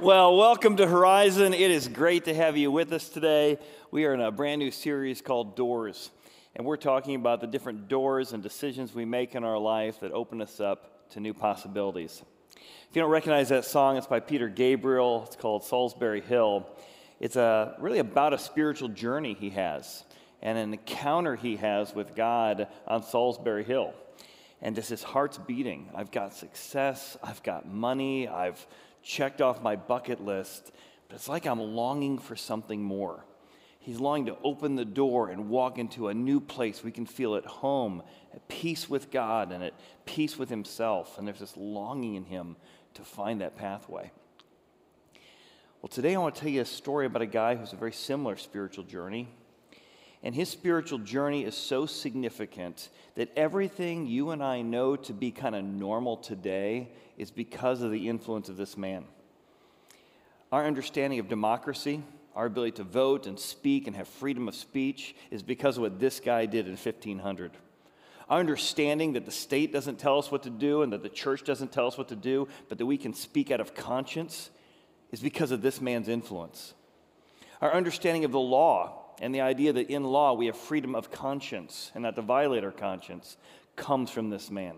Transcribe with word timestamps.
Well, 0.00 0.36
welcome 0.36 0.76
to 0.76 0.86
Horizon. 0.86 1.52
It 1.52 1.72
is 1.72 1.88
great 1.88 2.26
to 2.26 2.34
have 2.34 2.56
you 2.56 2.70
with 2.70 2.92
us 2.92 3.08
today. 3.08 3.58
We 3.90 4.04
are 4.04 4.14
in 4.14 4.20
a 4.20 4.30
brand 4.30 4.60
new 4.60 4.70
series 4.70 5.20
called 5.20 5.56
Doors, 5.56 6.12
and 6.54 6.64
we're 6.64 6.76
talking 6.76 7.16
about 7.16 7.40
the 7.40 7.48
different 7.48 7.88
doors 7.88 8.32
and 8.32 8.40
decisions 8.40 8.94
we 8.94 9.04
make 9.04 9.34
in 9.34 9.42
our 9.42 9.58
life 9.58 9.98
that 9.98 10.12
open 10.12 10.40
us 10.40 10.60
up 10.60 11.10
to 11.10 11.20
new 11.20 11.34
possibilities. 11.34 12.22
If 12.54 12.94
you 12.94 13.02
don't 13.02 13.10
recognize 13.10 13.48
that 13.48 13.64
song, 13.64 13.96
it's 13.96 14.06
by 14.06 14.20
Peter 14.20 14.48
Gabriel. 14.48 15.24
It's 15.26 15.34
called 15.34 15.64
Solsbury 15.64 16.22
Hill. 16.22 16.64
It's 17.18 17.34
a, 17.34 17.74
really 17.80 17.98
about 17.98 18.32
a 18.32 18.38
spiritual 18.38 18.90
journey 18.90 19.34
he 19.34 19.50
has 19.50 20.04
and 20.40 20.56
an 20.56 20.74
encounter 20.74 21.34
he 21.34 21.56
has 21.56 21.92
with 21.92 22.14
God 22.14 22.68
on 22.86 23.02
Solsbury 23.02 23.64
Hill. 23.64 23.94
And 24.62 24.76
just 24.76 24.90
his 24.90 25.02
heart's 25.02 25.38
beating. 25.38 25.88
I've 25.92 26.12
got 26.12 26.34
success, 26.34 27.16
I've 27.20 27.42
got 27.42 27.66
money, 27.66 28.28
I've 28.28 28.64
checked 29.02 29.40
off 29.40 29.62
my 29.62 29.76
bucket 29.76 30.24
list, 30.24 30.72
but 31.08 31.16
it's 31.16 31.28
like 31.28 31.46
I'm 31.46 31.60
longing 31.60 32.18
for 32.18 32.36
something 32.36 32.82
more. 32.82 33.24
He's 33.80 34.00
longing 34.00 34.26
to 34.26 34.36
open 34.44 34.76
the 34.76 34.84
door 34.84 35.30
and 35.30 35.48
walk 35.48 35.78
into 35.78 36.08
a 36.08 36.14
new 36.14 36.40
place 36.40 36.84
we 36.84 36.90
can 36.90 37.06
feel 37.06 37.36
at 37.36 37.46
home, 37.46 38.02
at 38.34 38.46
peace 38.48 38.90
with 38.90 39.10
God 39.10 39.50
and 39.50 39.64
at 39.64 39.72
peace 40.04 40.38
with 40.38 40.50
himself. 40.50 41.16
And 41.16 41.26
there's 41.26 41.38
this 41.38 41.56
longing 41.56 42.14
in 42.14 42.24
him 42.24 42.56
to 42.94 43.02
find 43.02 43.40
that 43.40 43.56
pathway. 43.56 44.10
Well, 45.80 45.88
today 45.88 46.14
I 46.14 46.18
want 46.18 46.34
to 46.34 46.40
tell 46.40 46.50
you 46.50 46.60
a 46.60 46.66
story 46.66 47.06
about 47.06 47.22
a 47.22 47.26
guy 47.26 47.54
who's 47.54 47.72
a 47.72 47.76
very 47.76 47.92
similar 47.92 48.36
spiritual 48.36 48.84
journey. 48.84 49.28
And 50.22 50.34
his 50.34 50.48
spiritual 50.48 50.98
journey 50.98 51.44
is 51.44 51.56
so 51.56 51.86
significant 51.86 52.88
that 53.14 53.30
everything 53.36 54.06
you 54.06 54.30
and 54.30 54.42
I 54.42 54.62
know 54.62 54.96
to 54.96 55.12
be 55.12 55.30
kind 55.30 55.54
of 55.54 55.64
normal 55.64 56.16
today 56.16 56.90
is 57.16 57.30
because 57.30 57.82
of 57.82 57.92
the 57.92 58.08
influence 58.08 58.48
of 58.48 58.56
this 58.56 58.76
man. 58.76 59.04
Our 60.50 60.66
understanding 60.66 61.18
of 61.18 61.28
democracy, 61.28 62.02
our 62.34 62.46
ability 62.46 62.72
to 62.72 62.84
vote 62.84 63.26
and 63.26 63.38
speak 63.38 63.86
and 63.86 63.94
have 63.94 64.08
freedom 64.08 64.48
of 64.48 64.54
speech 64.54 65.14
is 65.30 65.42
because 65.42 65.76
of 65.76 65.82
what 65.82 66.00
this 66.00 66.20
guy 66.20 66.46
did 66.46 66.66
in 66.66 66.72
1500. 66.72 67.52
Our 68.28 68.40
understanding 68.40 69.14
that 69.14 69.24
the 69.24 69.32
state 69.32 69.72
doesn't 69.72 69.98
tell 69.98 70.18
us 70.18 70.30
what 70.30 70.42
to 70.42 70.50
do 70.50 70.82
and 70.82 70.92
that 70.92 71.02
the 71.02 71.08
church 71.08 71.44
doesn't 71.44 71.72
tell 71.72 71.86
us 71.86 71.96
what 71.96 72.08
to 72.08 72.16
do, 72.16 72.48
but 72.68 72.78
that 72.78 72.86
we 72.86 72.98
can 72.98 73.14
speak 73.14 73.50
out 73.50 73.60
of 73.60 73.74
conscience 73.74 74.50
is 75.10 75.20
because 75.20 75.50
of 75.50 75.62
this 75.62 75.80
man's 75.80 76.08
influence. 76.08 76.74
Our 77.62 77.72
understanding 77.72 78.24
of 78.24 78.32
the 78.32 78.38
law 78.38 79.07
and 79.20 79.34
the 79.34 79.40
idea 79.40 79.72
that 79.72 79.90
in 79.90 80.04
law 80.04 80.32
we 80.32 80.46
have 80.46 80.56
freedom 80.56 80.94
of 80.94 81.10
conscience 81.10 81.90
and 81.94 82.02
not 82.02 82.16
to 82.16 82.22
violate 82.22 82.64
our 82.64 82.72
conscience 82.72 83.36
comes 83.76 84.10
from 84.10 84.30
this 84.30 84.50
man. 84.50 84.74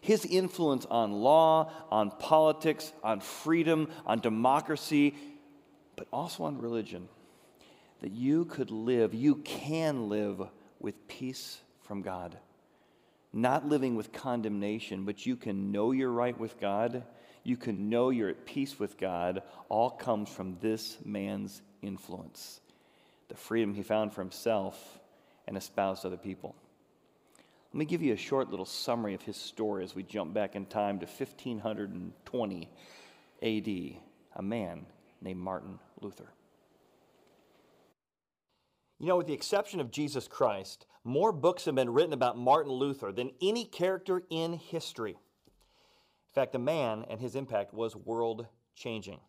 His 0.00 0.24
influence 0.24 0.84
on 0.86 1.12
law, 1.12 1.70
on 1.90 2.10
politics, 2.10 2.92
on 3.04 3.20
freedom, 3.20 3.88
on 4.04 4.18
democracy, 4.18 5.14
but 5.96 6.08
also 6.12 6.44
on 6.44 6.58
religion. 6.58 7.08
That 8.00 8.10
you 8.10 8.44
could 8.46 8.72
live, 8.72 9.14
you 9.14 9.36
can 9.36 10.08
live 10.08 10.42
with 10.80 11.06
peace 11.06 11.60
from 11.82 12.02
God. 12.02 12.36
Not 13.32 13.68
living 13.68 13.94
with 13.94 14.12
condemnation, 14.12 15.04
but 15.04 15.24
you 15.24 15.36
can 15.36 15.70
know 15.70 15.92
you're 15.92 16.10
right 16.10 16.38
with 16.38 16.60
God. 16.60 17.04
You 17.44 17.56
can 17.56 17.88
know 17.88 18.10
you're 18.10 18.28
at 18.28 18.44
peace 18.44 18.80
with 18.80 18.98
God. 18.98 19.42
All 19.68 19.90
comes 19.90 20.28
from 20.28 20.58
this 20.60 20.98
man's 21.04 21.62
influence 21.80 22.60
the 23.32 23.38
freedom 23.38 23.72
he 23.72 23.82
found 23.82 24.12
for 24.12 24.20
himself 24.20 25.00
and 25.48 25.56
espoused 25.56 26.04
other 26.04 26.18
people. 26.18 26.54
Let 27.72 27.78
me 27.78 27.86
give 27.86 28.02
you 28.02 28.12
a 28.12 28.18
short 28.18 28.50
little 28.50 28.66
summary 28.66 29.14
of 29.14 29.22
his 29.22 29.38
story 29.38 29.84
as 29.84 29.94
we 29.94 30.02
jump 30.02 30.34
back 30.34 30.54
in 30.54 30.66
time 30.66 30.98
to 30.98 31.06
1520 31.06 32.70
AD, 33.42 33.68
a 34.36 34.42
man 34.42 34.84
named 35.22 35.40
Martin 35.40 35.78
Luther. 36.02 36.30
You 38.98 39.06
know, 39.06 39.16
with 39.16 39.28
the 39.28 39.32
exception 39.32 39.80
of 39.80 39.90
Jesus 39.90 40.28
Christ, 40.28 40.84
more 41.02 41.32
books 41.32 41.64
have 41.64 41.74
been 41.74 41.88
written 41.88 42.12
about 42.12 42.36
Martin 42.36 42.72
Luther 42.72 43.12
than 43.12 43.30
any 43.40 43.64
character 43.64 44.24
in 44.28 44.52
history. 44.52 45.12
In 45.12 46.34
fact, 46.34 46.52
the 46.52 46.58
man 46.58 47.06
and 47.08 47.18
his 47.18 47.34
impact 47.34 47.72
was 47.72 47.96
world 47.96 48.46
changing. 48.74 49.20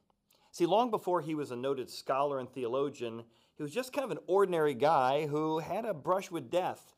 See, 0.51 0.65
long 0.65 0.91
before 0.91 1.21
he 1.21 1.35
was 1.35 1.51
a 1.51 1.55
noted 1.55 1.89
scholar 1.89 2.39
and 2.39 2.49
theologian, 2.51 3.23
he 3.55 3.63
was 3.63 3.71
just 3.71 3.93
kind 3.93 4.05
of 4.05 4.11
an 4.11 4.23
ordinary 4.27 4.73
guy 4.73 5.27
who 5.27 5.59
had 5.59 5.85
a 5.85 5.93
brush 5.93 6.31
with 6.31 6.49
death. 6.49 6.93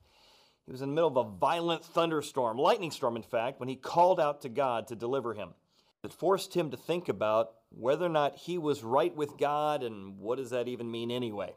He 0.65 0.71
was 0.71 0.81
in 0.81 0.89
the 0.89 0.95
middle 0.95 1.09
of 1.09 1.17
a 1.17 1.37
violent 1.37 1.83
thunderstorm, 1.83 2.57
lightning 2.57 2.91
storm, 2.91 3.15
in 3.15 3.23
fact, 3.23 3.59
when 3.59 3.69
he 3.69 3.75
called 3.75 4.19
out 4.19 4.41
to 4.41 4.49
God 4.49 4.87
to 4.87 4.95
deliver 4.95 5.33
him. 5.33 5.49
It 6.03 6.13
forced 6.13 6.53
him 6.53 6.71
to 6.71 6.77
think 6.77 7.09
about 7.09 7.51
whether 7.69 8.05
or 8.05 8.09
not 8.09 8.37
he 8.37 8.57
was 8.57 8.83
right 8.83 9.15
with 9.15 9.37
God 9.37 9.83
and 9.83 10.17
what 10.17 10.37
does 10.37 10.51
that 10.51 10.67
even 10.67 10.89
mean 10.89 11.11
anyway. 11.11 11.53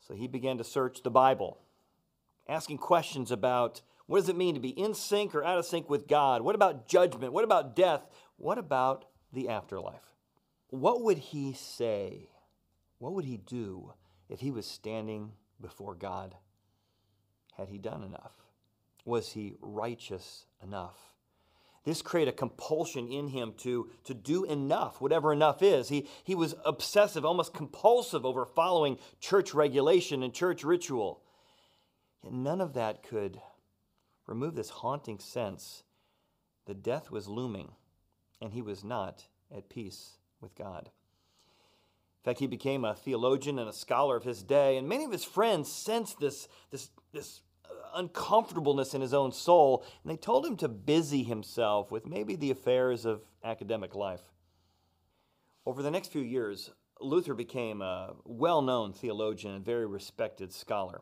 So 0.00 0.14
he 0.14 0.26
began 0.26 0.58
to 0.58 0.64
search 0.64 1.02
the 1.02 1.10
Bible, 1.10 1.58
asking 2.48 2.78
questions 2.78 3.30
about 3.30 3.80
what 4.06 4.18
does 4.18 4.28
it 4.28 4.36
mean 4.36 4.54
to 4.54 4.60
be 4.60 4.70
in 4.70 4.92
sync 4.94 5.34
or 5.34 5.44
out 5.44 5.58
of 5.58 5.66
sync 5.66 5.88
with 5.88 6.08
God? 6.08 6.42
What 6.42 6.56
about 6.56 6.88
judgment? 6.88 7.32
What 7.32 7.44
about 7.44 7.76
death? 7.76 8.02
What 8.38 8.58
about 8.58 9.04
the 9.32 9.50
afterlife? 9.50 10.14
What 10.68 11.02
would 11.02 11.18
he 11.18 11.52
say? 11.52 12.28
What 12.98 13.12
would 13.12 13.24
he 13.24 13.36
do 13.36 13.92
if 14.30 14.40
he 14.40 14.50
was 14.50 14.64
standing 14.64 15.32
before 15.60 15.94
God? 15.94 16.36
Had 17.56 17.68
he 17.68 17.76
done 17.76 18.02
enough? 18.02 18.32
Was 19.04 19.32
he 19.32 19.56
righteous 19.60 20.46
enough? 20.62 20.96
This 21.84 22.02
created 22.02 22.34
a 22.34 22.36
compulsion 22.36 23.08
in 23.08 23.28
him 23.28 23.54
to, 23.58 23.90
to 24.04 24.14
do 24.14 24.44
enough, 24.44 25.00
whatever 25.00 25.32
enough 25.32 25.62
is. 25.62 25.88
He, 25.88 26.06
he 26.22 26.34
was 26.34 26.54
obsessive, 26.64 27.24
almost 27.24 27.54
compulsive 27.54 28.24
over 28.24 28.44
following 28.44 28.98
church 29.18 29.54
regulation 29.54 30.22
and 30.22 30.32
church 30.32 30.62
ritual. 30.62 31.22
Yet 32.22 32.32
none 32.32 32.60
of 32.60 32.74
that 32.74 33.02
could 33.02 33.40
remove 34.26 34.54
this 34.54 34.70
haunting 34.70 35.18
sense 35.18 35.82
that 36.66 36.82
death 36.82 37.10
was 37.10 37.28
looming 37.28 37.72
and 38.40 38.52
he 38.52 38.62
was 38.62 38.84
not 38.84 39.26
at 39.54 39.68
peace 39.68 40.18
with 40.40 40.54
God. 40.54 40.90
In 42.20 42.30
fact, 42.30 42.40
he 42.40 42.46
became 42.46 42.84
a 42.84 42.94
theologian 42.94 43.58
and 43.58 43.68
a 43.68 43.72
scholar 43.72 44.14
of 44.14 44.24
his 44.24 44.42
day, 44.42 44.76
and 44.76 44.86
many 44.86 45.04
of 45.04 45.12
his 45.12 45.24
friends 45.24 45.72
sensed 45.72 46.20
this, 46.20 46.48
this, 46.70 46.90
this 47.14 47.40
uh, 47.64 47.72
uncomfortableness 47.94 48.92
in 48.92 49.00
his 49.00 49.14
own 49.14 49.32
soul, 49.32 49.86
and 50.02 50.12
they 50.12 50.18
told 50.18 50.44
him 50.44 50.56
to 50.58 50.68
busy 50.68 51.22
himself 51.22 51.90
with 51.90 52.06
maybe 52.06 52.36
the 52.36 52.50
affairs 52.50 53.06
of 53.06 53.22
academic 53.42 53.94
life. 53.94 54.20
Over 55.64 55.82
the 55.82 55.90
next 55.90 56.12
few 56.12 56.20
years, 56.20 56.70
Luther 57.00 57.32
became 57.32 57.80
a 57.80 58.14
well 58.24 58.60
known 58.60 58.92
theologian 58.92 59.54
and 59.54 59.64
very 59.64 59.86
respected 59.86 60.52
scholar. 60.52 61.00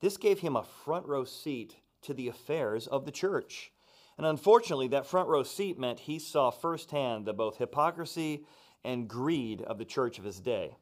This 0.00 0.16
gave 0.16 0.38
him 0.38 0.54
a 0.54 0.62
front 0.62 1.06
row 1.06 1.24
seat 1.24 1.74
to 2.02 2.14
the 2.14 2.28
affairs 2.28 2.86
of 2.86 3.04
the 3.04 3.10
church. 3.10 3.72
And 4.16 4.26
unfortunately, 4.26 4.88
that 4.88 5.06
front 5.06 5.28
row 5.28 5.42
seat 5.42 5.78
meant 5.78 6.00
he 6.00 6.20
saw 6.20 6.50
firsthand 6.50 7.24
the 7.24 7.32
both 7.32 7.58
hypocrisy 7.58 8.44
and 8.84 9.08
greed 9.08 9.62
of 9.62 9.78
the 9.78 9.84
church 9.84 10.18
of 10.18 10.24
his 10.24 10.40
day. 10.40 10.76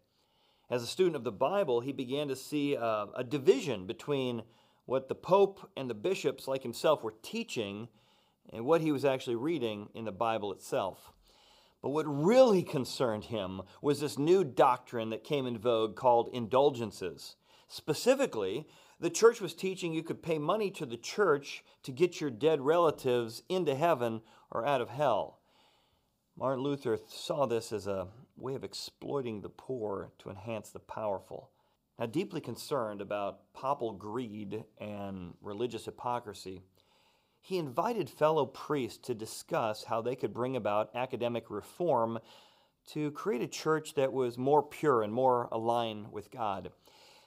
As 0.71 0.83
a 0.83 0.87
student 0.87 1.17
of 1.17 1.25
the 1.25 1.33
Bible, 1.33 1.81
he 1.81 1.93
began 1.93 2.29
to 2.29 2.37
see 2.37 2.77
uh, 2.77 3.07
a 3.17 3.25
division 3.25 3.87
between 3.87 4.43
what 4.87 5.09
the 5.09 5.15
Pope 5.15 5.69
and 5.77 5.91
the 5.91 5.95
bishops, 5.95 6.47
like 6.47 6.63
himself, 6.63 7.03
were 7.03 7.15
teaching 7.23 7.89
and 8.53 8.65
what 8.65 8.81
he 8.81 8.93
was 8.93 9.05
actually 9.05 9.37
reading 9.37 9.89
in 9.95 10.05
the 10.05 10.13
Bible 10.13 10.53
itself. 10.53 11.13
But 11.83 11.91
what 11.91 12.05
really 12.07 12.63
concerned 12.63 13.25
him 13.25 13.63
was 13.81 14.01
this 14.01 14.19
new 14.19 14.45
doctrine 14.45 15.11
that 15.11 15.25
came 15.25 15.47
in 15.47 15.59
vogue 15.59 15.97
called 15.97 16.29
indulgences. 16.33 17.37
Specifically, 17.69 18.67
the 18.99 19.11
church 19.11 19.41
was 19.41 19.55
teaching 19.55 19.93
you 19.93 20.03
could 20.03 20.23
pay 20.23 20.39
money 20.39 20.71
to 20.73 20.85
the 20.85 20.97
church 20.97 21.65
to 21.85 21.93
get 21.93 22.21
your 22.21 22.31
dead 22.31 22.61
relatives 22.61 23.43
into 23.49 23.75
heaven 23.75 24.21
or 24.51 24.67
out 24.67 24.81
of 24.81 24.91
hell. 24.91 25.40
Martin 26.41 26.65
Luther 26.65 26.99
saw 27.07 27.45
this 27.45 27.71
as 27.71 27.87
a 27.87 28.09
way 28.39 28.55
of 28.55 28.65
exploiting 28.65 29.43
the 29.43 29.51
poor 29.51 30.11
to 30.21 30.31
enhance 30.31 30.71
the 30.71 30.79
powerful. 30.79 31.51
Now, 31.99 32.07
deeply 32.07 32.41
concerned 32.41 33.03
about 33.03 33.41
papal 33.53 33.93
greed 33.93 34.65
and 34.79 35.35
religious 35.43 35.85
hypocrisy, 35.85 36.63
he 37.43 37.59
invited 37.59 38.09
fellow 38.09 38.47
priests 38.47 39.07
to 39.07 39.15
discuss 39.15 39.85
how 39.85 40.01
they 40.01 40.17
could 40.17 40.33
bring 40.33 40.57
about 40.57 40.97
academic 40.97 41.51
reform 41.51 42.19
to 42.93 43.11
create 43.11 43.43
a 43.43 43.47
church 43.47 43.93
that 43.97 44.11
was 44.11 44.39
more 44.39 44.63
pure 44.63 45.03
and 45.03 45.13
more 45.13 45.47
aligned 45.53 46.11
with 46.11 46.31
God. 46.31 46.73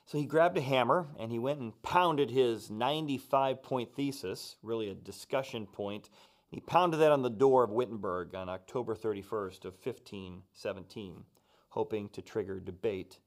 So 0.07 0.17
he 0.17 0.25
grabbed 0.25 0.57
a 0.57 0.61
hammer 0.61 1.05
and 1.19 1.31
he 1.31 1.37
went 1.37 1.59
and 1.59 1.79
pounded 1.83 2.31
his 2.31 2.71
95 2.71 3.61
point 3.61 3.93
thesis, 3.93 4.55
really 4.63 4.89
a 4.89 4.95
discussion 4.95 5.67
point, 5.67 6.09
he 6.53 6.59
pounded 6.59 6.99
that 6.99 7.11
on 7.11 7.23
the 7.23 7.31
door 7.31 7.63
of 7.63 7.71
Wittenberg 7.71 8.35
on 8.35 8.47
October 8.47 8.93
31st 8.93 9.65
of 9.65 9.73
1517, 9.83 11.23
hoping 11.69 12.09
to 12.09 12.21
trigger 12.21 12.59
debate 12.59 13.17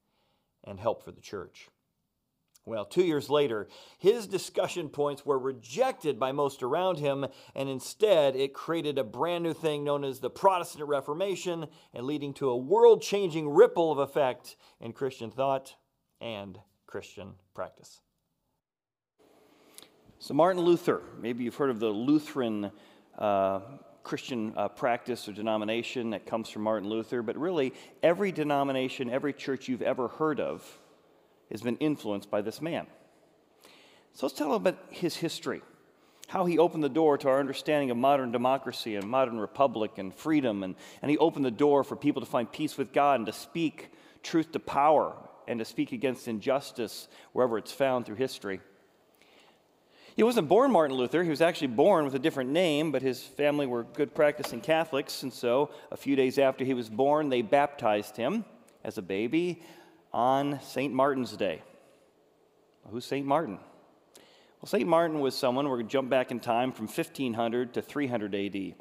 and 0.63 0.79
help 0.79 1.03
for 1.03 1.11
the 1.11 1.21
church. 1.21 1.69
Well, 2.65 2.85
two 2.85 3.03
years 3.03 3.29
later, 3.29 3.67
his 3.99 4.29
discussion 4.29 4.89
points 4.89 5.27
were 5.27 5.41
rejected 5.41 6.21
by 6.21 6.31
most 6.31 6.63
around 6.63 6.99
him, 6.99 7.27
and 7.57 7.69
instead 7.69 8.37
it 8.37 8.55
created 8.55 8.97
a 8.97 9.03
brand 9.03 9.43
new 9.43 9.55
thing 9.55 9.83
known 9.83 10.05
as 10.05 10.21
the 10.21 10.31
Protestant 10.31 10.89
Reformation 10.89 11.67
and 11.93 12.07
leading 12.07 12.33
to 12.35 12.51
a 12.51 12.57
world 12.57 13.03
changing 13.03 13.49
ripple 13.49 13.91
of 13.91 13.99
effect 13.99 14.55
in 14.81 14.93
Christian 14.93 15.33
thought 15.33 15.75
and 16.21 16.61
Christian 16.87 17.35
practice. 17.55 18.01
So, 20.21 20.33
Martin 20.33 20.63
Luther, 20.63 21.03
maybe 21.21 21.43
you've 21.43 21.57
heard 21.57 21.71
of 21.71 21.81
the 21.81 21.89
Lutheran 21.91 22.71
uh, 23.19 23.61
Christian 24.03 24.53
uh, 24.57 24.69
practice 24.69 25.29
or 25.29 25.33
denomination 25.33 26.11
that 26.11 26.27
comes 26.27 26.49
from 26.49 26.63
Martin 26.63 26.89
Luther, 26.89 27.23
but 27.23 27.37
really 27.37 27.73
every 28.03 28.31
denomination, 28.31 29.11
every 29.11 29.33
church 29.33 29.69
you've 29.69 29.83
ever 29.83 30.09
heard 30.09 30.39
of 30.39 30.65
has 31.51 31.61
been 31.63 31.77
influenced 31.79 32.31
by 32.31 32.41
this 32.41 32.63
man. 32.63 32.87
So 34.15 34.27
let's 34.27 34.39
tell 34.39 34.55
about 34.55 34.79
his 34.91 35.17
history, 35.17 35.61
how 36.29 36.47
he 36.47 36.59
opened 36.59 36.85
the 36.85 36.89
door 36.89 37.19
to 37.19 37.29
our 37.29 37.41
understanding 37.41 37.91
of 37.91 37.97
modern 37.97 38.33
democracy 38.33 38.97
and 38.97 39.09
modern 39.09 39.39
republic 39.39 39.99
and 39.99 40.15
freedom, 40.15 40.63
and, 40.63 40.77
and 41.03 41.11
he 41.11 41.19
opened 41.19 41.45
the 41.45 41.51
door 41.51 41.85
for 41.85 41.97
people 41.97 42.23
to 42.23 42.27
find 42.27 42.51
peace 42.51 42.79
with 42.79 42.93
God 42.93 43.21
and 43.21 43.27
to 43.27 43.33
speak 43.33 43.91
truth 44.23 44.53
to 44.53 44.61
power 44.61 45.17
and 45.49 45.59
to 45.59 45.65
speak 45.65 45.93
against 45.93 46.29
injustice 46.29 47.09
wherever 47.33 47.59
it's 47.59 47.73
found 47.73 48.07
through 48.07 48.17
history. 48.17 48.61
He 50.17 50.23
wasn't 50.23 50.49
born 50.49 50.71
Martin 50.71 50.97
Luther. 50.97 51.23
He 51.23 51.29
was 51.29 51.43
actually 51.43 51.67
born 51.67 52.07
with 52.07 52.15
a 52.15 52.19
different 52.19 52.49
name, 52.49 52.91
but 52.91 53.03
his 53.03 53.23
family 53.23 53.67
were 53.67 53.83
good 53.83 54.15
practicing 54.15 54.63
Catholics, 54.63 55.23
and 55.23 55.31
so 55.31 55.71
a 55.93 55.97
few 55.97 56.17
days 56.17 56.39
after 56.39 56.65
he 56.65 56.73
was 56.73 56.89
born, 56.89 57.29
they 57.29 57.43
baptized 57.43 58.17
him 58.17 58.47
as 58.83 58.97
a 58.97 59.03
baby 59.03 59.63
on 60.15 60.59
St. 60.63 60.91
Martin's 60.91 61.37
Day. 61.37 61.61
Who's 62.91 63.05
St. 63.05 63.27
Martin? 63.27 63.59
Well, 64.63 64.69
St. 64.69 64.89
Martin 64.89 65.21
was 65.21 65.37
someone, 65.37 65.69
we're 65.69 65.77
going 65.77 65.89
to 65.89 65.93
jump 65.93 66.09
back 66.09 66.31
in 66.31 66.41
time 66.41 66.73
from 66.73 66.87
1500 66.87 67.75
to 67.75 67.83
300 67.83 68.35
AD. 68.35 68.75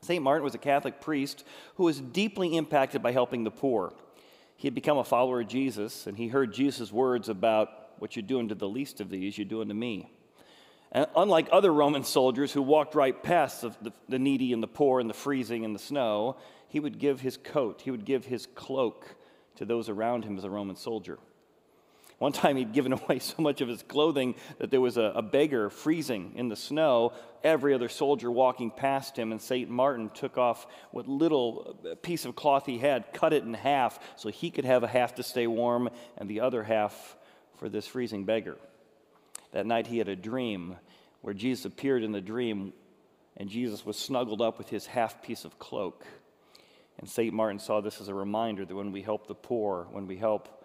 St. 0.00 0.22
Martin 0.22 0.44
was 0.44 0.54
a 0.54 0.58
Catholic 0.58 1.00
priest 1.00 1.42
who 1.74 1.84
was 1.84 1.98
deeply 1.98 2.56
impacted 2.56 3.02
by 3.02 3.10
helping 3.10 3.42
the 3.42 3.50
poor. 3.50 3.92
He 4.56 4.68
had 4.68 4.76
become 4.76 4.98
a 4.98 5.02
follower 5.02 5.40
of 5.40 5.48
Jesus, 5.48 6.06
and 6.06 6.16
he 6.16 6.28
heard 6.28 6.54
Jesus' 6.54 6.92
words 6.92 7.28
about 7.28 7.98
what 7.98 8.14
you're 8.14 8.22
doing 8.22 8.48
to 8.48 8.54
the 8.54 8.68
least 8.68 9.00
of 9.00 9.10
these, 9.10 9.36
you're 9.36 9.44
doing 9.44 9.66
to 9.66 9.74
me. 9.74 10.12
Unlike 10.94 11.48
other 11.52 11.72
Roman 11.72 12.04
soldiers 12.04 12.52
who 12.52 12.60
walked 12.60 12.94
right 12.94 13.20
past 13.22 13.62
the, 13.62 13.92
the, 14.08 14.18
needy 14.18 14.52
and 14.52 14.62
the 14.62 14.68
poor 14.68 15.00
and 15.00 15.08
the 15.08 15.14
freezing 15.14 15.64
and 15.64 15.74
the 15.74 15.78
snow, 15.78 16.36
he 16.68 16.80
would 16.80 16.98
give 16.98 17.20
his 17.20 17.38
coat, 17.38 17.80
he 17.80 17.90
would 17.90 18.04
give 18.04 18.26
his 18.26 18.46
cloak 18.54 19.16
to 19.56 19.64
those 19.64 19.88
around 19.88 20.24
him 20.24 20.36
as 20.36 20.44
a 20.44 20.50
Roman 20.50 20.76
soldier. 20.76 21.18
One 22.18 22.32
time 22.32 22.56
he'd 22.56 22.74
given 22.74 22.92
away 23.04 23.20
so 23.20 23.36
much 23.38 23.62
of 23.62 23.68
his 23.68 23.82
clothing 23.82 24.34
that 24.58 24.70
there 24.70 24.82
was 24.82 24.98
a, 24.98 25.12
a, 25.16 25.22
beggar 25.22 25.70
freezing 25.70 26.34
in 26.36 26.48
the 26.48 26.56
snow. 26.56 27.14
Every 27.42 27.72
other 27.72 27.88
soldier 27.88 28.30
walking 28.30 28.70
past 28.70 29.18
him, 29.18 29.32
and 29.32 29.40
St. 29.40 29.70
Martin 29.70 30.10
took 30.10 30.36
off 30.36 30.66
what 30.90 31.08
little 31.08 31.76
piece 32.02 32.26
of 32.26 32.36
cloth 32.36 32.66
he 32.66 32.78
had, 32.78 33.12
cut 33.14 33.32
it 33.32 33.44
in 33.44 33.54
half 33.54 33.98
so 34.16 34.28
he 34.28 34.50
could 34.50 34.66
have 34.66 34.82
a 34.82 34.88
half 34.88 35.14
to 35.14 35.22
stay 35.22 35.46
warm 35.46 35.88
and 36.18 36.28
the 36.28 36.40
other 36.40 36.62
half 36.62 37.16
for 37.56 37.70
this 37.70 37.86
freezing 37.86 38.24
beggar. 38.24 38.58
That 39.52 39.66
night 39.66 39.86
he 39.86 39.98
had 39.98 40.08
a 40.08 40.16
dream 40.16 40.76
where 41.20 41.34
Jesus 41.34 41.64
appeared 41.64 42.02
in 42.02 42.12
the 42.12 42.20
dream, 42.20 42.72
and 43.36 43.48
Jesus 43.48 43.86
was 43.86 43.96
snuggled 43.96 44.42
up 44.42 44.58
with 44.58 44.68
his 44.68 44.86
half 44.86 45.22
piece 45.22 45.44
of 45.44 45.58
cloak. 45.58 46.04
And 46.98 47.08
St. 47.08 47.32
Martin 47.32 47.58
saw 47.58 47.80
this 47.80 48.00
as 48.00 48.08
a 48.08 48.14
reminder 48.14 48.64
that 48.64 48.74
when 48.74 48.92
we 48.92 49.02
help 49.02 49.26
the 49.26 49.34
poor, 49.34 49.86
when 49.90 50.06
we 50.06 50.16
help 50.16 50.64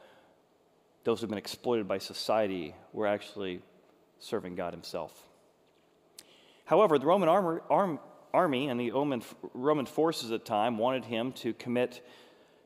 those 1.03 1.21
who've 1.21 1.29
been 1.29 1.37
exploited 1.37 1.87
by 1.87 1.99
society, 1.99 2.75
we're 2.91 3.05
actually 3.05 3.61
serving 4.19 4.55
God 4.55 4.73
Himself. 4.73 5.13
However, 6.65 6.99
the 6.99 7.05
Roman 7.05 7.29
armor, 7.29 7.61
arm, 7.69 7.99
army 8.33 8.67
and 8.67 8.79
the 8.79 8.91
Roman, 8.91 9.23
Roman 9.53 9.85
forces 9.85 10.31
at 10.31 10.41
the 10.41 10.45
time 10.45 10.77
wanted 10.77 11.05
him 11.05 11.31
to 11.33 11.53
commit 11.53 12.05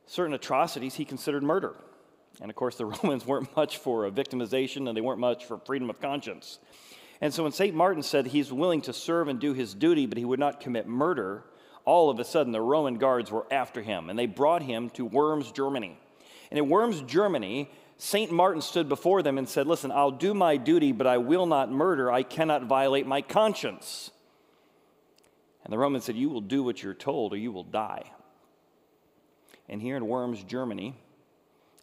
certain 0.05 0.33
atrocities 0.33 0.95
he 0.95 1.05
considered 1.05 1.43
murder. 1.43 1.75
And 2.41 2.49
of 2.49 2.55
course, 2.55 2.75
the 2.75 2.85
Romans 3.03 3.25
weren't 3.25 3.55
much 3.55 3.77
for 3.77 4.09
victimization 4.09 4.87
and 4.87 4.97
they 4.97 5.01
weren't 5.01 5.19
much 5.19 5.45
for 5.45 5.57
freedom 5.59 5.89
of 5.89 6.01
conscience. 6.01 6.59
And 7.21 7.31
so 7.31 7.43
when 7.43 7.51
St. 7.51 7.75
Martin 7.75 8.01
said 8.01 8.27
he's 8.27 8.51
willing 8.51 8.81
to 8.81 8.93
serve 8.93 9.27
and 9.27 9.39
do 9.39 9.53
his 9.53 9.75
duty, 9.75 10.07
but 10.07 10.17
he 10.17 10.25
would 10.25 10.39
not 10.39 10.59
commit 10.59 10.87
murder, 10.87 11.43
all 11.85 12.09
of 12.09 12.19
a 12.19 12.25
sudden 12.25 12.51
the 12.51 12.61
Roman 12.61 12.97
guards 12.97 13.31
were 13.31 13.45
after 13.51 13.81
him 13.81 14.09
and 14.09 14.17
they 14.17 14.25
brought 14.25 14.63
him 14.63 14.89
to 14.91 15.05
Worms, 15.05 15.51
Germany. 15.51 15.97
And 16.49 16.57
in 16.57 16.67
Worms, 16.67 17.01
Germany, 17.01 17.69
St. 17.97 18.31
Martin 18.31 18.61
stood 18.61 18.89
before 18.89 19.21
them 19.21 19.37
and 19.37 19.47
said, 19.47 19.67
Listen, 19.67 19.91
I'll 19.91 20.09
do 20.09 20.33
my 20.33 20.57
duty, 20.57 20.91
but 20.91 21.05
I 21.05 21.17
will 21.19 21.45
not 21.45 21.71
murder. 21.71 22.11
I 22.11 22.23
cannot 22.23 22.63
violate 22.63 23.05
my 23.05 23.21
conscience. 23.21 24.09
And 25.63 25.71
the 25.71 25.77
Romans 25.77 26.05
said, 26.05 26.15
You 26.15 26.29
will 26.29 26.41
do 26.41 26.63
what 26.63 26.81
you're 26.81 26.95
told 26.95 27.33
or 27.33 27.37
you 27.37 27.51
will 27.51 27.63
die. 27.63 28.11
And 29.69 29.79
here 29.81 29.95
in 29.95 30.07
Worms, 30.07 30.43
Germany, 30.43 30.95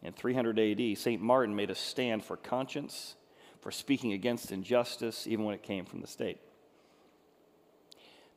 in 0.01 0.13
300 0.13 0.59
AD, 0.59 0.97
St. 0.97 1.21
Martin 1.21 1.55
made 1.55 1.69
a 1.69 1.75
stand 1.75 2.23
for 2.23 2.37
conscience, 2.37 3.15
for 3.61 3.71
speaking 3.71 4.13
against 4.13 4.51
injustice, 4.51 5.27
even 5.27 5.45
when 5.45 5.55
it 5.55 5.63
came 5.63 5.85
from 5.85 6.01
the 6.01 6.07
state. 6.07 6.39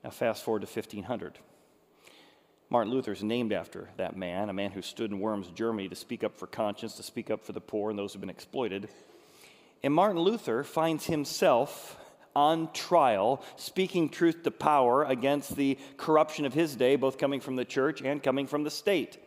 Now, 0.02 0.10
fast 0.10 0.42
forward 0.42 0.62
to 0.62 0.66
1500. 0.66 1.38
Martin 2.68 2.92
Luther 2.92 3.12
is 3.12 3.22
named 3.22 3.52
after 3.52 3.90
that 3.98 4.16
man, 4.16 4.48
a 4.48 4.52
man 4.52 4.70
who 4.70 4.82
stood 4.82 5.10
in 5.10 5.20
Worms, 5.20 5.48
Germany 5.48 5.88
to 5.88 5.94
speak 5.94 6.24
up 6.24 6.36
for 6.36 6.46
conscience, 6.46 6.96
to 6.96 7.02
speak 7.02 7.30
up 7.30 7.44
for 7.44 7.52
the 7.52 7.60
poor 7.60 7.90
and 7.90 7.98
those 7.98 8.12
who've 8.12 8.20
been 8.20 8.30
exploited. 8.30 8.88
And 9.82 9.92
Martin 9.92 10.18
Luther 10.18 10.64
finds 10.64 11.06
himself 11.06 11.98
on 12.34 12.72
trial, 12.72 13.44
speaking 13.56 14.08
truth 14.08 14.42
to 14.44 14.50
power 14.50 15.04
against 15.04 15.54
the 15.54 15.78
corruption 15.98 16.46
of 16.46 16.54
his 16.54 16.74
day, 16.74 16.96
both 16.96 17.18
coming 17.18 17.40
from 17.40 17.56
the 17.56 17.64
church 17.64 18.00
and 18.00 18.22
coming 18.22 18.46
from 18.46 18.64
the 18.64 18.70
state. 18.70 19.18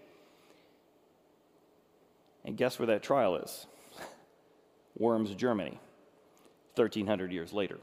And 2.45 2.56
guess 2.56 2.80
where 2.80 2.86
that 2.88 3.03
trial 3.03 3.36
is? 3.36 3.65
Worms, 4.97 5.33
Germany, 5.36 5.77
1300 6.75 7.33
years 7.33 7.51
later 7.51 7.80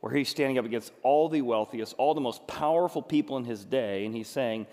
where 0.00 0.14
he's 0.14 0.28
standing 0.28 0.58
up 0.58 0.64
against 0.64 0.92
all 1.02 1.28
the 1.28 1.42
wealthiest, 1.42 1.94
all 1.98 2.14
the 2.14 2.20
most 2.20 2.46
powerful 2.46 3.02
people 3.02 3.36
in 3.36 3.44
his 3.44 3.64
day, 3.64 4.04
and 4.04 4.14
he's 4.14 4.28
saying, 4.28 4.66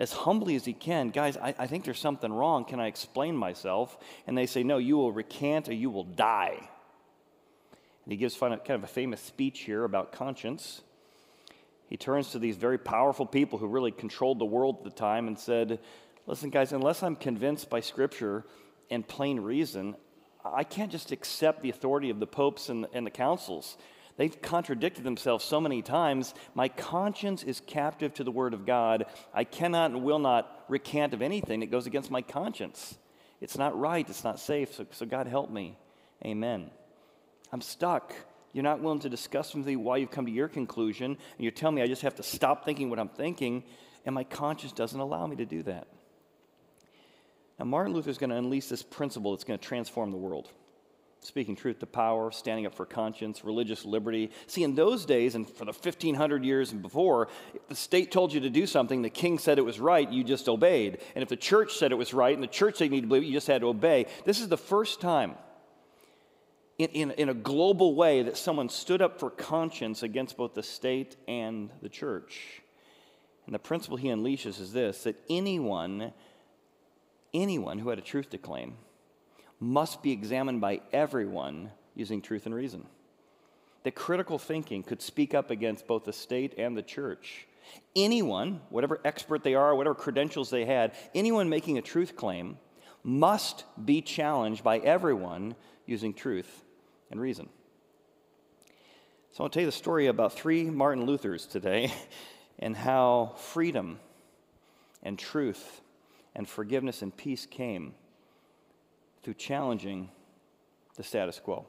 as 0.00 0.12
humbly 0.12 0.56
as 0.56 0.64
he 0.64 0.72
can, 0.72 1.10
guys, 1.10 1.36
I, 1.36 1.54
I 1.58 1.66
think 1.68 1.84
there's 1.84 1.98
something 1.98 2.32
wrong. 2.32 2.64
Can 2.64 2.80
I 2.80 2.88
explain 2.88 3.36
myself? 3.36 3.96
And 4.26 4.36
they 4.36 4.46
say, 4.46 4.64
no, 4.64 4.78
you 4.78 4.96
will 4.96 5.12
recant 5.12 5.68
or 5.68 5.74
you 5.74 5.90
will 5.90 6.04
die. 6.04 6.56
And 8.04 8.12
he 8.12 8.16
gives 8.16 8.36
kind 8.36 8.54
of 8.68 8.82
a 8.82 8.88
famous 8.88 9.20
speech 9.20 9.60
here 9.60 9.84
about 9.84 10.10
conscience. 10.10 10.80
He 11.88 11.96
turns 11.96 12.32
to 12.32 12.40
these 12.40 12.56
very 12.56 12.78
powerful 12.78 13.26
people 13.26 13.60
who 13.60 13.68
really 13.68 13.92
controlled 13.92 14.40
the 14.40 14.44
world 14.44 14.78
at 14.78 14.84
the 14.84 14.90
time 14.90 15.28
and 15.28 15.38
said, 15.38 15.78
Listen, 16.26 16.50
guys, 16.50 16.72
unless 16.72 17.02
I'm 17.02 17.16
convinced 17.16 17.68
by 17.68 17.80
Scripture 17.80 18.44
and 18.90 19.06
plain 19.06 19.40
reason, 19.40 19.96
I 20.44 20.64
can't 20.64 20.92
just 20.92 21.12
accept 21.12 21.62
the 21.62 21.70
authority 21.70 22.10
of 22.10 22.20
the 22.20 22.26
popes 22.26 22.68
and, 22.68 22.86
and 22.92 23.06
the 23.06 23.10
councils. 23.10 23.76
They've 24.16 24.40
contradicted 24.40 25.04
themselves 25.04 25.44
so 25.44 25.60
many 25.60 25.82
times. 25.82 26.34
My 26.54 26.68
conscience 26.68 27.42
is 27.42 27.60
captive 27.66 28.14
to 28.14 28.24
the 28.24 28.30
Word 28.30 28.54
of 28.54 28.66
God. 28.66 29.06
I 29.32 29.44
cannot 29.44 29.90
and 29.90 30.04
will 30.04 30.18
not 30.18 30.64
recant 30.68 31.14
of 31.14 31.22
anything 31.22 31.60
that 31.60 31.70
goes 31.70 31.86
against 31.86 32.10
my 32.10 32.22
conscience. 32.22 32.98
It's 33.40 33.58
not 33.58 33.78
right. 33.78 34.08
It's 34.08 34.24
not 34.24 34.38
safe. 34.38 34.74
So, 34.74 34.86
so 34.90 35.06
God 35.06 35.26
help 35.26 35.50
me. 35.50 35.76
Amen. 36.24 36.70
I'm 37.52 37.62
stuck. 37.62 38.14
You're 38.52 38.62
not 38.62 38.80
willing 38.80 39.00
to 39.00 39.08
discuss 39.08 39.54
with 39.54 39.66
me 39.66 39.76
why 39.76 39.96
you've 39.96 40.10
come 40.10 40.26
to 40.26 40.32
your 40.32 40.48
conclusion, 40.48 41.06
and 41.06 41.18
you're 41.38 41.50
telling 41.50 41.74
me 41.74 41.82
I 41.82 41.86
just 41.86 42.02
have 42.02 42.16
to 42.16 42.22
stop 42.22 42.64
thinking 42.64 42.90
what 42.90 42.98
I'm 42.98 43.08
thinking, 43.08 43.64
and 44.04 44.14
my 44.14 44.24
conscience 44.24 44.72
doesn't 44.72 45.00
allow 45.00 45.26
me 45.26 45.36
to 45.36 45.46
do 45.46 45.62
that. 45.64 45.88
Now, 47.62 47.68
Martin 47.68 47.94
Luther 47.94 48.10
is 48.10 48.18
going 48.18 48.30
to 48.30 48.36
unleash 48.36 48.66
this 48.66 48.82
principle 48.82 49.30
that's 49.30 49.44
going 49.44 49.56
to 49.56 49.64
transform 49.64 50.10
the 50.10 50.16
world 50.16 50.50
speaking 51.20 51.54
truth 51.54 51.78
to 51.78 51.86
power, 51.86 52.32
standing 52.32 52.66
up 52.66 52.74
for 52.74 52.84
conscience, 52.84 53.44
religious 53.44 53.84
liberty. 53.84 54.32
See, 54.48 54.64
in 54.64 54.74
those 54.74 55.06
days, 55.06 55.36
and 55.36 55.48
for 55.48 55.64
the 55.64 55.70
1500 55.70 56.44
years 56.44 56.72
and 56.72 56.82
before, 56.82 57.28
if 57.54 57.68
the 57.68 57.76
state 57.76 58.10
told 58.10 58.32
you 58.32 58.40
to 58.40 58.50
do 58.50 58.66
something, 58.66 59.02
the 59.02 59.08
king 59.08 59.38
said 59.38 59.56
it 59.58 59.64
was 59.64 59.78
right, 59.78 60.10
you 60.10 60.24
just 60.24 60.48
obeyed. 60.48 60.98
And 61.14 61.22
if 61.22 61.28
the 61.28 61.36
church 61.36 61.74
said 61.74 61.92
it 61.92 61.94
was 61.94 62.12
right 62.12 62.34
and 62.34 62.42
the 62.42 62.48
church 62.48 62.78
said 62.78 62.86
you 62.86 62.90
need 62.90 63.02
to 63.02 63.06
believe 63.06 63.22
it, 63.22 63.26
you 63.26 63.32
just 63.32 63.46
had 63.46 63.60
to 63.60 63.68
obey. 63.68 64.06
This 64.24 64.40
is 64.40 64.48
the 64.48 64.56
first 64.56 65.00
time 65.00 65.36
in, 66.78 66.88
in, 66.88 67.10
in 67.12 67.28
a 67.28 67.34
global 67.34 67.94
way 67.94 68.24
that 68.24 68.36
someone 68.36 68.68
stood 68.68 69.00
up 69.00 69.20
for 69.20 69.30
conscience 69.30 70.02
against 70.02 70.36
both 70.36 70.54
the 70.54 70.64
state 70.64 71.14
and 71.28 71.70
the 71.82 71.88
church. 71.88 72.62
And 73.46 73.54
the 73.54 73.60
principle 73.60 73.96
he 73.96 74.08
unleashes 74.08 74.60
is 74.60 74.72
this 74.72 75.04
that 75.04 75.14
anyone, 75.30 76.12
anyone 77.34 77.78
who 77.78 77.88
had 77.88 77.98
a 77.98 78.02
truth 78.02 78.30
to 78.30 78.38
claim, 78.38 78.76
must 79.60 80.02
be 80.02 80.10
examined 80.10 80.60
by 80.60 80.80
everyone 80.92 81.70
using 81.94 82.20
truth 82.20 82.46
and 82.46 82.54
reason. 82.54 82.86
That 83.84 83.94
critical 83.94 84.38
thinking 84.38 84.82
could 84.82 85.02
speak 85.02 85.34
up 85.34 85.50
against 85.50 85.86
both 85.86 86.04
the 86.04 86.12
state 86.12 86.54
and 86.58 86.76
the 86.76 86.82
church. 86.82 87.46
Anyone, 87.94 88.60
whatever 88.70 89.00
expert 89.04 89.44
they 89.44 89.54
are, 89.54 89.74
whatever 89.74 89.94
credentials 89.94 90.50
they 90.50 90.64
had, 90.64 90.92
anyone 91.14 91.48
making 91.48 91.78
a 91.78 91.82
truth 91.82 92.16
claim 92.16 92.58
must 93.04 93.64
be 93.84 94.00
challenged 94.00 94.62
by 94.62 94.78
everyone 94.78 95.54
using 95.86 96.14
truth 96.14 96.64
and 97.10 97.20
reason. 97.20 97.48
So 99.32 99.44
I'll 99.44 99.50
tell 99.50 99.62
you 99.62 99.68
the 99.68 99.72
story 99.72 100.08
about 100.08 100.32
three 100.32 100.64
Martin 100.64 101.06
Luthers 101.06 101.46
today 101.46 101.92
and 102.58 102.76
how 102.76 103.34
freedom 103.36 103.98
and 105.02 105.18
truth 105.18 105.80
and 106.34 106.48
forgiveness 106.48 107.02
and 107.02 107.16
peace 107.16 107.46
came 107.46 107.94
through 109.22 109.34
challenging 109.34 110.10
the 110.96 111.02
status 111.02 111.40
quo. 111.40 111.66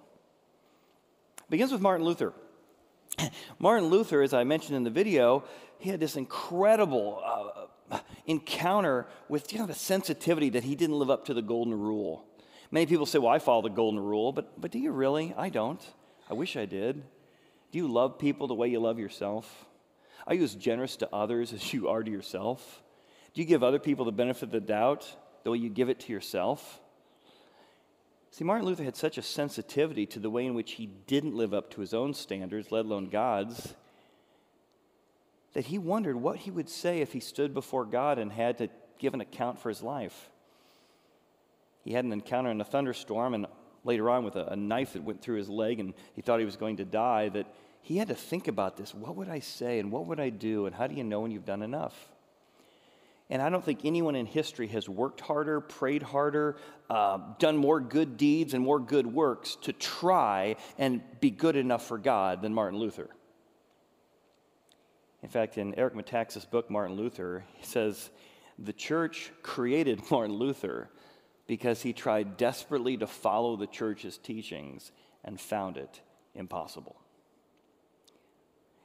It 1.40 1.50
begins 1.50 1.72
with 1.72 1.82
Martin 1.82 2.06
Luther. 2.06 2.34
Martin 3.60 3.90
Luther, 3.90 4.22
as 4.22 4.34
I 4.34 4.44
mentioned 4.44 4.76
in 4.76 4.84
the 4.84 4.90
video, 4.90 5.44
he 5.80 5.90
had 5.90 6.00
this 6.00 6.16
incredible 6.16 7.22
uh, 7.92 8.00
encounter 8.26 9.08
with 9.30 9.54
you 9.54 9.60
know, 9.60 9.66
the 9.66 9.74
sensitivity 9.74 10.50
that 10.52 10.64
he 10.64 10.76
didn't 10.76 10.98
live 10.98 11.10
up 11.10 11.26
to 11.26 11.34
the 11.34 11.42
golden 11.42 11.78
rule. 11.78 12.26
Many 12.72 12.86
people 12.86 13.06
say, 13.06 13.20
Well, 13.20 13.32
I 13.32 13.40
follow 13.40 13.62
the 13.62 13.70
golden 13.70 14.00
rule, 14.00 14.32
but, 14.32 14.60
but 14.60 14.72
do 14.72 14.80
you 14.80 14.92
really? 14.92 15.34
I 15.38 15.50
don't. 15.50 15.82
I 16.30 16.34
wish 16.34 16.56
I 16.56 16.66
did. 16.66 17.04
Do 17.72 17.78
you 17.78 17.88
love 17.88 18.20
people 18.20 18.48
the 18.48 18.54
way 18.54 18.68
you 18.68 18.80
love 18.80 19.00
yourself? 19.00 19.66
Are 20.26 20.34
you 20.34 20.44
as 20.44 20.56
generous 20.56 20.96
to 20.98 21.10
others 21.14 21.54
as 21.54 21.74
you 21.74 21.90
are 21.90 22.02
to 22.02 22.10
yourself? 22.10 22.83
Do 23.34 23.42
you 23.42 23.48
give 23.48 23.64
other 23.64 23.80
people 23.80 24.06
the 24.06 24.12
benefit 24.12 24.44
of 24.44 24.52
the 24.52 24.60
doubt 24.60 25.16
the 25.44 25.52
way 25.52 25.58
you 25.58 25.70
give 25.70 25.90
it 25.90 26.00
to 26.02 26.14
yourself? 26.14 26.80
See, 28.32 28.44
Martin 28.44 28.66
Luther 28.66 28.84
had 28.84 28.96
such 28.96 29.18
a 29.18 29.22
sensitivity 29.22 30.06
to 30.08 30.20
the 30.20 30.30
way 30.30 30.46
in 30.46 30.56
which 30.56 30.74
he 30.74 30.88
didn't 30.88 31.36
live 31.36 31.54
up 31.54 31.70
to 31.72 31.82
his 31.82 31.94
own 31.94 32.14
standards, 32.14 32.72
let 32.72 32.86
alone 32.86 33.10
God's, 33.10 33.76
that 35.54 35.66
he 35.66 35.78
wondered 35.78 36.16
what 36.16 36.38
he 36.38 36.52
would 36.52 36.70
say 36.70 37.02
if 37.02 37.14
he 37.14 37.20
stood 37.20 37.54
before 37.54 37.86
God 37.86 38.18
and 38.18 38.32
had 38.32 38.58
to 38.58 38.70
give 38.98 39.14
an 39.14 39.22
account 39.22 39.60
for 39.60 39.70
his 39.70 39.84
life. 39.84 40.30
He 41.84 41.94
had 41.94 42.06
an 42.06 42.14
encounter 42.14 42.50
in 42.50 42.62
a 42.62 42.66
thunderstorm, 42.66 43.34
and 43.36 43.46
later 43.84 44.10
on 44.10 44.24
with 44.24 44.36
a, 44.36 44.46
a 44.46 44.56
knife 44.56 44.94
that 44.94 45.04
went 45.04 45.22
through 45.22 45.38
his 45.38 45.50
leg, 45.50 45.80
and 45.80 45.94
he 46.16 46.22
thought 46.22 46.40
he 46.40 46.46
was 46.46 46.56
going 46.56 46.78
to 46.78 46.86
die, 46.86 47.30
that 47.30 47.46
he 47.82 47.98
had 47.98 48.08
to 48.08 48.16
think 48.16 48.48
about 48.48 48.78
this. 48.78 48.96
What 48.96 49.16
would 49.16 49.30
I 49.30 49.40
say, 49.40 49.78
and 49.78 49.92
what 49.92 50.08
would 50.08 50.20
I 50.20 50.30
do, 50.30 50.66
and 50.66 50.74
how 50.74 50.88
do 50.88 50.96
you 50.96 51.04
know 51.04 51.20
when 51.20 51.30
you've 51.30 51.46
done 51.46 51.62
enough? 51.62 52.10
And 53.30 53.42
I 53.42 53.50
don't 53.50 53.64
think 53.64 53.86
anyone 53.86 54.16
in 54.16 54.26
history 54.26 54.68
has 54.68 54.88
worked 54.90 55.22
harder, 55.22 55.62
prayed 55.62 56.04
harder, 56.04 56.58
uh, 56.90 57.20
done 57.40 57.58
more 57.58 57.80
good 57.80 58.18
deeds 58.18 58.54
and 58.54 58.64
more 58.64 58.80
good 58.80 59.08
works 59.08 59.56
to 59.62 59.74
try 59.74 60.58
and 60.78 61.02
be 61.20 61.32
good 61.32 61.56
enough 61.56 61.86
for 61.86 61.98
God 61.98 62.42
than 62.42 62.54
Martin 62.54 62.80
Luther. 62.80 63.10
In 65.24 65.30
fact, 65.30 65.58
in 65.58 65.74
Eric 65.76 65.96
Metaxas' 65.96 66.50
book, 66.50 66.70
Martin 66.70 66.98
Luther, 66.98 67.46
he 67.56 67.66
says 67.66 68.10
the 68.60 68.74
church 68.74 69.32
created 69.42 70.02
Martin 70.12 70.36
Luther 70.36 70.90
because 71.48 71.82
he 71.82 71.94
tried 71.94 72.38
desperately 72.38 72.98
to 72.98 73.08
follow 73.08 73.56
the 73.56 73.68
church's 73.68 74.18
teachings 74.18 74.92
and 75.24 75.40
found 75.40 75.78
it 75.78 76.02
impossible. 76.36 76.98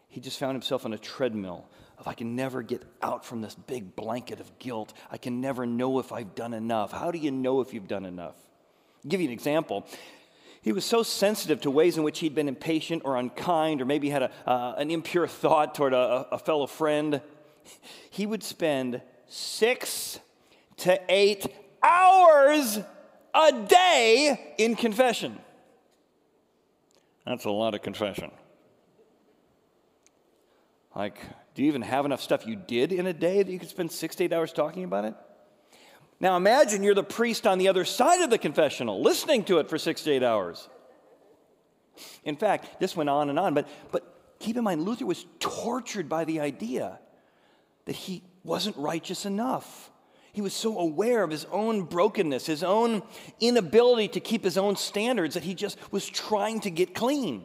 He 0.08 0.20
just 0.20 0.38
found 0.38 0.54
himself 0.54 0.84
on 0.84 0.92
a 0.92 0.98
treadmill 0.98 1.68
of 1.98 2.06
I 2.06 2.14
can 2.14 2.36
never 2.36 2.62
get 2.62 2.82
out 3.02 3.24
from 3.24 3.40
this 3.40 3.54
big 3.54 3.96
blanket 3.96 4.40
of 4.40 4.58
guilt. 4.58 4.92
I 5.10 5.18
can 5.18 5.40
never 5.40 5.66
know 5.66 5.98
if 5.98 6.12
I've 6.12 6.34
done 6.34 6.54
enough. 6.54 6.92
How 6.92 7.10
do 7.10 7.18
you 7.18 7.30
know 7.30 7.60
if 7.60 7.74
you've 7.74 7.88
done 7.88 8.04
enough? 8.04 8.36
I'll 9.04 9.10
give 9.10 9.20
you 9.20 9.26
an 9.26 9.32
example. 9.32 9.86
He 10.62 10.72
was 10.72 10.84
so 10.84 11.02
sensitive 11.02 11.60
to 11.62 11.70
ways 11.70 11.96
in 11.96 12.02
which 12.02 12.18
he'd 12.18 12.34
been 12.34 12.48
impatient 12.48 13.02
or 13.04 13.16
unkind, 13.16 13.80
or 13.80 13.84
maybe 13.84 14.10
had 14.10 14.22
a, 14.24 14.30
uh, 14.46 14.74
an 14.76 14.90
impure 14.90 15.26
thought 15.26 15.74
toward 15.74 15.92
a, 15.92 16.26
a 16.32 16.38
fellow 16.38 16.66
friend. 16.66 17.20
He 18.10 18.26
would 18.26 18.42
spend 18.42 19.00
six 19.26 20.18
to 20.78 21.00
eight 21.08 21.46
hours 21.82 22.78
a 23.34 23.52
day 23.66 24.54
in 24.58 24.74
confession. 24.74 25.38
That's 27.24 27.44
a 27.44 27.50
lot 27.50 27.74
of 27.74 27.82
confession. 27.82 28.30
Like, 30.94 31.18
do 31.58 31.64
you 31.64 31.68
even 31.70 31.82
have 31.82 32.04
enough 32.04 32.22
stuff 32.22 32.46
you 32.46 32.54
did 32.54 32.92
in 32.92 33.08
a 33.08 33.12
day 33.12 33.42
that 33.42 33.50
you 33.50 33.58
could 33.58 33.68
spend 33.68 33.90
six 33.90 34.14
to 34.14 34.22
eight 34.22 34.32
hours 34.32 34.52
talking 34.52 34.84
about 34.84 35.04
it? 35.04 35.14
Now 36.20 36.36
imagine 36.36 36.84
you're 36.84 36.94
the 36.94 37.02
priest 37.02 37.48
on 37.48 37.58
the 37.58 37.66
other 37.66 37.84
side 37.84 38.20
of 38.20 38.30
the 38.30 38.38
confessional, 38.38 39.02
listening 39.02 39.42
to 39.46 39.58
it 39.58 39.68
for 39.68 39.76
six 39.76 40.04
to 40.04 40.12
eight 40.12 40.22
hours. 40.22 40.68
In 42.22 42.36
fact, 42.36 42.78
this 42.78 42.94
went 42.94 43.10
on 43.10 43.28
and 43.28 43.40
on, 43.40 43.54
but, 43.54 43.66
but 43.90 44.36
keep 44.38 44.56
in 44.56 44.62
mind, 44.62 44.82
Luther 44.82 45.04
was 45.04 45.26
tortured 45.40 46.08
by 46.08 46.24
the 46.24 46.38
idea 46.38 47.00
that 47.86 47.96
he 47.96 48.22
wasn't 48.44 48.76
righteous 48.76 49.26
enough. 49.26 49.90
He 50.32 50.40
was 50.40 50.54
so 50.54 50.78
aware 50.78 51.24
of 51.24 51.30
his 51.32 51.44
own 51.46 51.82
brokenness, 51.82 52.46
his 52.46 52.62
own 52.62 53.02
inability 53.40 54.06
to 54.10 54.20
keep 54.20 54.44
his 54.44 54.58
own 54.58 54.76
standards, 54.76 55.34
that 55.34 55.42
he 55.42 55.54
just 55.54 55.76
was 55.90 56.06
trying 56.06 56.60
to 56.60 56.70
get 56.70 56.94
clean 56.94 57.44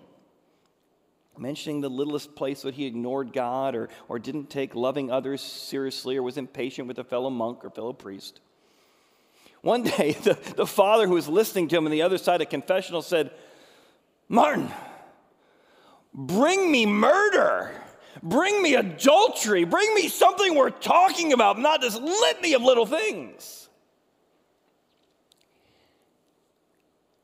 mentioning 1.38 1.82
the 1.82 1.90
littlest 1.90 2.36
place 2.36 2.62
that 2.62 2.76
he 2.76 2.86
ignored 2.86 3.34
God 3.34 3.76
or, 3.76 3.90
or 4.08 4.20
didn't 4.20 4.50
take 4.50 4.76
loving 4.76 5.12
others 5.12 5.42
seriously 5.42 6.18
or 6.18 6.24
was 6.24 6.38
impatient 6.38 6.88
with 6.88 7.00
a 7.00 7.04
fellow 7.04 7.30
monk 7.30 7.66
or 7.66 7.70
fellow 7.70 7.94
priest. 7.94 8.40
One 9.62 9.84
day, 9.98 10.12
the, 10.12 10.38
the 10.56 10.68
father 10.68 11.08
who 11.08 11.14
was 11.14 11.28
listening 11.28 11.68
to 11.70 11.78
him 11.78 11.86
on 11.86 11.92
the 11.92 12.02
other 12.02 12.18
side 12.18 12.42
of 12.42 12.50
confessional 12.50 13.02
said, 13.02 13.32
Martin, 14.30 14.72
bring 16.14 16.72
me 16.72 16.86
murder. 16.86 17.72
Bring 18.22 18.62
me 18.62 18.76
adultery. 18.76 19.64
Bring 19.64 19.94
me 19.96 20.08
something 20.08 20.54
worth 20.54 20.82
talking 20.82 21.34
about, 21.34 21.58
not 21.60 21.82
this 21.82 21.98
litany 21.98 22.54
of 22.54 22.62
little 22.62 22.86
things. 22.86 23.70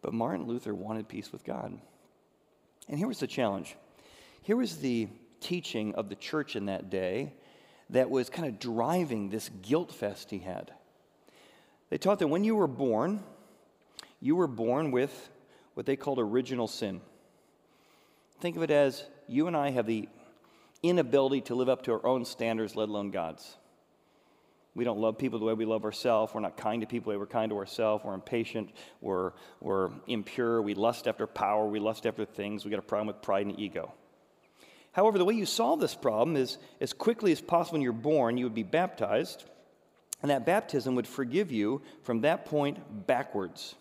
But 0.01 0.13
Martin 0.13 0.47
Luther 0.47 0.73
wanted 0.73 1.07
peace 1.07 1.31
with 1.31 1.43
God. 1.43 1.77
And 2.87 2.97
here 2.97 3.07
was 3.07 3.19
the 3.19 3.27
challenge 3.27 3.75
here 4.49 4.57
was 4.57 4.77
the 4.77 5.07
teaching 5.41 5.93
of 5.93 6.09
the 6.09 6.15
church 6.15 6.55
in 6.55 6.65
that 6.65 6.89
day 6.89 7.33
that 7.91 8.09
was 8.09 8.31
kind 8.31 8.47
of 8.47 8.57
driving 8.57 9.29
this 9.29 9.47
guilt 9.61 9.91
fest 9.91 10.31
he 10.31 10.39
had. 10.39 10.71
They 11.91 11.99
taught 11.99 12.17
that 12.17 12.29
when 12.29 12.43
you 12.43 12.55
were 12.55 12.65
born, 12.65 13.21
you 14.19 14.35
were 14.35 14.47
born 14.47 14.89
with 14.89 15.29
what 15.75 15.85
they 15.85 15.95
called 15.95 16.17
original 16.17 16.67
sin. 16.67 16.99
Think 18.39 18.55
of 18.55 18.63
it 18.63 18.71
as 18.71 19.05
you 19.27 19.45
and 19.45 19.55
I 19.55 19.69
have 19.69 19.85
the 19.85 20.09
inability 20.81 21.41
to 21.41 21.53
live 21.53 21.69
up 21.69 21.83
to 21.83 21.91
our 21.91 22.03
own 22.03 22.25
standards, 22.25 22.75
let 22.75 22.89
alone 22.89 23.11
God's. 23.11 23.55
We 24.73 24.83
don't 24.83 24.97
love 24.97 25.19
people 25.19 25.37
the 25.37 25.45
way 25.45 25.53
we 25.53 25.65
love 25.65 25.85
ourselves. 25.85 26.33
We're 26.33 26.41
not 26.41 26.57
kind 26.57 26.81
to 26.81 26.87
people 26.87 27.11
the 27.11 27.19
way 27.19 27.19
we're 27.19 27.27
kind 27.27 27.51
to 27.51 27.57
ourselves. 27.57 28.03
We're 28.03 28.15
impatient. 28.15 28.71
We're, 28.99 29.33
we're 29.61 29.91
impure. 30.07 30.59
We 30.63 30.73
lust 30.73 31.07
after 31.07 31.27
power. 31.27 31.67
We 31.67 31.79
lust 31.79 32.07
after 32.07 32.25
things. 32.25 32.65
We 32.65 32.71
got 32.71 32.79
a 32.79 32.81
problem 32.81 33.05
with 33.05 33.21
pride 33.21 33.45
and 33.45 33.59
ego. 33.59 33.93
However, 34.99 35.17
the 35.17 35.23
way 35.23 35.35
you 35.35 35.45
solve 35.45 35.79
this 35.79 35.95
problem 35.95 36.35
is 36.35 36.57
as 36.81 36.91
quickly 36.91 37.31
as 37.31 37.39
possible 37.39 37.75
when 37.75 37.81
you're 37.81 37.93
born, 37.93 38.37
you 38.37 38.43
would 38.43 38.53
be 38.53 38.63
baptized, 38.63 39.45
and 40.21 40.29
that 40.29 40.45
baptism 40.45 40.93
would 40.95 41.07
forgive 41.07 41.53
you 41.53 41.81
from 42.03 42.19
that 42.19 42.43
point 42.43 43.07
backwards. 43.07 43.75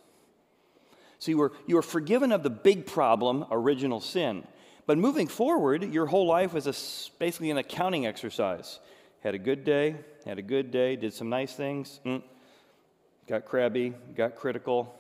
So 1.19 1.33
you 1.33 1.39
were, 1.39 1.51
you 1.67 1.75
were 1.75 1.83
forgiven 1.83 2.31
of 2.31 2.45
the 2.45 2.51
big 2.51 2.87
problem, 2.87 3.45
original 3.51 4.01
sin. 4.01 4.47
But 4.87 4.97
moving 4.97 5.27
forward, 5.27 5.93
your 5.93 6.07
whole 6.07 6.29
life 6.29 6.53
was 6.53 6.69
a, 6.69 7.19
basically 7.19 7.51
an 7.51 7.59
accounting 7.59 8.07
exercise. 8.07 8.79
Had 9.25 9.35
a 9.35 9.39
good 9.39 9.65
day, 9.65 9.97
had 10.25 10.39
a 10.39 10.43
good 10.43 10.71
day, 10.71 10.95
did 10.95 11.13
some 11.13 11.29
nice 11.29 11.53
things, 11.53 11.99
mm, 12.07 12.23
got 13.27 13.45
crabby, 13.45 13.93
got 14.15 14.37
critical. 14.37 14.95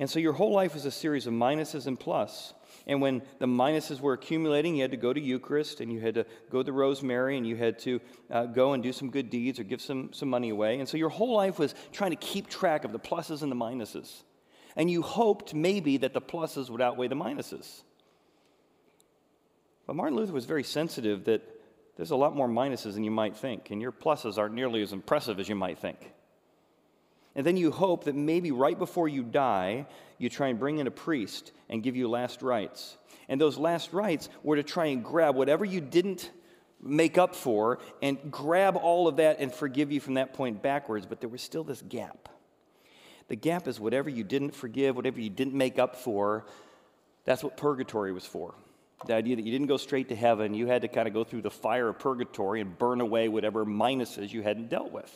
And 0.00 0.10
so 0.10 0.18
your 0.18 0.32
whole 0.32 0.52
life 0.52 0.74
was 0.74 0.86
a 0.86 0.90
series 0.90 1.28
of 1.28 1.34
minuses 1.34 1.86
and 1.86 2.00
plus. 2.00 2.52
And 2.86 3.02
when 3.02 3.22
the 3.40 3.46
minuses 3.46 4.00
were 4.00 4.12
accumulating, 4.12 4.76
you 4.76 4.82
had 4.82 4.92
to 4.92 4.96
go 4.96 5.12
to 5.12 5.20
Eucharist 5.20 5.80
and 5.80 5.92
you 5.92 6.00
had 6.00 6.14
to 6.14 6.26
go 6.50 6.62
to 6.62 6.72
Rosemary 6.72 7.36
and 7.36 7.46
you 7.46 7.56
had 7.56 7.78
to 7.80 8.00
uh, 8.30 8.46
go 8.46 8.74
and 8.74 8.82
do 8.82 8.92
some 8.92 9.10
good 9.10 9.28
deeds 9.28 9.58
or 9.58 9.64
give 9.64 9.80
some, 9.80 10.12
some 10.12 10.30
money 10.30 10.50
away. 10.50 10.78
And 10.78 10.88
so 10.88 10.96
your 10.96 11.08
whole 11.08 11.34
life 11.34 11.58
was 11.58 11.74
trying 11.90 12.10
to 12.10 12.16
keep 12.16 12.48
track 12.48 12.84
of 12.84 12.92
the 12.92 13.00
pluses 13.00 13.42
and 13.42 13.50
the 13.50 13.56
minuses. 13.56 14.22
And 14.76 14.88
you 14.90 15.02
hoped 15.02 15.52
maybe 15.52 15.96
that 15.96 16.12
the 16.12 16.20
pluses 16.20 16.70
would 16.70 16.80
outweigh 16.80 17.08
the 17.08 17.16
minuses. 17.16 17.82
But 19.86 19.96
Martin 19.96 20.16
Luther 20.16 20.32
was 20.32 20.44
very 20.44 20.64
sensitive 20.64 21.24
that 21.24 21.42
there's 21.96 22.10
a 22.10 22.16
lot 22.16 22.36
more 22.36 22.48
minuses 22.48 22.94
than 22.94 23.04
you 23.04 23.10
might 23.10 23.36
think, 23.36 23.70
and 23.70 23.80
your 23.80 23.92
pluses 23.92 24.36
aren't 24.36 24.54
nearly 24.54 24.82
as 24.82 24.92
impressive 24.92 25.40
as 25.40 25.48
you 25.48 25.54
might 25.54 25.78
think. 25.78 26.12
And 27.36 27.46
then 27.46 27.58
you 27.58 27.70
hope 27.70 28.04
that 28.04 28.16
maybe 28.16 28.50
right 28.50 28.78
before 28.78 29.08
you 29.08 29.22
die, 29.22 29.86
you 30.18 30.30
try 30.30 30.48
and 30.48 30.58
bring 30.58 30.78
in 30.78 30.86
a 30.86 30.90
priest 30.90 31.52
and 31.68 31.82
give 31.82 31.94
you 31.94 32.08
last 32.08 32.40
rites. 32.42 32.96
And 33.28 33.38
those 33.38 33.58
last 33.58 33.92
rites 33.92 34.30
were 34.42 34.56
to 34.56 34.62
try 34.62 34.86
and 34.86 35.04
grab 35.04 35.36
whatever 35.36 35.64
you 35.64 35.82
didn't 35.82 36.30
make 36.80 37.18
up 37.18 37.34
for 37.34 37.78
and 38.00 38.18
grab 38.30 38.76
all 38.76 39.06
of 39.06 39.16
that 39.16 39.38
and 39.38 39.52
forgive 39.52 39.92
you 39.92 40.00
from 40.00 40.14
that 40.14 40.32
point 40.32 40.62
backwards. 40.62 41.04
But 41.04 41.20
there 41.20 41.28
was 41.28 41.42
still 41.42 41.62
this 41.62 41.82
gap. 41.82 42.30
The 43.28 43.36
gap 43.36 43.68
is 43.68 43.78
whatever 43.78 44.08
you 44.08 44.24
didn't 44.24 44.54
forgive, 44.54 44.96
whatever 44.96 45.20
you 45.20 45.30
didn't 45.30 45.54
make 45.54 45.78
up 45.78 45.96
for. 45.96 46.46
That's 47.24 47.44
what 47.44 47.58
purgatory 47.58 48.12
was 48.12 48.24
for. 48.24 48.54
The 49.06 49.14
idea 49.14 49.36
that 49.36 49.44
you 49.44 49.52
didn't 49.52 49.66
go 49.66 49.76
straight 49.76 50.08
to 50.08 50.16
heaven, 50.16 50.54
you 50.54 50.68
had 50.68 50.82
to 50.82 50.88
kind 50.88 51.06
of 51.06 51.12
go 51.12 51.22
through 51.22 51.42
the 51.42 51.50
fire 51.50 51.88
of 51.88 51.98
purgatory 51.98 52.62
and 52.62 52.78
burn 52.78 53.02
away 53.02 53.28
whatever 53.28 53.66
minuses 53.66 54.32
you 54.32 54.40
hadn't 54.40 54.70
dealt 54.70 54.90
with. 54.90 55.12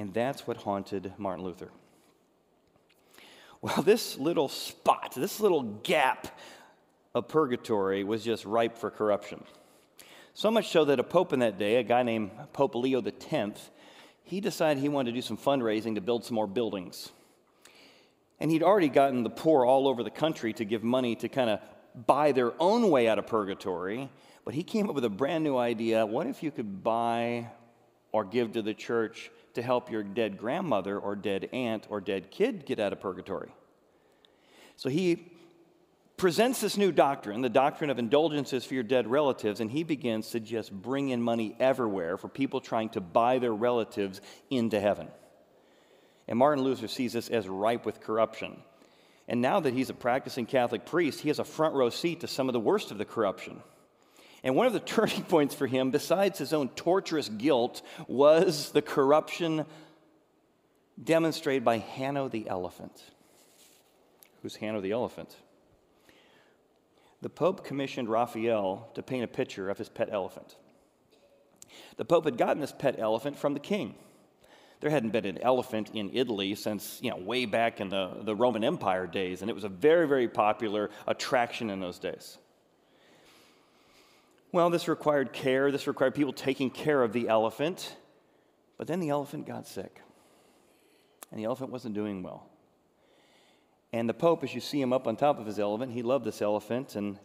And 0.00 0.14
that's 0.14 0.46
what 0.46 0.56
haunted 0.56 1.12
Martin 1.18 1.44
Luther. 1.44 1.68
Well, 3.60 3.82
this 3.82 4.16
little 4.16 4.48
spot, 4.48 5.12
this 5.14 5.40
little 5.40 5.62
gap 5.62 6.38
of 7.14 7.28
purgatory 7.28 8.02
was 8.02 8.24
just 8.24 8.46
ripe 8.46 8.78
for 8.78 8.90
corruption. 8.90 9.44
So 10.32 10.50
much 10.50 10.70
so 10.70 10.86
that 10.86 10.98
a 10.98 11.04
pope 11.04 11.34
in 11.34 11.40
that 11.40 11.58
day, 11.58 11.76
a 11.76 11.82
guy 11.82 12.02
named 12.02 12.30
Pope 12.54 12.76
Leo 12.76 13.02
X, 13.02 13.70
he 14.24 14.40
decided 14.40 14.80
he 14.80 14.88
wanted 14.88 15.10
to 15.10 15.16
do 15.16 15.20
some 15.20 15.36
fundraising 15.36 15.96
to 15.96 16.00
build 16.00 16.24
some 16.24 16.34
more 16.34 16.46
buildings. 16.46 17.10
And 18.38 18.50
he'd 18.50 18.62
already 18.62 18.88
gotten 18.88 19.22
the 19.22 19.28
poor 19.28 19.66
all 19.66 19.86
over 19.86 20.02
the 20.02 20.10
country 20.10 20.54
to 20.54 20.64
give 20.64 20.82
money 20.82 21.14
to 21.16 21.28
kind 21.28 21.50
of 21.50 21.60
buy 22.06 22.32
their 22.32 22.54
own 22.58 22.88
way 22.88 23.06
out 23.06 23.18
of 23.18 23.26
purgatory. 23.26 24.08
But 24.46 24.54
he 24.54 24.62
came 24.62 24.88
up 24.88 24.94
with 24.94 25.04
a 25.04 25.10
brand 25.10 25.44
new 25.44 25.58
idea. 25.58 26.06
What 26.06 26.26
if 26.26 26.42
you 26.42 26.50
could 26.50 26.82
buy 26.82 27.50
or 28.12 28.24
give 28.24 28.52
to 28.52 28.62
the 28.62 28.72
church 28.72 29.30
to 29.54 29.62
help 29.62 29.90
your 29.90 30.02
dead 30.02 30.38
grandmother 30.38 30.98
or 30.98 31.16
dead 31.16 31.48
aunt 31.52 31.86
or 31.90 32.00
dead 32.00 32.30
kid 32.30 32.66
get 32.66 32.78
out 32.78 32.92
of 32.92 33.00
purgatory. 33.00 33.50
So 34.76 34.88
he 34.88 35.32
presents 36.16 36.60
this 36.60 36.76
new 36.76 36.92
doctrine, 36.92 37.40
the 37.40 37.48
doctrine 37.48 37.90
of 37.90 37.98
indulgences 37.98 38.64
for 38.64 38.74
your 38.74 38.82
dead 38.82 39.06
relatives, 39.06 39.60
and 39.60 39.70
he 39.70 39.84
begins 39.84 40.30
to 40.30 40.40
just 40.40 40.70
bring 40.70 41.08
in 41.08 41.22
money 41.22 41.56
everywhere 41.58 42.18
for 42.18 42.28
people 42.28 42.60
trying 42.60 42.90
to 42.90 43.00
buy 43.00 43.38
their 43.38 43.54
relatives 43.54 44.20
into 44.50 44.78
heaven. 44.78 45.08
And 46.28 46.38
Martin 46.38 46.62
Luther 46.62 46.88
sees 46.88 47.14
this 47.14 47.28
as 47.28 47.48
ripe 47.48 47.86
with 47.86 48.00
corruption. 48.00 48.56
And 49.28 49.40
now 49.40 49.60
that 49.60 49.74
he's 49.74 49.90
a 49.90 49.94
practicing 49.94 50.44
Catholic 50.44 50.84
priest, 50.84 51.20
he 51.20 51.28
has 51.28 51.38
a 51.38 51.44
front 51.44 51.74
row 51.74 51.88
seat 51.88 52.20
to 52.20 52.28
some 52.28 52.48
of 52.48 52.52
the 52.52 52.60
worst 52.60 52.90
of 52.90 52.98
the 52.98 53.04
corruption. 53.04 53.62
And 54.42 54.56
one 54.56 54.66
of 54.66 54.72
the 54.72 54.80
turning 54.94 55.22
points 55.22 55.54
for 55.54 55.66
him, 55.66 55.90
besides 55.90 56.38
his 56.38 56.52
own 56.52 56.68
torturous 56.70 57.28
guilt, 57.28 57.82
was 58.08 58.70
the 58.72 58.82
corruption 58.82 59.66
demonstrated 61.02 61.64
by 61.64 61.78
Hanno 61.78 62.28
the 62.28 62.48
elephant. 62.48 63.02
Who's 64.42 64.56
Hanno 64.56 64.80
the 64.80 64.92
elephant? 64.92 65.34
The 67.22 67.30
Pope 67.30 67.64
commissioned 67.64 68.08
Raphael 68.08 68.88
to 68.94 69.02
paint 69.02 69.24
a 69.24 69.28
picture 69.28 69.68
of 69.68 69.78
his 69.78 69.88
pet 69.88 70.08
elephant. 70.10 70.56
The 71.96 72.04
Pope 72.04 72.24
had 72.24 72.38
gotten 72.38 72.60
this 72.60 72.72
pet 72.72 72.98
elephant 72.98 73.38
from 73.38 73.54
the 73.54 73.60
king. 73.60 73.94
There 74.80 74.90
hadn't 74.90 75.10
been 75.10 75.26
an 75.26 75.38
elephant 75.42 75.90
in 75.92 76.10
Italy 76.14 76.54
since, 76.54 76.98
you 77.02 77.10
know, 77.10 77.18
way 77.18 77.44
back 77.44 77.80
in 77.80 77.90
the, 77.90 78.16
the 78.22 78.34
Roman 78.34 78.64
Empire 78.64 79.06
days, 79.06 79.42
and 79.42 79.50
it 79.50 79.54
was 79.54 79.64
a 79.64 79.68
very, 79.68 80.08
very 80.08 80.26
popular 80.26 80.88
attraction 81.06 81.68
in 81.68 81.80
those 81.80 81.98
days. 81.98 82.38
Well, 84.52 84.68
this 84.70 84.88
required 84.88 85.32
care. 85.32 85.70
This 85.70 85.86
required 85.86 86.14
people 86.14 86.32
taking 86.32 86.70
care 86.70 87.02
of 87.02 87.12
the 87.12 87.28
elephant. 87.28 87.96
But 88.76 88.88
then 88.88 88.98
the 88.98 89.10
elephant 89.10 89.46
got 89.46 89.66
sick. 89.66 90.00
And 91.30 91.38
the 91.38 91.44
elephant 91.44 91.70
wasn't 91.70 91.94
doing 91.94 92.22
well. 92.22 92.48
And 93.92 94.08
the 94.08 94.14
Pope, 94.14 94.42
as 94.42 94.54
you 94.54 94.60
see 94.60 94.80
him 94.80 94.92
up 94.92 95.06
on 95.06 95.16
top 95.16 95.38
of 95.38 95.46
his 95.46 95.58
elephant, 95.58 95.92
he 95.92 96.02
loved 96.02 96.24
this 96.24 96.42
elephant. 96.42 96.96
And 96.96 97.18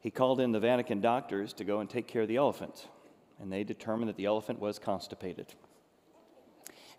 he 0.00 0.10
called 0.10 0.40
in 0.40 0.52
the 0.52 0.60
Vatican 0.60 1.00
doctors 1.00 1.52
to 1.54 1.64
go 1.64 1.80
and 1.80 1.90
take 1.90 2.06
care 2.06 2.22
of 2.22 2.28
the 2.28 2.36
elephant. 2.36 2.86
And 3.40 3.52
they 3.52 3.64
determined 3.64 4.08
that 4.08 4.16
the 4.16 4.26
elephant 4.26 4.60
was 4.60 4.78
constipated. 4.78 5.46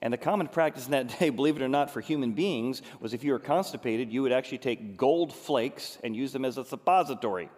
And 0.02 0.14
the 0.14 0.18
common 0.18 0.48
practice 0.48 0.86
in 0.86 0.92
that 0.92 1.20
day, 1.20 1.30
believe 1.30 1.56
it 1.56 1.62
or 1.62 1.70
not, 1.70 1.92
for 1.92 2.02
human 2.02 2.34
beings 2.34 2.82
was 3.00 3.14
if 3.14 3.24
you 3.24 3.32
were 3.32 3.40
constipated, 3.40 4.12
you 4.12 4.22
would 4.22 4.32
actually 4.34 4.58
take 4.58 4.98
gold 4.98 5.32
flakes 5.32 5.98
and 6.04 6.14
use 6.16 6.34
them 6.34 6.44
as 6.44 6.58
a 6.58 6.66
suppository. 6.66 7.50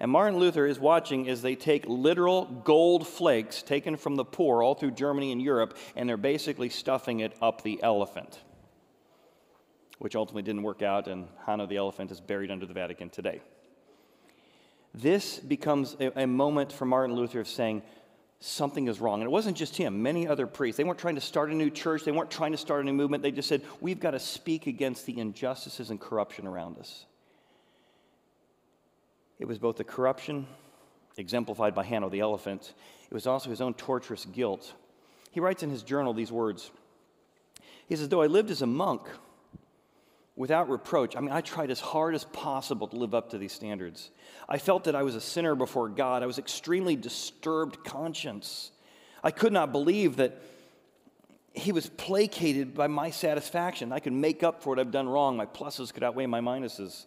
And 0.00 0.10
Martin 0.10 0.38
Luther 0.38 0.66
is 0.66 0.80
watching 0.80 1.28
as 1.28 1.42
they 1.42 1.54
take 1.54 1.84
literal 1.86 2.46
gold 2.46 3.06
flakes 3.06 3.62
taken 3.62 3.98
from 3.98 4.16
the 4.16 4.24
poor 4.24 4.62
all 4.62 4.74
through 4.74 4.92
Germany 4.92 5.30
and 5.30 5.42
Europe, 5.42 5.76
and 5.94 6.08
they're 6.08 6.16
basically 6.16 6.70
stuffing 6.70 7.20
it 7.20 7.36
up 7.42 7.62
the 7.62 7.82
elephant, 7.82 8.40
which 9.98 10.16
ultimately 10.16 10.42
didn't 10.42 10.62
work 10.62 10.80
out, 10.80 11.06
and 11.06 11.28
Hanno 11.44 11.66
the 11.66 11.76
elephant 11.76 12.10
is 12.10 12.20
buried 12.20 12.50
under 12.50 12.64
the 12.64 12.72
Vatican 12.72 13.10
today. 13.10 13.42
This 14.94 15.38
becomes 15.38 15.96
a, 16.00 16.22
a 16.22 16.26
moment 16.26 16.72
for 16.72 16.86
Martin 16.86 17.14
Luther 17.14 17.40
of 17.40 17.48
saying, 17.48 17.82
something 18.40 18.88
is 18.88 19.00
wrong. 19.00 19.20
And 19.20 19.24
it 19.24 19.30
wasn't 19.30 19.56
just 19.56 19.76
him, 19.76 20.02
many 20.02 20.26
other 20.26 20.46
priests. 20.46 20.78
They 20.78 20.84
weren't 20.84 20.98
trying 20.98 21.16
to 21.16 21.20
start 21.20 21.50
a 21.50 21.54
new 21.54 21.68
church, 21.68 22.04
they 22.04 22.12
weren't 22.12 22.30
trying 22.30 22.52
to 22.52 22.58
start 22.58 22.80
a 22.80 22.84
new 22.84 22.94
movement. 22.94 23.22
They 23.22 23.30
just 23.30 23.48
said, 23.48 23.62
we've 23.82 24.00
got 24.00 24.12
to 24.12 24.18
speak 24.18 24.66
against 24.66 25.04
the 25.04 25.18
injustices 25.18 25.90
and 25.90 26.00
corruption 26.00 26.46
around 26.46 26.78
us. 26.78 27.04
It 29.40 29.48
was 29.48 29.58
both 29.58 29.76
the 29.76 29.84
corruption, 29.84 30.46
exemplified 31.16 31.74
by 31.74 31.82
Hanno 31.82 32.10
the 32.10 32.20
elephant, 32.20 32.74
it 33.10 33.14
was 33.14 33.26
also 33.26 33.50
his 33.50 33.60
own 33.60 33.74
torturous 33.74 34.26
guilt. 34.26 34.74
He 35.32 35.40
writes 35.40 35.62
in 35.62 35.70
his 35.70 35.82
journal 35.82 36.12
these 36.12 36.30
words 36.30 36.70
He 37.88 37.96
says, 37.96 38.08
Though 38.08 38.22
I 38.22 38.26
lived 38.26 38.50
as 38.50 38.62
a 38.62 38.66
monk 38.66 39.08
without 40.36 40.68
reproach, 40.68 41.16
I 41.16 41.20
mean, 41.20 41.32
I 41.32 41.40
tried 41.40 41.70
as 41.70 41.80
hard 41.80 42.14
as 42.14 42.24
possible 42.24 42.86
to 42.88 42.96
live 42.96 43.14
up 43.14 43.30
to 43.30 43.38
these 43.38 43.52
standards. 43.52 44.10
I 44.48 44.58
felt 44.58 44.84
that 44.84 44.94
I 44.94 45.02
was 45.02 45.14
a 45.14 45.20
sinner 45.20 45.54
before 45.54 45.88
God. 45.88 46.22
I 46.22 46.26
was 46.26 46.38
extremely 46.38 46.94
disturbed 46.94 47.82
conscience. 47.82 48.70
I 49.24 49.30
could 49.30 49.52
not 49.52 49.72
believe 49.72 50.16
that 50.16 50.40
he 51.52 51.72
was 51.72 51.88
placated 51.88 52.74
by 52.74 52.86
my 52.86 53.10
satisfaction. 53.10 53.90
I 53.90 54.00
could 54.00 54.12
make 54.12 54.42
up 54.42 54.62
for 54.62 54.70
what 54.70 54.78
I've 54.78 54.92
done 54.92 55.08
wrong. 55.08 55.36
My 55.36 55.46
pluses 55.46 55.92
could 55.92 56.04
outweigh 56.04 56.26
my 56.26 56.40
minuses. 56.40 57.06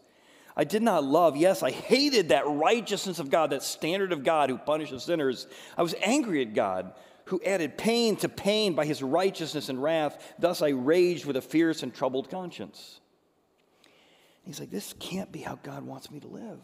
I 0.55 0.63
did 0.63 0.83
not 0.83 1.03
love, 1.03 1.35
yes, 1.35 1.63
I 1.63 1.71
hated 1.71 2.29
that 2.29 2.47
righteousness 2.47 3.19
of 3.19 3.31
God, 3.31 3.49
that 3.49 3.63
standard 3.63 4.13
of 4.13 4.23
God 4.23 4.49
who 4.49 4.57
punishes 4.57 5.03
sinners. 5.03 5.47
I 5.77 5.81
was 5.81 5.95
angry 6.01 6.41
at 6.41 6.53
God 6.53 6.93
who 7.25 7.41
added 7.43 7.77
pain 7.77 8.15
to 8.17 8.29
pain 8.29 8.73
by 8.73 8.85
his 8.85 9.01
righteousness 9.01 9.69
and 9.69 9.81
wrath. 9.81 10.33
Thus 10.37 10.61
I 10.61 10.69
raged 10.69 11.25
with 11.25 11.37
a 11.37 11.41
fierce 11.41 11.81
and 11.81 11.93
troubled 11.93 12.29
conscience. 12.29 12.99
He's 14.43 14.59
like, 14.59 14.69
this 14.69 14.93
can't 14.99 15.31
be 15.31 15.39
how 15.39 15.57
God 15.63 15.83
wants 15.83 16.11
me 16.11 16.19
to 16.19 16.27
live. 16.27 16.59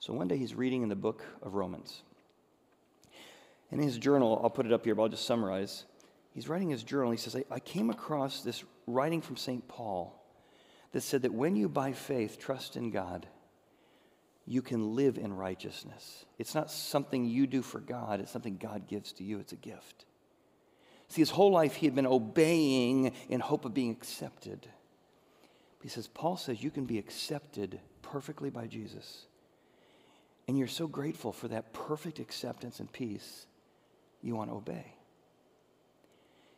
So 0.00 0.12
one 0.12 0.28
day 0.28 0.36
he's 0.36 0.54
reading 0.54 0.82
in 0.82 0.88
the 0.88 0.96
book 0.96 1.24
of 1.42 1.54
Romans. 1.54 2.02
In 3.70 3.78
his 3.78 3.96
journal, 3.96 4.40
I'll 4.42 4.50
put 4.50 4.66
it 4.66 4.72
up 4.72 4.84
here, 4.84 4.94
but 4.94 5.04
I'll 5.04 5.08
just 5.08 5.24
summarize. 5.24 5.84
He's 6.34 6.48
writing 6.48 6.68
his 6.68 6.82
journal. 6.82 7.12
He 7.12 7.16
says, 7.16 7.36
I, 7.36 7.44
I 7.50 7.60
came 7.60 7.88
across 7.88 8.42
this 8.42 8.64
writing 8.86 9.22
from 9.22 9.36
St. 9.36 9.66
Paul 9.68 10.21
that 10.92 11.00
said 11.00 11.22
that 11.22 11.32
when 11.32 11.56
you, 11.56 11.68
by 11.68 11.92
faith, 11.92 12.38
trust 12.38 12.76
in 12.76 12.90
God, 12.90 13.26
you 14.46 14.62
can 14.62 14.94
live 14.94 15.18
in 15.18 15.32
righteousness. 15.32 16.24
It's 16.38 16.54
not 16.54 16.70
something 16.70 17.24
you 17.24 17.46
do 17.46 17.62
for 17.62 17.80
God, 17.80 18.20
it's 18.20 18.32
something 18.32 18.56
God 18.56 18.86
gives 18.86 19.12
to 19.14 19.24
you. 19.24 19.38
It's 19.38 19.52
a 19.52 19.56
gift. 19.56 20.04
See, 21.08 21.20
his 21.20 21.30
whole 21.30 21.52
life 21.52 21.74
he 21.74 21.86
had 21.86 21.94
been 21.94 22.06
obeying 22.06 23.12
in 23.28 23.40
hope 23.40 23.64
of 23.64 23.74
being 23.74 23.90
accepted. 23.90 24.66
He 25.82 25.88
says, 25.88 26.08
Paul 26.08 26.36
says 26.36 26.62
you 26.62 26.70
can 26.70 26.86
be 26.86 26.98
accepted 26.98 27.80
perfectly 28.02 28.50
by 28.50 28.66
Jesus. 28.66 29.26
And 30.48 30.58
you're 30.58 30.68
so 30.68 30.86
grateful 30.86 31.32
for 31.32 31.48
that 31.48 31.72
perfect 31.72 32.18
acceptance 32.18 32.80
and 32.80 32.90
peace, 32.90 33.46
you 34.22 34.34
want 34.34 34.50
to 34.50 34.56
obey. 34.56 34.94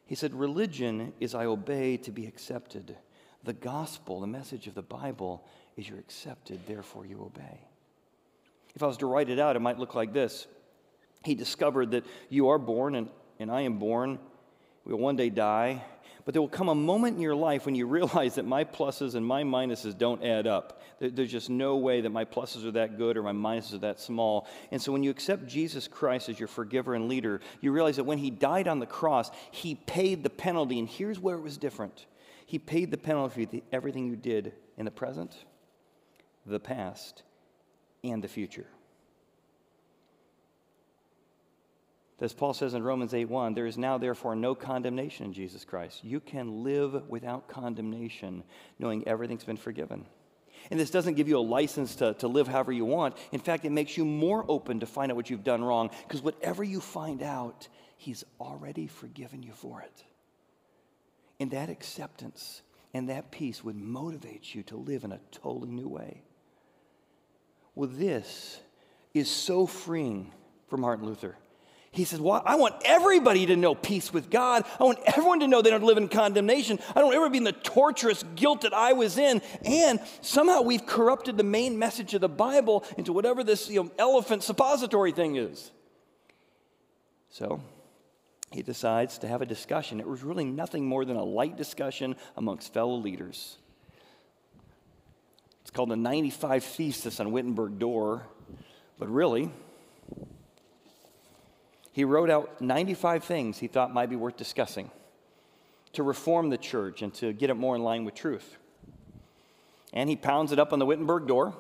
He 0.07 0.15
said, 0.15 0.35
Religion 0.35 1.13
is 1.21 1.35
I 1.35 1.47
obey 1.47 1.97
to 1.99 2.13
be 2.13 2.27
accepted. 2.27 2.97
The 3.45 3.53
gospel, 3.53 4.21
the 4.21 4.27
message 4.27 4.67
of 4.67 4.75
the 4.75 4.83
Bible, 4.83 5.45
is 5.77 5.89
you're 5.89 5.99
accepted, 5.99 6.61
therefore 6.67 7.05
you 7.05 7.23
obey. 7.23 7.61
If 8.75 8.83
I 8.83 8.87
was 8.87 8.97
to 8.99 9.07
write 9.07 9.29
it 9.29 9.39
out, 9.39 9.55
it 9.55 9.61
might 9.61 9.79
look 9.79 9.95
like 9.95 10.13
this 10.13 10.47
He 11.25 11.35
discovered 11.35 11.93
that 11.93 12.05
you 12.29 12.49
are 12.49 12.59
born 12.59 12.95
and, 12.95 13.09
and 13.39 13.51
I 13.51 13.63
am 13.63 13.79
born. 13.79 14.19
We 14.85 14.93
will 14.93 15.01
one 15.01 15.17
day 15.17 15.31
die. 15.31 15.83
But 16.25 16.33
there 16.33 16.41
will 16.41 16.49
come 16.49 16.71
a 16.71 16.75
moment 16.75 17.17
in 17.17 17.23
your 17.23 17.35
life 17.35 17.67
when 17.67 17.75
you 17.75 17.87
realize 17.99 18.37
that 18.37 18.47
my 18.47 18.65
pluses 18.65 19.15
and 19.15 19.27
my 19.27 19.43
minuses 19.43 19.97
don't 19.97 20.25
add 20.25 20.47
up. 20.47 20.81
There's 20.99 21.31
just 21.31 21.51
no 21.51 21.77
way 21.77 22.01
that 22.01 22.11
my 22.11 22.25
pluses 22.25 22.65
are 22.65 22.71
that 22.73 22.97
good 22.97 23.19
or 23.19 23.23
my 23.23 23.33
minuses 23.33 23.75
are 23.75 23.79
that 23.79 24.01
small. 24.01 24.47
And 24.71 24.81
so 24.81 24.91
when 24.91 25.03
you 25.03 25.11
accept 25.11 25.47
Jesus 25.47 25.87
Christ 25.87 26.31
as 26.31 26.39
your 26.39 26.49
forgiver 26.49 26.95
and 26.95 27.09
leader, 27.09 27.41
you 27.61 27.73
realize 27.73 27.97
that 27.97 28.05
when 28.05 28.17
he 28.17 28.31
died 28.31 28.69
on 28.69 28.79
the 28.79 28.87
cross, 28.87 29.31
he 29.51 29.75
paid 29.75 30.23
the 30.23 30.31
penalty. 30.31 30.79
And 30.79 30.89
here's 30.89 31.21
where 31.21 31.37
it 31.37 31.43
was 31.43 31.59
different 31.59 32.07
he 32.47 32.59
paid 32.59 32.91
the 32.91 32.99
penalty 32.99 33.47
for 33.47 33.61
everything 33.73 34.07
you 34.07 34.17
did 34.17 34.53
in 34.77 34.85
the 34.85 34.91
present, 34.91 35.37
the 36.47 36.61
past, 36.61 37.23
and 38.03 38.23
the 38.23 38.29
future. 38.29 38.67
As 42.21 42.33
Paul 42.33 42.55
says 42.55 42.75
in 42.75 42.83
Romans 42.83 43.13
8:1, 43.13 43.55
there 43.55 43.67
is 43.67 43.77
now 43.77 43.99
therefore 43.99 44.37
no 44.37 44.55
condemnation 44.55 45.27
in 45.27 45.33
Jesus 45.33 45.65
Christ. 45.65 46.05
You 46.05 46.21
can 46.21 46.63
live 46.63 47.09
without 47.09 47.49
condemnation, 47.49 48.45
knowing 48.79 49.07
everything's 49.07 49.45
been 49.45 49.57
forgiven. 49.57 50.07
And 50.71 50.81
this 50.81 50.91
doesn't 50.91 51.15
give 51.15 51.29
you 51.29 51.39
a 51.39 51.41
license 51.41 51.97
to, 51.97 52.15
to 52.15 52.29
live 52.29 52.49
however 52.49 52.73
you 52.73 52.85
want. 52.85 53.17
In 53.33 53.41
fact, 53.41 53.65
it 53.65 53.73
makes 53.73 53.99
you 53.99 54.05
more 54.05 54.45
open 54.49 54.81
to 54.81 54.87
find 54.87 55.13
out 55.13 55.17
what 55.17 55.29
you've 55.29 55.45
done 55.45 55.63
wrong, 55.63 55.91
because 56.07 56.23
whatever 56.23 56.65
you 56.65 56.81
find 56.81 57.23
out, 57.23 57.69
He's 57.97 58.25
already 58.41 58.87
forgiven 58.87 59.43
you 59.43 59.53
for 59.53 59.81
it. 59.81 60.05
And 61.41 61.51
that 61.51 61.69
acceptance 61.69 62.63
and 62.93 63.09
that 63.09 63.31
peace 63.31 63.65
would 63.65 63.77
motivate 63.77 64.55
you 64.55 64.63
to 64.65 64.77
live 64.77 65.05
in 65.05 65.13
a 65.13 65.21
totally 65.33 65.71
new 65.71 65.89
way. 65.89 66.23
Well, 67.75 67.91
this 67.93 68.61
is 69.13 69.29
so 69.29 69.67
freeing 69.67 70.33
for 70.69 70.77
Martin 70.77 71.05
Luther. 71.05 71.37
He 71.91 72.05
says, 72.05 72.21
well, 72.21 72.43
I 72.45 72.57
want 72.57 72.75
everybody 72.85 73.47
to 73.47 73.57
know 73.57 73.77
peace 73.77 74.13
with 74.13 74.29
God. 74.29 74.65
I 74.81 74.85
want 74.85 74.99
everyone 75.07 75.41
to 75.41 75.47
know 75.47 75.63
they 75.63 75.71
don't 75.71 75.85
live 75.85 75.97
in 75.97 76.09
condemnation. 76.09 76.81
I 76.95 77.01
don't 77.01 77.15
ever 77.15 77.31
be 77.31 77.39
in 77.39 77.45
the 77.45 77.53
torturous 77.53 78.25
guilt 78.35 78.63
that 78.63 78.75
I 78.75 78.95
was 78.95 79.17
in. 79.17 79.43
And 79.65 80.01
somehow 80.21 80.63
we've 80.63 80.85
corrupted 80.85 81.37
the 81.37 81.45
main 81.45 81.79
message 81.79 82.13
of 82.15 82.21
the 82.21 82.29
Bible 82.29 82.85
into 82.97 83.13
whatever 83.13 83.45
this 83.45 83.69
you 83.69 83.85
know, 83.85 83.93
elephant 83.97 84.43
suppository 84.43 85.13
thing 85.13 85.37
is. 85.37 85.71
So 87.31 87.61
he 88.55 88.63
decides 88.63 89.19
to 89.19 89.29
have 89.29 89.43
a 89.43 89.47
discussion. 89.47 89.99
It 89.99 90.07
was 90.07 90.23
really 90.23 90.45
nothing 90.45 90.87
more 90.87 91.05
than 91.05 91.17
a 91.17 91.25
light 91.25 91.57
discussion 91.57 92.15
amongst 92.37 92.73
fellow 92.73 92.95
leaders. 92.95 93.59
It's 95.63 95.71
called 95.71 95.91
the 95.91 95.97
95 95.97 96.63
Thesis 96.63 97.19
on 97.19 97.33
Wittenberg 97.33 97.79
Door, 97.79 98.27
but 98.99 99.09
really, 99.09 99.51
he 101.91 102.05
wrote 102.05 102.31
out 102.31 102.61
95 102.61 103.25
things 103.25 103.59
he 103.59 103.67
thought 103.67 103.93
might 103.93 104.09
be 104.09 104.17
worth 104.17 104.37
discussing 104.37 104.91
to 105.95 106.03
reform 106.03 106.51
the 106.51 106.59
church 106.59 107.03
and 107.03 107.13
to 107.15 107.33
get 107.33 107.51
it 107.51 107.55
more 107.55 107.75
in 107.75 107.83
line 107.83 108.05
with 108.05 108.15
truth. 108.15 108.57
And 109.93 110.09
he 110.09 110.17
pounds 110.17 110.53
it 110.53 110.59
up 110.59 110.73
on 110.73 110.79
the 110.79 110.87
Wittenberg 110.87 111.27
door 111.27 111.55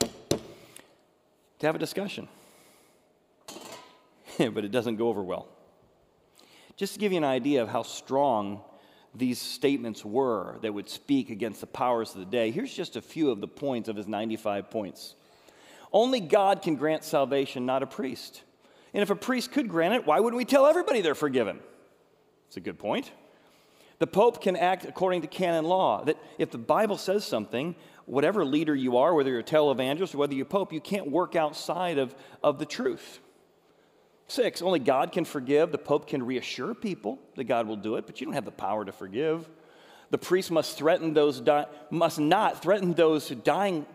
to 0.00 1.66
have 1.66 1.74
a 1.74 1.78
discussion. 1.78 2.28
but 4.52 4.64
it 4.64 4.70
doesn't 4.70 4.96
go 4.96 5.08
over 5.08 5.22
well. 5.22 5.48
Just 6.76 6.94
to 6.94 7.00
give 7.00 7.12
you 7.12 7.18
an 7.18 7.24
idea 7.24 7.62
of 7.62 7.68
how 7.68 7.82
strong 7.82 8.62
these 9.14 9.40
statements 9.40 10.04
were 10.04 10.58
that 10.62 10.74
would 10.74 10.88
speak 10.88 11.30
against 11.30 11.60
the 11.60 11.66
powers 11.66 12.12
of 12.14 12.18
the 12.18 12.26
day, 12.26 12.50
here's 12.50 12.74
just 12.74 12.96
a 12.96 13.02
few 13.02 13.30
of 13.30 13.40
the 13.40 13.48
points 13.48 13.88
of 13.88 13.96
his 13.96 14.08
95 14.08 14.70
points. 14.70 15.14
Only 15.92 16.18
God 16.18 16.62
can 16.62 16.74
grant 16.74 17.04
salvation, 17.04 17.64
not 17.64 17.84
a 17.84 17.86
priest. 17.86 18.42
And 18.92 19.02
if 19.02 19.10
a 19.10 19.16
priest 19.16 19.52
could 19.52 19.68
grant 19.68 19.94
it, 19.94 20.06
why 20.06 20.18
wouldn't 20.18 20.36
we 20.36 20.44
tell 20.44 20.66
everybody 20.66 21.00
they're 21.00 21.14
forgiven? 21.14 21.60
It's 22.48 22.56
a 22.56 22.60
good 22.60 22.78
point. 22.78 23.12
The 24.00 24.06
Pope 24.08 24.42
can 24.42 24.56
act 24.56 24.84
according 24.84 25.22
to 25.22 25.28
canon 25.28 25.64
law, 25.64 26.04
that 26.04 26.16
if 26.38 26.50
the 26.50 26.58
Bible 26.58 26.98
says 26.98 27.24
something, 27.24 27.76
whatever 28.06 28.44
leader 28.44 28.74
you 28.74 28.96
are, 28.96 29.14
whether 29.14 29.30
you're 29.30 29.38
a 29.38 29.44
televangelist 29.44 30.14
or 30.14 30.18
whether 30.18 30.34
you're 30.34 30.44
Pope, 30.44 30.72
you 30.72 30.80
can't 30.80 31.10
work 31.10 31.36
outside 31.36 31.98
of, 31.98 32.14
of 32.42 32.58
the 32.58 32.66
truth. 32.66 33.20
Six, 34.26 34.62
only 34.62 34.78
God 34.78 35.12
can 35.12 35.24
forgive. 35.24 35.70
The 35.70 35.78
Pope 35.78 36.08
can 36.08 36.22
reassure 36.22 36.74
people 36.74 37.18
that 37.36 37.44
God 37.44 37.66
will 37.66 37.76
do 37.76 37.96
it, 37.96 38.06
but 38.06 38.20
you 38.20 38.26
don't 38.26 38.34
have 38.34 38.44
the 38.44 38.50
power 38.50 38.84
to 38.84 38.92
forgive. 38.92 39.48
The 40.10 40.18
priest 40.18 40.50
must 40.50 40.78
threaten 40.78 41.12
those 41.12 41.40
di- 41.40 41.66
must 41.90 42.18
not 42.18 42.62
threaten 42.62 42.94
those 42.94 43.28
who 43.28 43.34
dying 43.34 43.86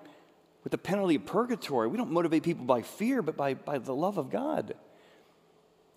with 0.64 0.72
the 0.72 0.78
penalty 0.78 1.16
of 1.16 1.26
purgatory. 1.26 1.88
We 1.88 1.98
don't 1.98 2.12
motivate 2.12 2.44
people 2.44 2.66
by 2.66 2.82
fear, 2.82 3.22
but 3.22 3.38
by, 3.38 3.54
by 3.54 3.78
the 3.78 3.96
love 3.96 4.18
of 4.18 4.30
God. 4.30 4.76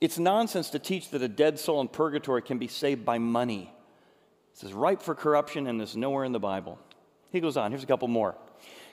It's 0.01 0.19
nonsense 0.19 0.71
to 0.71 0.79
teach 0.79 1.11
that 1.11 1.23
a 1.23 1.29
dead 1.29 1.59
soul 1.59 1.81
in 1.81 1.89
purgatory 1.89 2.43
can 2.43 2.59
be 2.59 2.69
saved 2.69 3.05
by 3.05 3.19
money. 3.19 3.73
This 4.55 4.65
is 4.65 4.73
ripe 4.73 5.03
for 5.03 5.15
corruption 5.15 5.67
and 5.67 5.81
is 5.81 5.97
nowhere 5.97 6.25
in 6.25 6.33
the 6.33 6.41
Bible. 6.41 6.79
He 7.31 7.41
goes 7.41 7.57
on, 7.57 7.71
here's 7.71 7.85
a 7.85 7.87
couple 7.87 8.09
more. 8.09 8.37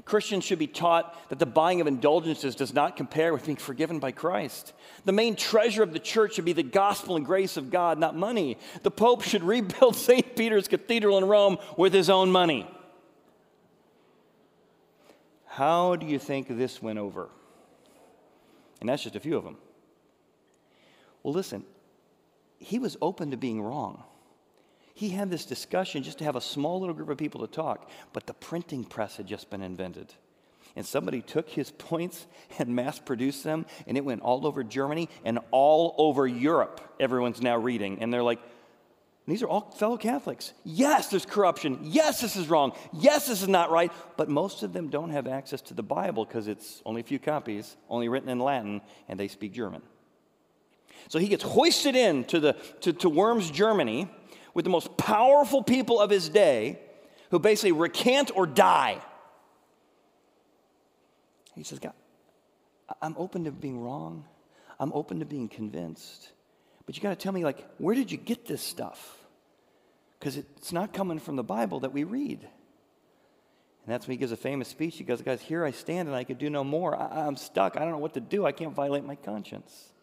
Christians 0.06 0.44
should 0.44 0.60
be 0.60 0.68
taught 0.68 1.30
that 1.30 1.40
the 1.40 1.46
buying 1.46 1.82
of 1.82 1.88
indulgences 1.88 2.56
does 2.56 2.74
not 2.74 2.96
compare 2.96 3.34
with 3.34 3.46
being 3.46 3.58
forgiven 3.58 4.00
by 4.00 4.12
Christ. 4.12 4.74
The 5.06 5.12
main 5.12 5.36
treasure 5.36 5.84
of 5.84 5.94
the 5.94 6.00
church 6.00 6.36
should 6.36 6.46
be 6.46 6.54
the 6.54 6.64
gospel 6.64 7.16
and 7.16 7.26
grace 7.26 7.58
of 7.58 7.70
God, 7.70 8.00
not 8.00 8.16
money. 8.16 8.58
The 8.84 8.92
Pope 8.92 9.24
should 9.24 9.44
rebuild 9.44 9.96
St. 9.96 10.36
Peter's 10.36 10.68
Cathedral 10.68 11.18
in 11.18 11.26
Rome 11.26 11.58
with 11.78 11.94
his 11.94 12.10
own 12.10 12.32
money. 12.32 12.68
How 15.46 15.96
do 15.96 16.06
you 16.06 16.20
think 16.20 16.48
this 16.48 16.82
went 16.82 17.00
over? 17.00 17.30
And 18.80 18.88
that's 18.88 19.04
just 19.04 19.16
a 19.16 19.20
few 19.20 19.36
of 19.36 19.44
them. 19.44 19.58
Well, 21.22 21.34
listen, 21.34 21.66
he 22.60 22.80
was 22.80 22.96
open 23.02 23.32
to 23.32 23.38
being 23.38 23.62
wrong. 23.62 24.04
He 25.00 25.12
had 25.12 25.30
this 25.30 25.46
discussion 25.46 26.04
just 26.04 26.18
to 26.18 26.26
have 26.26 26.36
a 26.36 26.42
small 26.42 26.82
little 26.82 26.94
group 26.94 27.08
of 27.08 27.18
people 27.18 27.40
to 27.40 27.48
talk, 27.48 27.90
but 28.12 28.28
the 28.28 28.34
printing 28.34 28.84
press 28.84 29.16
had 29.16 29.28
just 29.28 29.50
been 29.50 29.62
invented. 29.62 30.14
And 30.76 30.86
somebody 30.86 31.22
took 31.22 31.48
his 31.48 31.72
points 31.78 32.28
and 32.58 32.76
mass 32.76 33.00
produced 33.00 33.46
them, 33.46 33.66
and 33.88 33.96
it 33.96 34.04
went 34.04 34.24
all 34.24 34.46
over 34.46 34.62
Germany 34.62 35.08
and 35.24 35.40
all 35.52 35.96
over 35.98 36.28
Europe. 36.28 36.82
Everyone's 37.00 37.42
now 37.42 37.56
reading, 37.56 38.00
and 38.02 38.14
they're 38.14 38.22
like, 38.22 38.42
these 39.26 39.42
are 39.42 39.48
all 39.48 39.72
fellow 39.72 39.96
Catholics. 39.96 40.52
Yes, 40.66 41.08
there's 41.08 41.26
corruption. 41.26 41.80
Yes, 41.84 42.20
this 42.20 42.36
is 42.36 42.50
wrong. 42.50 42.74
Yes, 42.92 43.28
this 43.28 43.42
is 43.42 43.48
not 43.48 43.72
right. 43.72 43.94
But 44.18 44.28
most 44.28 44.64
of 44.64 44.74
them 44.74 44.90
don't 44.90 45.12
have 45.12 45.28
access 45.28 45.62
to 45.62 45.74
the 45.74 45.84
Bible 45.84 46.26
because 46.26 46.50
it's 46.50 46.82
only 46.86 47.00
a 47.00 47.06
few 47.06 47.20
copies, 47.20 47.78
only 47.90 48.10
written 48.10 48.28
in 48.28 48.40
Latin, 48.40 48.82
and 49.08 49.18
they 49.18 49.30
speak 49.30 49.54
German. 49.54 49.82
So 51.08 51.20
he 51.20 51.30
gets 51.30 51.44
hoisted 51.44 51.96
into 51.96 52.42
the, 52.42 52.54
to, 52.82 52.92
to 52.92 53.10
Worms, 53.10 53.50
Germany, 53.50 54.10
with 54.60 54.66
the 54.66 54.70
most 54.70 54.98
powerful 54.98 55.64
people 55.64 56.02
of 56.02 56.10
his 56.10 56.28
day 56.28 56.78
who 57.32 57.40
basically 57.40 57.72
recant 57.72 58.30
or 58.36 58.46
die. 58.46 59.00
He 61.56 61.64
says, 61.64 61.80
God, 61.80 61.94
I'm 63.02 63.16
open 63.18 63.46
to 63.46 63.54
being 63.54 63.80
wrong. 63.80 64.26
I'm 64.78 64.92
open 64.92 65.20
to 65.20 65.26
being 65.26 65.48
convinced. 65.48 66.34
But 66.86 66.98
you 66.98 67.02
got 67.02 67.12
to 67.12 67.16
tell 67.16 67.32
me, 67.32 67.46
like, 67.46 67.66
where 67.78 67.96
did 67.96 68.12
you 68.12 68.18
get 68.18 68.46
this 68.46 68.62
stuff? 68.62 69.18
Because 70.20 70.36
it's 70.36 70.74
not 70.74 70.92
coming 70.94 71.20
from 71.20 71.38
the 71.38 71.44
Bible 71.44 71.80
that 71.80 71.94
we 71.94 72.04
read. 72.04 72.42
And 72.42 73.94
that's 73.94 74.08
when 74.08 74.16
he 74.16 74.20
gives 74.20 74.34
a 74.34 74.38
famous 74.38 74.68
speech. 74.68 74.98
He 74.98 75.06
goes, 75.06 75.22
Guys, 75.22 75.42
here 75.42 75.64
I 75.64 75.72
stand 75.72 76.10
and 76.10 76.18
I 76.18 76.26
could 76.26 76.38
do 76.38 76.50
no 76.50 76.66
more. 76.66 76.98
I, 76.98 77.26
am 77.26 77.38
stuck. 77.38 77.78
I 77.78 77.80
don't 77.80 77.92
know 77.92 77.98
what 78.00 78.16
to 78.16 78.20
do. 78.20 78.46
I 78.46 78.52
can't 78.52 78.74
violate 78.74 79.06
my 79.06 79.16
conscience 79.16 79.94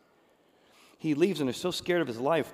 he 0.98 1.14
leaves 1.14 1.40
and 1.40 1.50
is 1.50 1.56
so 1.56 1.70
scared 1.70 2.00
of 2.00 2.08
his 2.08 2.18
life. 2.18 2.52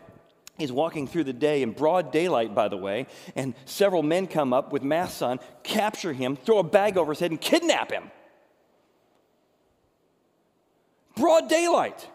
He's 0.59 0.73
walking 0.73 1.07
through 1.07 1.25
the 1.25 1.33
day 1.33 1.63
in 1.63 1.73
broad 1.73 2.13
daylight, 2.13 2.55
by 2.55 2.69
the 2.69 2.77
way, 2.77 3.07
and 3.35 3.55
several 3.65 4.03
men 4.03 4.27
come 4.27 4.53
up 4.53 4.73
with 4.73 4.83
masks 4.83 5.23
on, 5.23 5.41
capture 5.63 6.13
him, 6.13 6.37
throw 6.37 6.59
a 6.59 6.63
bag 6.63 6.97
over 6.97 7.13
his 7.13 7.21
head, 7.21 7.31
and 7.31 7.41
kidnap 7.41 7.91
him. 7.91 8.11
Broad 11.17 11.49
daylight. 11.49 12.07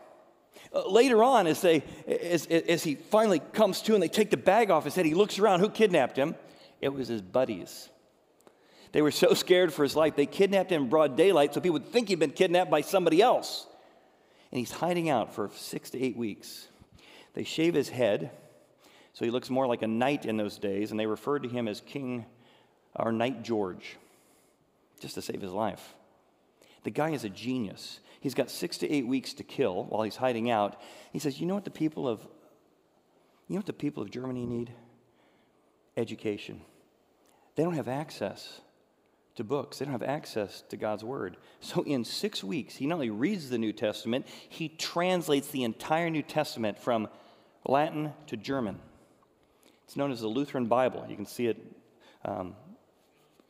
Uh, 0.74 0.88
later 0.90 1.24
on, 1.24 1.48
as, 1.48 1.62
they, 1.62 1.84
as, 2.08 2.46
as 2.46 2.84
he 2.84 2.96
finally 2.96 3.40
comes 3.40 3.82
to 3.82 3.94
and 3.94 4.04
they 4.04 4.08
take 4.08 4.30
the 4.30 4.38
bag 4.38 4.70
off 4.70 4.84
his 4.84 4.96
head, 4.96 5.06
he 5.06 5.14
looks 5.14 5.40
around. 5.40 5.60
Who 5.60 5.70
kidnapped 5.70 6.18
him? 6.18 6.36
It 6.82 6.90
was 6.90 7.08
his 7.08 7.22
buddies. 7.22 7.90
They 8.92 9.02
were 9.02 9.12
so 9.12 9.34
scared 9.34 9.74
for 9.74 9.84
his 9.84 9.96
life, 9.96 10.16
they 10.16 10.26
kidnapped 10.26 10.72
him 10.72 10.84
in 10.84 10.90
broad 10.90 11.18
daylight 11.18 11.54
so 11.54 11.62
people 11.62 11.74
would 11.74 11.92
think 11.92 12.10
he'd 12.10 12.20
been 12.20 12.32
kidnapped 12.32 12.72
by 12.72 12.82
somebody 12.82 13.22
else 13.22 13.68
and 14.52 14.60
he's 14.60 14.72
hiding 14.72 15.10
out 15.10 15.34
for 15.34 15.50
six 15.56 15.90
to 15.92 16.02
eight 16.02 16.16
weeks. 16.16 16.68
They 17.38 17.44
shave 17.44 17.76
his 17.76 17.90
head, 17.90 18.32
so 19.14 19.24
he 19.24 19.30
looks 19.30 19.52
more 19.52 19.68
like 19.68 19.84
a 19.84 19.88
knight 19.88 20.26
in 20.26 20.38
those 20.38 20.58
days, 20.58 20.90
and 20.90 21.00
they 21.00 21.06
referred 21.06 21.44
to 21.44 21.50
him 21.50 21.68
as 21.68 21.82
King 21.82 22.26
or 22.96 23.12
Knight 23.12 23.44
George, 23.44 23.98
just 25.00 25.14
to 25.14 25.22
save 25.22 25.44
his 25.44 25.52
life. 25.52 25.94
The 26.84 26.90
guy 26.90 27.12
is 27.12 27.26
a 27.26 27.30
genius. 27.30 28.00
He's 28.22 28.34
got 28.34 28.50
six 28.50 28.80
to 28.80 28.90
eight 28.90 29.06
weeks 29.06 29.36
to 29.36 29.44
kill 29.44 29.84
while 29.84 30.02
he's 30.02 30.16
hiding 30.16 30.50
out. 30.50 30.82
He 31.14 31.20
says, 31.20 31.40
You 31.40 31.46
know 31.46 31.54
what 31.54 31.64
the 31.64 31.70
people 31.70 32.08
of 32.08 32.22
you 33.48 33.54
know 33.54 33.60
what 33.60 33.68
the 33.68 33.74
people 33.74 34.02
of 34.02 34.10
Germany 34.10 34.48
need? 34.48 34.72
Education. 35.96 36.62
They 37.54 37.62
don't 37.62 37.76
have 37.76 37.88
access 37.88 38.62
to 39.36 39.44
books. 39.44 39.78
They 39.78 39.86
don't 39.86 39.92
have 39.92 40.02
access 40.02 40.64
to 40.70 40.76
God's 40.76 41.04
Word. 41.04 41.38
So, 41.60 41.84
in 41.84 42.04
six 42.04 42.44
weeks, 42.44 42.78
he 42.78 42.88
not 42.88 42.96
only 42.96 43.12
reads 43.12 43.52
the 43.52 43.60
New 43.60 43.74
Testament, 43.74 44.26
he 44.50 44.70
translates 44.70 45.50
the 45.50 45.64
entire 45.64 46.10
New 46.10 46.24
Testament 46.24 46.80
from 46.80 47.08
Latin 47.68 48.14
to 48.28 48.38
German. 48.38 48.80
It's 49.86 49.96
known 49.96 50.12
as 50.12 50.22
the 50.22 50.28
Lutheran 50.28 50.66
Bible. 50.66 51.06
You 51.08 51.16
can 51.16 51.26
see 51.26 51.48
it 51.48 51.58
um, 52.26 52.56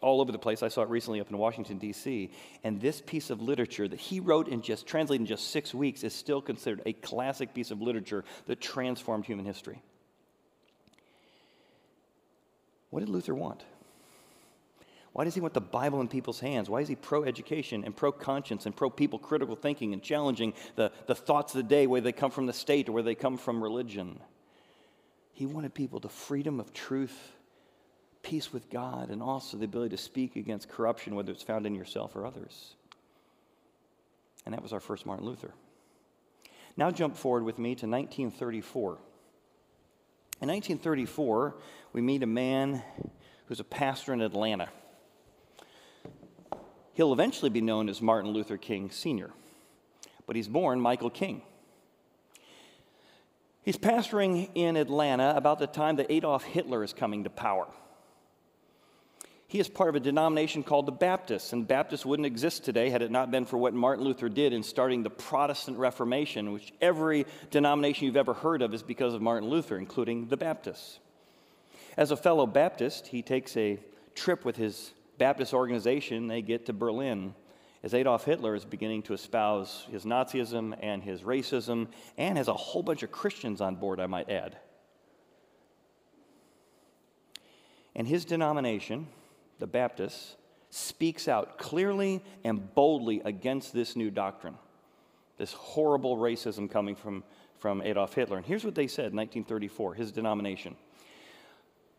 all 0.01 0.21
over 0.21 0.31
the 0.31 0.39
place. 0.39 0.61
I 0.61 0.67
saw 0.67 0.81
it 0.81 0.89
recently 0.89 1.19
up 1.19 1.29
in 1.29 1.37
Washington, 1.37 1.77
D.C. 1.77 2.31
And 2.63 2.79
this 2.81 3.01
piece 3.01 3.29
of 3.29 3.41
literature 3.41 3.87
that 3.87 3.99
he 3.99 4.19
wrote 4.19 4.47
and 4.47 4.63
just 4.63 4.85
translated 4.85 5.21
in 5.21 5.27
just 5.27 5.51
six 5.51 5.73
weeks 5.73 6.03
is 6.03 6.13
still 6.13 6.41
considered 6.41 6.81
a 6.85 6.93
classic 6.93 7.53
piece 7.53 7.71
of 7.71 7.81
literature 7.81 8.23
that 8.45 8.61
transformed 8.61 9.25
human 9.25 9.45
history. 9.45 9.81
What 12.89 13.01
did 13.01 13.09
Luther 13.09 13.35
want? 13.35 13.63
Why 15.17 15.23
does 15.23 15.33
he 15.33 15.41
want 15.41 15.55
the 15.55 15.61
Bible 15.61 15.99
in 15.99 16.07
people's 16.07 16.39
hands? 16.39 16.69
Why 16.69 16.81
is 16.81 16.87
he 16.87 16.93
pro 16.93 17.23
education 17.23 17.83
and 17.83 17.95
pro 17.95 18.11
conscience 18.11 18.67
and 18.67 18.75
pro 18.75 18.91
people 18.91 19.17
critical 19.17 19.55
thinking 19.55 19.93
and 19.93 20.03
challenging 20.03 20.53
the, 20.75 20.91
the 21.07 21.15
thoughts 21.15 21.55
of 21.55 21.57
the 21.57 21.67
day, 21.67 21.87
whether 21.87 22.03
they 22.03 22.11
come 22.11 22.29
from 22.29 22.45
the 22.45 22.53
state 22.53 22.87
or 22.87 22.91
whether 22.91 23.07
they 23.07 23.15
come 23.15 23.35
from 23.35 23.63
religion? 23.63 24.19
He 25.33 25.47
wanted 25.47 25.73
people 25.73 25.99
the 25.99 26.07
freedom 26.07 26.59
of 26.59 26.71
truth, 26.71 27.17
peace 28.21 28.53
with 28.53 28.69
God, 28.69 29.09
and 29.09 29.23
also 29.23 29.57
the 29.57 29.65
ability 29.65 29.95
to 29.95 30.03
speak 30.03 30.35
against 30.35 30.69
corruption, 30.69 31.15
whether 31.15 31.31
it's 31.31 31.41
found 31.41 31.65
in 31.65 31.73
yourself 31.73 32.15
or 32.15 32.23
others. 32.23 32.75
And 34.45 34.53
that 34.53 34.61
was 34.61 34.71
our 34.71 34.79
first 34.79 35.07
Martin 35.07 35.25
Luther. 35.25 35.51
Now 36.77 36.91
jump 36.91 37.17
forward 37.17 37.43
with 37.43 37.57
me 37.57 37.69
to 37.69 37.87
1934. 37.87 38.89
In 40.43 40.49
1934, 40.49 41.55
we 41.91 42.01
meet 42.01 42.21
a 42.21 42.27
man 42.27 42.83
who's 43.47 43.59
a 43.59 43.63
pastor 43.63 44.13
in 44.13 44.21
Atlanta. 44.21 44.69
He'll 46.97 47.13
eventually 47.13 47.51
be 47.51 47.61
known 47.61 47.89
as 47.89 48.01
Martin 48.01 48.31
Luther 48.31 48.57
King 48.57 48.89
Sr., 48.89 49.29
but 50.25 50.35
he's 50.35 50.47
born 50.47 50.81
Michael 50.81 51.11
King. 51.11 51.43
He's 53.61 53.77
pastoring 53.77 54.49
in 54.55 54.75
Atlanta 54.75 55.35
about 55.37 55.59
the 55.59 55.67
time 55.67 55.97
that 55.97 56.07
Adolf 56.09 56.43
Hitler 56.43 56.83
is 56.83 56.93
coming 56.93 57.25
to 57.25 57.29
power. 57.29 57.67
He 59.47 59.59
is 59.59 59.69
part 59.69 59.89
of 59.89 59.95
a 59.95 59.99
denomination 59.99 60.63
called 60.63 60.87
the 60.87 60.91
Baptists, 60.91 61.53
and 61.53 61.67
Baptists 61.67 62.03
wouldn't 62.03 62.25
exist 62.25 62.65
today 62.65 62.89
had 62.89 63.03
it 63.03 63.11
not 63.11 63.29
been 63.29 63.45
for 63.45 63.59
what 63.59 63.75
Martin 63.75 64.03
Luther 64.03 64.27
did 64.27 64.51
in 64.51 64.63
starting 64.63 65.03
the 65.03 65.11
Protestant 65.11 65.77
Reformation, 65.77 66.51
which 66.51 66.73
every 66.81 67.27
denomination 67.51 68.07
you've 68.07 68.17
ever 68.17 68.33
heard 68.33 68.63
of 68.63 68.73
is 68.73 68.81
because 68.81 69.13
of 69.13 69.21
Martin 69.21 69.49
Luther, 69.49 69.77
including 69.77 70.29
the 70.29 70.37
Baptists. 70.37 70.97
As 71.95 72.09
a 72.09 72.17
fellow 72.17 72.47
Baptist, 72.47 73.05
he 73.05 73.21
takes 73.21 73.55
a 73.55 73.77
trip 74.15 74.43
with 74.43 74.55
his 74.55 74.93
Baptist 75.17 75.53
organization. 75.53 76.27
They 76.27 76.41
get 76.41 76.65
to 76.67 76.73
Berlin 76.73 77.33
as 77.83 77.93
Adolf 77.93 78.25
Hitler 78.25 78.55
is 78.55 78.65
beginning 78.65 79.03
to 79.03 79.13
espouse 79.13 79.85
his 79.91 80.03
Nazism 80.03 80.75
and 80.81 81.03
his 81.03 81.21
racism, 81.21 81.87
and 82.17 82.37
has 82.37 82.47
a 82.47 82.53
whole 82.53 82.83
bunch 82.83 83.03
of 83.03 83.11
Christians 83.11 83.61
on 83.61 83.75
board, 83.75 83.99
I 83.99 84.07
might 84.07 84.29
add. 84.29 84.57
And 87.95 88.07
his 88.07 88.25
denomination, 88.25 89.07
the 89.59 89.67
Baptists, 89.67 90.35
speaks 90.69 91.27
out 91.27 91.57
clearly 91.57 92.23
and 92.43 92.73
boldly 92.75 93.21
against 93.23 93.73
this 93.73 93.95
new 93.95 94.11
doctrine, 94.11 94.55
this 95.37 95.53
horrible 95.53 96.17
racism 96.17 96.69
coming 96.69 96.95
from, 96.95 97.23
from 97.57 97.81
Adolf 97.81 98.13
Hitler. 98.13 98.37
And 98.37 98.45
here's 98.45 98.65
what 98.65 98.75
they 98.75 98.87
said 98.87 99.11
in 99.11 99.15
1934, 99.15 99.93
his 99.93 100.11
denomination. 100.11 100.75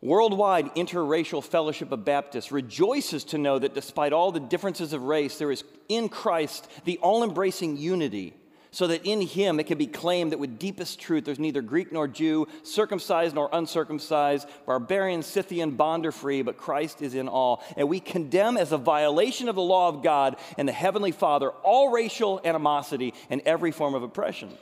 Worldwide 0.00 0.74
Interracial 0.76 1.42
Fellowship 1.42 1.90
of 1.90 2.04
Baptists 2.04 2.52
rejoices 2.52 3.24
to 3.24 3.38
know 3.38 3.58
that 3.58 3.74
despite 3.74 4.12
all 4.12 4.30
the 4.30 4.38
differences 4.38 4.92
of 4.92 5.02
race, 5.02 5.38
there 5.38 5.50
is 5.50 5.64
in 5.88 6.08
Christ 6.08 6.68
the 6.84 6.98
all 6.98 7.24
embracing 7.24 7.76
unity, 7.76 8.34
so 8.70 8.86
that 8.86 9.04
in 9.04 9.20
Him 9.20 9.58
it 9.58 9.66
can 9.66 9.76
be 9.76 9.88
claimed 9.88 10.30
that 10.30 10.38
with 10.38 10.56
deepest 10.56 11.00
truth 11.00 11.24
there's 11.24 11.40
neither 11.40 11.62
Greek 11.62 11.90
nor 11.90 12.06
Jew, 12.06 12.46
circumcised 12.62 13.34
nor 13.34 13.48
uncircumcised, 13.52 14.46
barbarian, 14.66 15.22
Scythian, 15.22 15.72
bond 15.72 16.06
or 16.06 16.12
free, 16.12 16.42
but 16.42 16.58
Christ 16.58 17.02
is 17.02 17.16
in 17.16 17.26
all. 17.26 17.64
And 17.76 17.88
we 17.88 17.98
condemn 17.98 18.56
as 18.56 18.70
a 18.70 18.78
violation 18.78 19.48
of 19.48 19.56
the 19.56 19.62
law 19.62 19.88
of 19.88 20.04
God 20.04 20.36
and 20.56 20.68
the 20.68 20.72
Heavenly 20.72 21.12
Father 21.12 21.50
all 21.50 21.90
racial 21.90 22.40
animosity 22.44 23.14
and 23.30 23.40
every 23.44 23.72
form 23.72 23.96
of 23.96 24.04
oppression. 24.04 24.56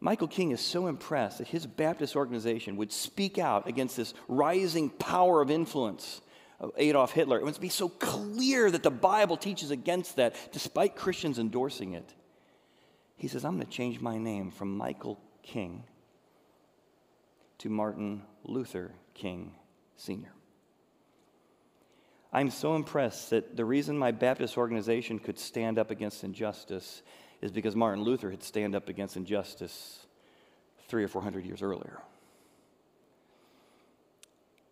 Michael 0.00 0.28
King 0.28 0.52
is 0.52 0.60
so 0.60 0.86
impressed 0.86 1.38
that 1.38 1.48
his 1.48 1.66
Baptist 1.66 2.14
organization 2.14 2.76
would 2.76 2.92
speak 2.92 3.38
out 3.38 3.66
against 3.68 3.96
this 3.96 4.14
rising 4.28 4.90
power 4.90 5.42
of 5.42 5.50
influence 5.50 6.20
of 6.60 6.70
Adolf 6.76 7.12
Hitler. 7.12 7.38
It 7.38 7.44
must 7.44 7.60
be 7.60 7.68
so 7.68 7.88
clear 7.88 8.70
that 8.70 8.82
the 8.82 8.90
Bible 8.90 9.36
teaches 9.36 9.70
against 9.70 10.16
that, 10.16 10.34
despite 10.52 10.96
Christians 10.96 11.38
endorsing 11.38 11.94
it. 11.94 12.14
He 13.16 13.26
says, 13.26 13.44
I'm 13.44 13.56
going 13.56 13.66
to 13.66 13.72
change 13.72 14.00
my 14.00 14.18
name 14.18 14.50
from 14.50 14.76
Michael 14.76 15.20
King 15.42 15.84
to 17.58 17.68
Martin 17.68 18.22
Luther 18.44 18.92
King 19.14 19.52
Sr. 19.96 20.32
I'm 22.32 22.50
so 22.50 22.76
impressed 22.76 23.30
that 23.30 23.56
the 23.56 23.64
reason 23.64 23.98
my 23.98 24.12
Baptist 24.12 24.56
organization 24.58 25.18
could 25.18 25.38
stand 25.38 25.78
up 25.78 25.90
against 25.90 26.22
injustice 26.22 27.02
is 27.40 27.52
because 27.52 27.76
Martin 27.76 28.02
Luther 28.02 28.30
had 28.30 28.42
stand 28.42 28.74
up 28.74 28.88
against 28.88 29.16
injustice 29.16 30.06
three 30.88 31.04
or 31.04 31.08
four 31.08 31.22
hundred 31.22 31.44
years 31.44 31.62
earlier. 31.62 32.00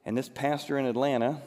And 0.05 0.17
this 0.17 0.29
pastor 0.29 0.79
in 0.79 0.87
Atlanta 0.87 1.43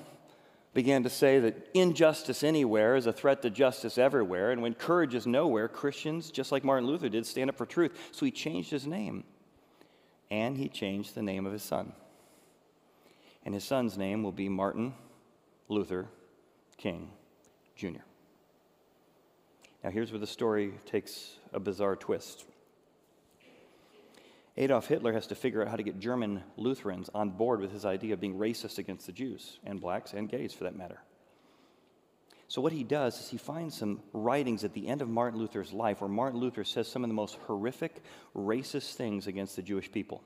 began 0.73 1.03
to 1.03 1.09
say 1.09 1.39
that 1.39 1.67
injustice 1.73 2.43
anywhere 2.43 2.95
is 2.95 3.07
a 3.07 3.13
threat 3.13 3.41
to 3.41 3.49
justice 3.49 3.97
everywhere. 3.97 4.51
And 4.51 4.61
when 4.61 4.73
courage 4.73 5.15
is 5.15 5.25
nowhere, 5.25 5.67
Christians, 5.67 6.29
just 6.29 6.51
like 6.51 6.63
Martin 6.63 6.87
Luther 6.87 7.09
did, 7.09 7.25
stand 7.25 7.49
up 7.49 7.57
for 7.57 7.65
truth. 7.65 7.97
So 8.11 8.25
he 8.25 8.31
changed 8.31 8.69
his 8.69 8.85
name. 8.85 9.23
And 10.29 10.57
he 10.57 10.69
changed 10.69 11.15
the 11.15 11.23
name 11.23 11.45
of 11.45 11.53
his 11.53 11.63
son. 11.63 11.93
And 13.45 13.55
his 13.55 13.63
son's 13.63 13.97
name 13.97 14.21
will 14.21 14.31
be 14.31 14.49
Martin 14.49 14.93
Luther 15.69 16.07
King 16.77 17.09
Jr. 17.75 18.08
Now, 19.83 19.91
here's 19.91 20.11
where 20.11 20.19
the 20.19 20.27
story 20.27 20.73
takes 20.85 21.37
a 21.53 21.59
bizarre 21.59 21.95
twist. 21.95 22.45
Adolf 24.57 24.87
Hitler 24.87 25.13
has 25.13 25.27
to 25.27 25.35
figure 25.35 25.61
out 25.61 25.69
how 25.69 25.77
to 25.77 25.83
get 25.83 25.99
German 25.99 26.43
Lutherans 26.57 27.09
on 27.13 27.29
board 27.29 27.61
with 27.61 27.71
his 27.71 27.85
idea 27.85 28.13
of 28.13 28.19
being 28.19 28.35
racist 28.35 28.77
against 28.77 29.05
the 29.05 29.13
Jews, 29.13 29.57
and 29.63 29.79
blacks, 29.79 30.13
and 30.13 30.27
gays 30.27 30.53
for 30.53 30.65
that 30.65 30.75
matter. 30.75 30.99
So, 32.49 32.61
what 32.61 32.73
he 32.73 32.83
does 32.83 33.21
is 33.21 33.29
he 33.29 33.37
finds 33.37 33.77
some 33.77 34.01
writings 34.11 34.65
at 34.65 34.73
the 34.73 34.87
end 34.87 35.01
of 35.01 35.07
Martin 35.07 35.39
Luther's 35.39 35.71
life 35.71 36.01
where 36.01 36.09
Martin 36.09 36.41
Luther 36.41 36.65
says 36.65 36.87
some 36.89 37.03
of 37.03 37.09
the 37.09 37.13
most 37.13 37.35
horrific, 37.45 38.01
racist 38.35 38.95
things 38.95 39.27
against 39.27 39.55
the 39.55 39.61
Jewish 39.61 39.89
people. 39.89 40.23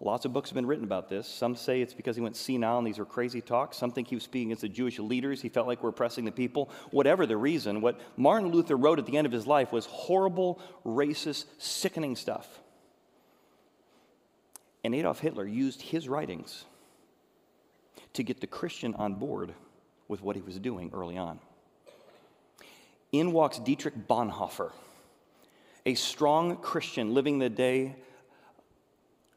Lots 0.00 0.24
of 0.24 0.32
books 0.32 0.50
have 0.50 0.54
been 0.54 0.66
written 0.66 0.84
about 0.84 1.08
this. 1.08 1.26
Some 1.26 1.54
say 1.54 1.80
it's 1.80 1.94
because 1.94 2.16
he 2.16 2.22
went 2.22 2.36
senile 2.36 2.78
and 2.78 2.86
these 2.86 2.98
were 2.98 3.04
crazy 3.04 3.40
talks. 3.40 3.76
Some 3.76 3.92
think 3.92 4.08
he 4.08 4.16
was 4.16 4.24
speaking 4.24 4.48
against 4.48 4.62
the 4.62 4.68
Jewish 4.68 4.98
leaders. 4.98 5.40
He 5.40 5.48
felt 5.48 5.66
like 5.66 5.82
we're 5.82 5.90
oppressing 5.90 6.24
the 6.24 6.32
people. 6.32 6.70
Whatever 6.90 7.26
the 7.26 7.36
reason, 7.36 7.80
what 7.80 8.00
Martin 8.16 8.50
Luther 8.50 8.76
wrote 8.76 8.98
at 8.98 9.06
the 9.06 9.16
end 9.16 9.26
of 9.26 9.32
his 9.32 9.46
life 9.46 9.72
was 9.72 9.86
horrible, 9.86 10.60
racist, 10.84 11.44
sickening 11.58 12.16
stuff. 12.16 12.60
And 14.82 14.94
Adolf 14.94 15.20
Hitler 15.20 15.46
used 15.46 15.80
his 15.80 16.08
writings 16.08 16.64
to 18.14 18.22
get 18.22 18.40
the 18.40 18.46
Christian 18.46 18.94
on 18.94 19.14
board 19.14 19.54
with 20.08 20.22
what 20.22 20.36
he 20.36 20.42
was 20.42 20.58
doing 20.58 20.90
early 20.92 21.16
on. 21.16 21.38
In 23.12 23.32
walks 23.32 23.58
Dietrich 23.58 24.08
Bonhoeffer, 24.08 24.72
a 25.86 25.94
strong 25.94 26.56
Christian 26.56 27.14
living 27.14 27.38
the 27.38 27.48
day 27.48 27.96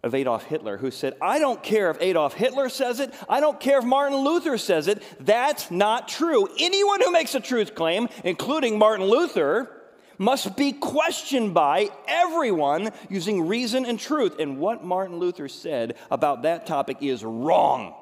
of 0.04 0.14
Adolf 0.14 0.44
Hitler 0.46 0.78
who 0.78 0.92
said, 0.92 1.16
I 1.22 1.40
don't 1.40 1.62
care 1.64 1.90
if 1.90 1.98
Adolf 2.02 2.34
Hitler 2.34 2.70
says 2.70 3.00
it, 3.00 3.14
I 3.28 3.40
don't 3.40 3.60
care 3.60 3.80
if 3.80 3.86
Martin 3.86 4.18
Luther 4.18 4.58
says 4.58 4.88
it, 4.88 5.02
that's 5.20 5.72
not 5.72 6.08
true. 6.08 6.48
Anyone 6.60 7.02
who 7.02 7.12
makes 7.12 7.36
a 7.36 7.40
truth 7.40 7.76
claim, 7.76 8.08
including 8.24 8.78
Martin 8.78 9.06
Luther, 9.06 9.72
must 10.18 10.58
be 10.58 10.72
questioned 10.72 11.54
by 11.54 11.90
everyone 12.08 12.92
using 13.10 13.48
reason 13.48 13.86
and 13.86 14.00
truth. 14.00 14.40
And 14.40 14.60
what 14.60 14.84
Martin 14.84 15.18
Luther 15.18 15.48
said 15.48 15.96
about 16.10 16.44
that 16.44 16.66
topic 16.66 16.98
is 17.02 17.24
wrong. 17.24 17.94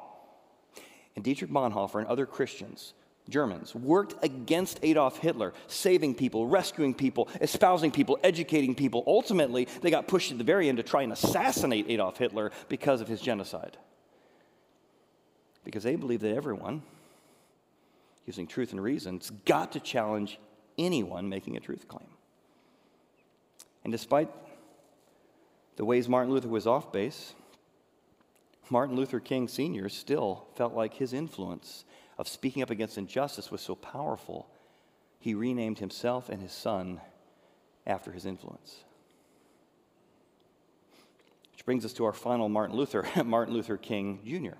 And 1.15 1.23
Dietrich 1.23 1.51
Bonhoeffer 1.51 1.99
and 1.99 2.07
other 2.07 2.25
Christians 2.25 2.93
Germans, 3.29 3.73
worked 3.73 4.23
against 4.23 4.79
Adolf 4.83 5.17
Hitler, 5.17 5.53
saving 5.67 6.15
people, 6.15 6.45
rescuing 6.47 6.93
people, 6.93 7.27
espousing 7.41 7.91
people, 7.91 8.19
educating 8.23 8.75
people. 8.75 9.03
Ultimately, 9.07 9.67
they 9.81 9.89
got 9.89 10.07
pushed 10.07 10.31
at 10.31 10.37
the 10.37 10.43
very 10.43 10.69
end 10.69 10.77
to 10.77 10.83
try 10.83 11.01
and 11.01 11.11
assassinate 11.11 11.89
Adolf 11.89 12.17
Hitler 12.17 12.51
because 12.69 13.01
of 13.01 13.07
his 13.07 13.21
genocide. 13.21 13.77
Because 15.63 15.83
they 15.83 15.95
believe 15.95 16.21
that 16.21 16.35
everyone, 16.35 16.83
using 18.27 18.45
truth 18.45 18.71
and 18.71 18.81
reason, 18.81 19.17
has 19.17 19.31
got 19.45 19.71
to 19.71 19.79
challenge 19.79 20.39
anyone 20.77 21.27
making 21.27 21.57
a 21.57 21.59
truth 21.59 21.87
claim. 21.87 22.07
And 23.83 23.91
despite 23.91 24.29
the 25.77 25.85
ways 25.85 26.07
Martin 26.07 26.31
Luther 26.31 26.47
was 26.47 26.67
off 26.67 26.91
base, 26.91 27.33
Martin 28.69 28.95
Luther 28.95 29.19
King 29.19 29.47
Sr. 29.47 29.89
still 29.89 30.47
felt 30.55 30.73
like 30.73 30.95
his 30.95 31.13
influence 31.13 31.85
of 32.17 32.27
speaking 32.27 32.63
up 32.63 32.69
against 32.69 32.97
injustice 32.97 33.51
was 33.51 33.61
so 33.61 33.75
powerful, 33.75 34.47
he 35.19 35.33
renamed 35.33 35.79
himself 35.79 36.29
and 36.29 36.41
his 36.41 36.51
son 36.51 37.01
after 37.85 38.11
his 38.11 38.25
influence. 38.25 38.83
Which 41.51 41.65
brings 41.65 41.85
us 41.85 41.93
to 41.93 42.05
our 42.05 42.13
final 42.13 42.49
Martin 42.49 42.75
Luther, 42.75 43.05
Martin 43.25 43.53
Luther 43.53 43.77
King 43.77 44.19
Jr. 44.25 44.57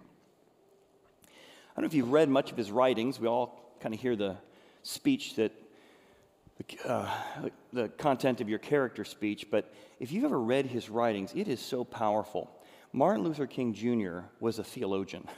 I 1.75 1.81
don't 1.81 1.83
know 1.83 1.85
if 1.85 1.93
you've 1.93 2.11
read 2.11 2.29
much 2.29 2.51
of 2.51 2.57
his 2.57 2.71
writings. 2.71 3.19
We 3.19 3.27
all 3.27 3.75
kind 3.79 3.93
of 3.93 3.99
hear 3.99 4.15
the 4.15 4.37
speech 4.83 5.35
that 5.35 5.51
uh, 6.85 7.09
the 7.73 7.89
content 7.89 8.39
of 8.39 8.47
your 8.47 8.59
character 8.59 9.03
speech, 9.03 9.47
but 9.51 9.73
if 9.99 10.11
you've 10.11 10.23
ever 10.23 10.39
read 10.39 10.65
his 10.65 10.89
writings, 10.89 11.33
it 11.35 11.49
is 11.49 11.59
so 11.59 11.83
powerful. 11.83 12.49
Martin 12.93 13.25
Luther 13.25 13.45
King 13.45 13.73
Jr. 13.73 14.19
was 14.39 14.57
a 14.57 14.63
theologian. 14.63 15.27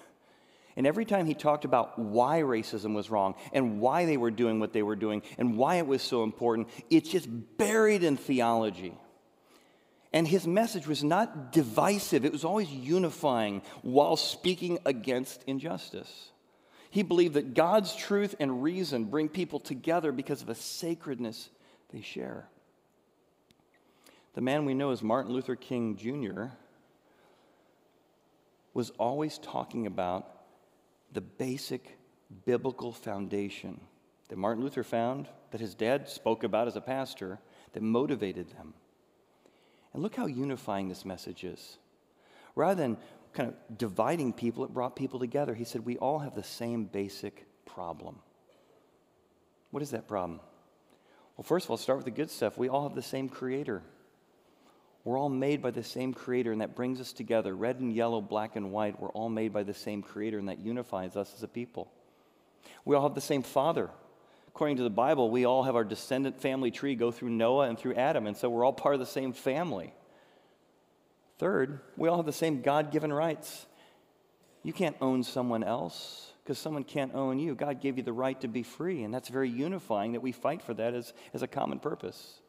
And 0.78 0.86
every 0.86 1.06
time 1.06 1.26
he 1.26 1.34
talked 1.34 1.66
about 1.66 1.98
why 1.98 2.42
racism 2.42 2.94
was 2.94 3.10
wrong 3.10 3.34
and 3.52 3.82
why 3.82 4.06
they 4.06 4.16
were 4.16 4.30
doing 4.30 4.60
what 4.60 4.74
they 4.74 4.84
were 4.84 4.96
doing 4.96 5.24
and 5.40 5.58
why 5.58 5.78
it 5.78 5.88
was 5.88 6.04
so 6.04 6.24
important, 6.24 6.70
it's 6.92 7.10
just 7.10 7.28
buried 7.58 8.04
in 8.04 8.16
theology. 8.16 8.94
And 10.13 10.28
his 10.28 10.46
message 10.46 10.86
was 10.88 11.04
not 11.04 11.52
divisive, 11.52 12.26
it 12.26 12.32
was 12.32 12.46
always 12.46 12.70
unifying 12.70 13.63
while 13.82 14.16
speaking 14.18 14.78
against 14.86 15.44
injustice. 15.48 16.30
He 16.92 17.02
believed 17.02 17.34
that 17.34 17.56
God's 17.56 17.96
truth 17.96 18.36
and 18.40 18.62
reason 18.62 19.06
bring 19.06 19.30
people 19.30 19.60
together 19.60 20.12
because 20.12 20.44
of 20.44 20.50
a 20.50 20.56
sacredness 20.56 21.50
they 21.92 22.02
share. 22.02 22.48
The 24.36 24.42
man 24.42 24.66
we 24.66 24.76
know 24.76 24.92
as 24.92 25.02
Martin 25.02 25.34
Luther 25.34 25.56
King 25.56 25.98
Jr. 25.98 26.54
was 28.76 28.92
always 28.92 29.40
talking 29.40 29.88
about 29.88 30.37
the 31.12 31.22
basic 31.22 31.98
biblical 32.46 32.91
foundation 32.91 33.80
that 34.28 34.38
Martin 34.38 34.63
Luther 34.63 34.84
found, 34.84 35.28
that 35.52 35.62
his 35.62 35.76
dad 35.76 36.10
spoke 36.10 36.43
about 36.43 36.67
as 36.67 36.76
a 36.76 36.82
pastor, 36.82 37.39
that 37.74 37.82
motivated 37.82 38.50
them. 38.50 38.74
And 39.93 40.04
look 40.04 40.15
how 40.15 40.26
unifying 40.26 40.89
this 40.89 41.06
message 41.06 41.43
is. 41.43 41.78
Rather 42.56 42.82
than 42.82 42.98
kind 43.34 43.50
of 43.50 43.78
dividing 43.78 44.34
people, 44.34 44.63
it 44.63 44.74
brought 44.74 44.96
people 44.96 45.20
together. 45.20 45.54
He 45.54 45.63
said, 45.63 45.86
We 45.86 45.98
all 45.98 46.20
have 46.20 46.36
the 46.36 46.43
same 46.43 46.86
basic 46.86 47.46
problem. 47.65 48.20
What 49.72 49.84
is 49.84 49.91
that 49.91 50.08
problem? 50.08 50.39
Well, 51.36 51.43
first 51.43 51.65
of 51.65 51.72
all, 51.72 51.78
start 51.78 51.98
with 51.98 52.06
the 52.06 52.12
good 52.12 52.32
stuff. 52.32 52.58
We 52.58 52.70
all 52.70 52.84
have 52.84 52.96
the 52.96 53.02
same 53.02 53.30
creator. 53.30 53.84
We're 55.08 55.17
all 55.17 55.30
made 55.30 55.62
by 55.62 55.72
the 55.72 55.86
same 55.86 56.13
creator, 56.13 56.52
and 56.52 56.60
that 56.60 56.76
brings 56.76 57.00
us 57.00 57.13
together. 57.13 57.56
Red 57.56 57.80
and 57.80 57.93
yellow, 57.93 58.20
black 58.20 58.58
and 58.58 58.74
white, 58.74 59.00
we're 59.00 59.08
all 59.12 59.30
made 59.30 59.54
by 59.54 59.63
the 59.63 59.74
same 59.74 60.02
creator, 60.02 60.38
and 60.38 60.50
that 60.50 60.60
unifies 60.60 61.15
us 61.15 61.34
as 61.34 61.43
a 61.43 61.48
people. 61.48 61.89
We 62.84 62.93
all 62.93 63.04
have 63.04 63.15
the 63.15 63.22
same 63.22 63.41
father. 63.41 63.89
According 64.50 64.76
to 64.76 64.84
the 64.84 64.89
Bible, 64.89 65.32
we 65.32 65.46
all 65.46 65.63
have 65.63 65.78
our 65.78 65.86
descendant 65.86 66.41
family 66.41 66.72
tree 66.72 66.93
go 66.93 67.10
through 67.10 67.30
Noah 67.30 67.70
and 67.70 67.80
through 67.80 67.93
Adam, 67.93 68.28
and 68.28 68.36
so 68.36 68.50
we're 68.50 68.65
all 68.65 68.74
part 68.74 68.96
of 68.96 69.00
the 69.00 69.06
same 69.06 69.32
family. 69.32 69.93
Third, 71.39 71.80
we 71.96 72.10
all 72.10 72.17
have 72.17 72.26
the 72.26 72.34
same 72.34 72.62
God 72.62 72.91
given 72.91 73.13
rights. 73.13 73.65
You 74.62 74.74
can't 74.74 74.98
own 75.00 75.24
someone 75.24 75.63
else 75.63 76.34
because 76.43 76.60
someone 76.60 76.84
can't 76.84 77.15
own 77.15 77.39
you. 77.39 77.56
God 77.56 77.80
gave 77.80 77.96
you 77.96 78.04
the 78.04 78.12
right 78.12 78.41
to 78.41 78.50
be 78.50 78.62
free, 78.62 79.04
and 79.04 79.13
that's 79.13 79.30
very 79.30 79.50
unifying 79.50 80.12
that 80.12 80.22
we 80.22 80.34
fight 80.34 80.62
for 80.62 80.74
that 80.74 80.93
as, 80.93 81.13
as 81.34 81.43
a 81.43 81.48
common 81.48 81.80
purpose. 81.80 82.41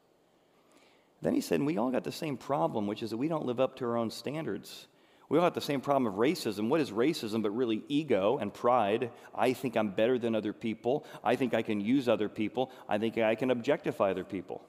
Then 1.21 1.35
he 1.35 1.41
said, 1.41 1.61
we 1.61 1.79
all 1.79 1.91
got 1.91 2.05
the 2.05 2.13
same 2.13 2.37
problem, 2.37 2.87
which 2.87 3.03
is 3.03 3.11
that 3.11 3.17
we 3.17 3.29
don't 3.29 3.47
live 3.47 3.61
up 3.61 3.77
to 3.77 3.85
our 3.87 3.97
own 3.97 4.11
standards. 4.11 4.87
We 5.29 5.39
all 5.39 5.45
got 5.45 5.55
the 5.55 5.61
same 5.61 5.81
problem 5.81 6.07
of 6.07 6.19
racism. 6.19 6.69
What 6.69 6.81
is 6.81 6.91
racism 6.91 7.43
but 7.43 7.51
really 7.51 7.83
ego 7.89 8.39
and 8.39 8.55
pride? 8.55 9.11
I 9.35 9.53
think 9.53 9.77
I'm 9.77 9.91
better 9.91 10.19
than 10.19 10.35
other 10.35 10.53
people. 10.53 11.05
I 11.23 11.37
think 11.37 11.55
I 11.55 11.63
can 11.63 11.81
use 11.81 12.09
other 12.09 12.29
people. 12.29 12.71
I 12.89 12.99
think 12.99 13.19
I 13.19 13.35
can 13.35 13.51
objectify 13.51 14.11
other 14.11 14.25
people. 14.25 14.63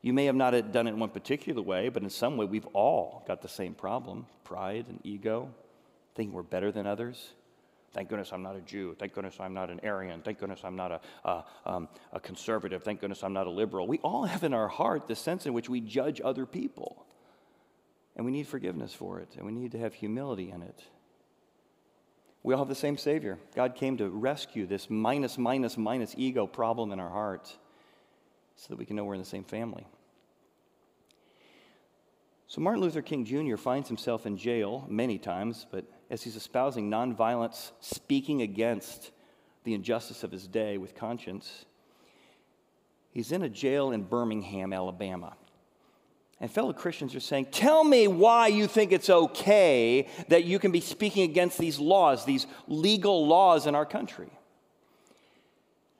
You 0.00 0.12
may 0.12 0.24
have 0.24 0.36
not 0.36 0.50
done 0.72 0.86
it 0.86 0.90
in 0.90 0.98
one 0.98 1.10
particular 1.10 1.60
way, 1.62 1.88
but 1.90 2.02
in 2.02 2.10
some 2.10 2.36
way 2.36 2.46
we've 2.46 2.66
all 2.66 3.24
got 3.26 3.42
the 3.42 3.48
same 3.48 3.74
problem 3.74 4.26
pride 4.44 4.86
and 4.88 5.00
ego, 5.04 5.50
thinking 6.14 6.32
we're 6.32 6.42
better 6.42 6.72
than 6.72 6.86
others. 6.86 7.34
Thank 7.94 8.10
goodness 8.10 8.32
I'm 8.32 8.42
not 8.42 8.56
a 8.56 8.60
Jew. 8.60 8.94
Thank 8.98 9.14
goodness 9.14 9.36
I'm 9.40 9.54
not 9.54 9.70
an 9.70 9.80
Aryan. 9.82 10.20
Thank 10.22 10.38
goodness 10.38 10.60
I'm 10.62 10.76
not 10.76 10.92
a, 10.92 11.00
a, 11.24 11.44
um, 11.64 11.88
a 12.12 12.20
conservative. 12.20 12.82
Thank 12.82 13.00
goodness 13.00 13.24
I'm 13.24 13.32
not 13.32 13.46
a 13.46 13.50
liberal. 13.50 13.86
We 13.86 13.98
all 13.98 14.24
have 14.24 14.44
in 14.44 14.52
our 14.52 14.68
heart 14.68 15.08
the 15.08 15.16
sense 15.16 15.46
in 15.46 15.54
which 15.54 15.68
we 15.68 15.80
judge 15.80 16.20
other 16.22 16.44
people. 16.44 17.06
And 18.14 18.26
we 18.26 18.32
need 18.32 18.46
forgiveness 18.46 18.92
for 18.92 19.20
it, 19.20 19.28
and 19.36 19.46
we 19.46 19.52
need 19.52 19.72
to 19.72 19.78
have 19.78 19.94
humility 19.94 20.50
in 20.50 20.60
it. 20.60 20.84
We 22.42 22.52
all 22.52 22.60
have 22.60 22.68
the 22.68 22.74
same 22.74 22.98
Savior. 22.98 23.38
God 23.54 23.74
came 23.74 23.96
to 23.98 24.08
rescue 24.08 24.66
this 24.66 24.90
minus, 24.90 25.38
minus, 25.38 25.76
minus 25.76 26.14
ego 26.16 26.46
problem 26.46 26.92
in 26.92 27.00
our 27.00 27.10
heart 27.10 27.56
so 28.56 28.66
that 28.70 28.76
we 28.76 28.84
can 28.84 28.96
know 28.96 29.04
we're 29.04 29.14
in 29.14 29.20
the 29.20 29.26
same 29.26 29.44
family. 29.44 29.86
So, 32.48 32.62
Martin 32.62 32.80
Luther 32.80 33.02
King 33.02 33.26
Jr. 33.26 33.56
finds 33.56 33.88
himself 33.88 34.24
in 34.24 34.38
jail 34.38 34.86
many 34.88 35.18
times, 35.18 35.66
but 35.70 35.84
as 36.08 36.22
he's 36.22 36.34
espousing 36.34 36.90
nonviolence, 36.90 37.72
speaking 37.80 38.40
against 38.40 39.10
the 39.64 39.74
injustice 39.74 40.24
of 40.24 40.32
his 40.32 40.46
day 40.46 40.78
with 40.78 40.94
conscience, 40.94 41.66
he's 43.10 43.32
in 43.32 43.42
a 43.42 43.50
jail 43.50 43.90
in 43.90 44.02
Birmingham, 44.02 44.72
Alabama. 44.72 45.36
And 46.40 46.50
fellow 46.50 46.72
Christians 46.72 47.14
are 47.14 47.20
saying, 47.20 47.48
Tell 47.50 47.84
me 47.84 48.08
why 48.08 48.46
you 48.46 48.66
think 48.66 48.92
it's 48.92 49.10
okay 49.10 50.08
that 50.28 50.44
you 50.44 50.58
can 50.58 50.72
be 50.72 50.80
speaking 50.80 51.24
against 51.24 51.58
these 51.58 51.78
laws, 51.78 52.24
these 52.24 52.46
legal 52.66 53.26
laws 53.26 53.66
in 53.66 53.74
our 53.74 53.84
country. 53.84 54.30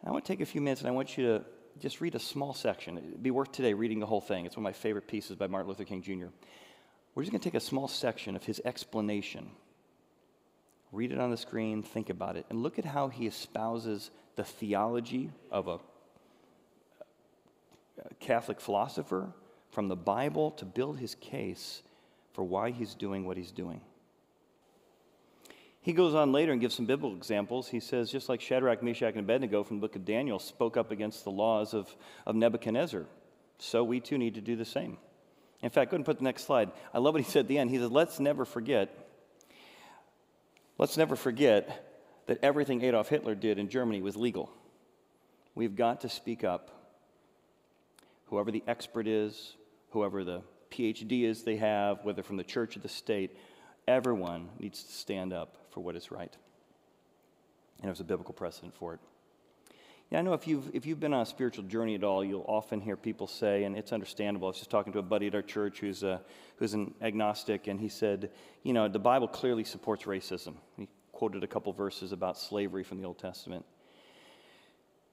I 0.03 0.11
want 0.11 0.25
to 0.25 0.33
take 0.33 0.41
a 0.41 0.47
few 0.47 0.63
minutes 0.63 0.81
and 0.81 0.89
I 0.89 0.93
want 0.93 1.19
you 1.19 1.27
to 1.27 1.45
just 1.81 2.01
read 2.01 2.15
a 2.15 2.19
small 2.21 2.55
section. 2.55 2.99
It'd 2.99 3.23
be 3.23 3.31
worth 3.31 3.53
today 3.53 3.75
reading 3.75 4.01
the 4.01 4.07
whole 4.07 4.21
thing. 4.21 4.47
It's 4.47 4.57
one 4.57 4.63
of 4.63 4.69
my 4.69 4.73
favorite 4.73 5.07
pieces 5.07 5.37
by 5.37 5.47
Martin 5.47 5.69
Luther 5.69 5.85
King 5.85 6.03
Jr. 6.03 6.27
We're 7.15 7.23
just 7.23 7.33
going 7.33 7.41
to 7.41 7.45
take 7.51 7.55
a 7.55 7.61
small 7.61 7.89
section 7.89 8.37
of 8.37 8.45
his 8.45 8.61
explanation. 8.65 9.51
Read 10.93 11.13
it 11.13 11.19
on 11.19 11.31
the 11.31 11.37
screen, 11.37 11.83
think 11.83 12.11
about 12.11 12.37
it, 12.37 12.47
and 12.51 12.63
look 12.63 12.79
at 12.79 12.85
how 12.85 13.09
he 13.09 13.27
espouses 13.27 14.11
the 14.37 14.45
theology 14.45 15.31
of 15.51 15.69
a 15.69 15.79
Catholic 18.21 18.61
philosopher 18.61 19.33
from 19.71 19.89
the 19.89 19.97
Bible 19.97 20.53
to 20.53 20.65
build 20.65 20.99
his 20.99 21.15
case 21.17 21.83
for 22.33 22.45
why 22.45 22.71
he's 22.71 22.95
doing 22.95 23.27
what 23.27 23.37
he's 23.37 23.51
doing. 23.51 23.81
He 25.89 25.95
goes 25.95 26.15
on 26.15 26.33
later 26.33 26.53
and 26.53 26.61
gives 26.61 26.75
some 26.75 26.85
biblical 26.85 27.17
examples. 27.17 27.67
He 27.67 27.81
says, 27.81 28.13
just 28.13 28.29
like 28.29 28.43
Shadrach, 28.43 28.83
Meshach, 28.83 29.15
and 29.15 29.21
Abednego 29.21 29.65
from 29.65 29.79
the 29.79 29.81
book 29.81 29.97
of 29.97 30.05
Daniel 30.05 30.39
spoke 30.39 30.77
up 30.77 30.91
against 30.91 31.25
the 31.25 31.31
laws 31.31 31.73
of, 31.73 31.89
of 32.27 32.37
Nebuchadnezzar, 32.37 33.07
so 33.57 33.83
we 33.83 33.99
too 33.99 34.19
need 34.19 34.35
to 34.35 34.43
do 34.43 34.55
the 34.55 34.67
same. 34.67 34.99
In 35.63 35.71
fact, 35.71 35.91
go 35.91 35.95
ahead 35.95 36.01
and 36.01 36.05
put 36.05 36.19
the 36.19 36.25
next 36.25 36.45
slide. 36.45 36.73
I 36.93 36.99
love 36.99 37.15
what 37.15 37.23
he 37.23 37.31
said 37.31 37.47
at 37.47 37.49
the 37.49 37.57
end. 37.57 37.71
He 37.71 37.79
said, 37.79 37.91
let's 37.91 38.21
never 38.21 38.45
forget, 38.45 39.09
let's 40.77 40.99
never 40.99 41.17
forget 41.17 41.91
that 42.27 42.39
everything 42.43 42.83
Adolf 42.83 43.09
Hitler 43.09 43.35
did 43.35 43.59
in 43.59 43.71
Germany 43.71 44.03
was 44.03 44.15
legal. 44.15 44.53
We've 45.55 45.75
got 45.75 46.03
to 46.03 46.11
speak 46.11 46.45
up. 46.45 46.71
Whoever 48.27 48.51
the 48.51 48.63
expert 48.67 49.07
is, 49.07 49.55
whoever 49.93 50.23
the 50.23 50.43
PhD 50.71 51.23
is 51.23 51.45
they 51.45 51.57
have, 51.57 52.05
whether 52.05 52.23
from 52.23 52.37
the 52.37 52.45
church 52.45 52.77
or 52.77 52.81
the 52.81 52.91
state, 52.91 53.35
everyone 53.87 54.51
needs 54.59 54.83
to 54.83 54.93
stand 54.93 55.33
up 55.33 55.55
for 55.79 55.83
what 55.83 55.95
is 55.95 56.11
right. 56.11 56.37
And 57.79 57.87
there's 57.87 58.01
a 58.01 58.05
biblical 58.05 58.35
precedent 58.35 58.75
for 58.75 58.95
it. 58.95 59.01
Yeah, 60.11 60.19
I 60.19 60.23
know 60.23 60.33
if 60.33 60.49
you've, 60.49 60.69
if 60.75 60.87
you've 60.87 60.99
been 60.99 61.15
on 61.15 61.21
a 61.21 61.27
spiritual 61.27 61.63
journey 61.67 61.95
at 61.95 62.03
all, 62.03 62.25
you'll 62.25 62.45
often 62.49 62.81
hear 62.81 62.97
people 62.97 63.29
say, 63.29 63.63
and 63.63 63.79
it's 63.79 63.93
understandable. 63.93 64.49
I 64.49 64.51
was 64.51 64.59
just 64.59 64.71
talking 64.71 64.93
to 64.95 64.99
a 64.99 65.03
buddy 65.03 65.29
at 65.29 65.37
our 65.37 65.43
church 65.43 65.79
who's, 65.79 66.03
a, 66.03 66.21
who's 66.57 66.75
an 66.75 66.95
agnostic, 67.01 67.69
and 67.69 67.79
he 67.79 67.89
said, 67.89 68.33
you 68.65 68.73
know, 68.73 68.89
the 68.89 68.99
Bible 68.99 69.29
clearly 69.29 69.63
supports 69.63 70.03
racism. 70.03 70.55
He 70.77 70.89
quoted 71.13 71.45
a 71.45 71.47
couple 71.47 71.73
verses 71.73 72.11
about 72.11 72.37
slavery 72.37 72.83
from 72.83 72.99
the 72.99 73.07
Old 73.07 73.21
Testament. 73.21 73.65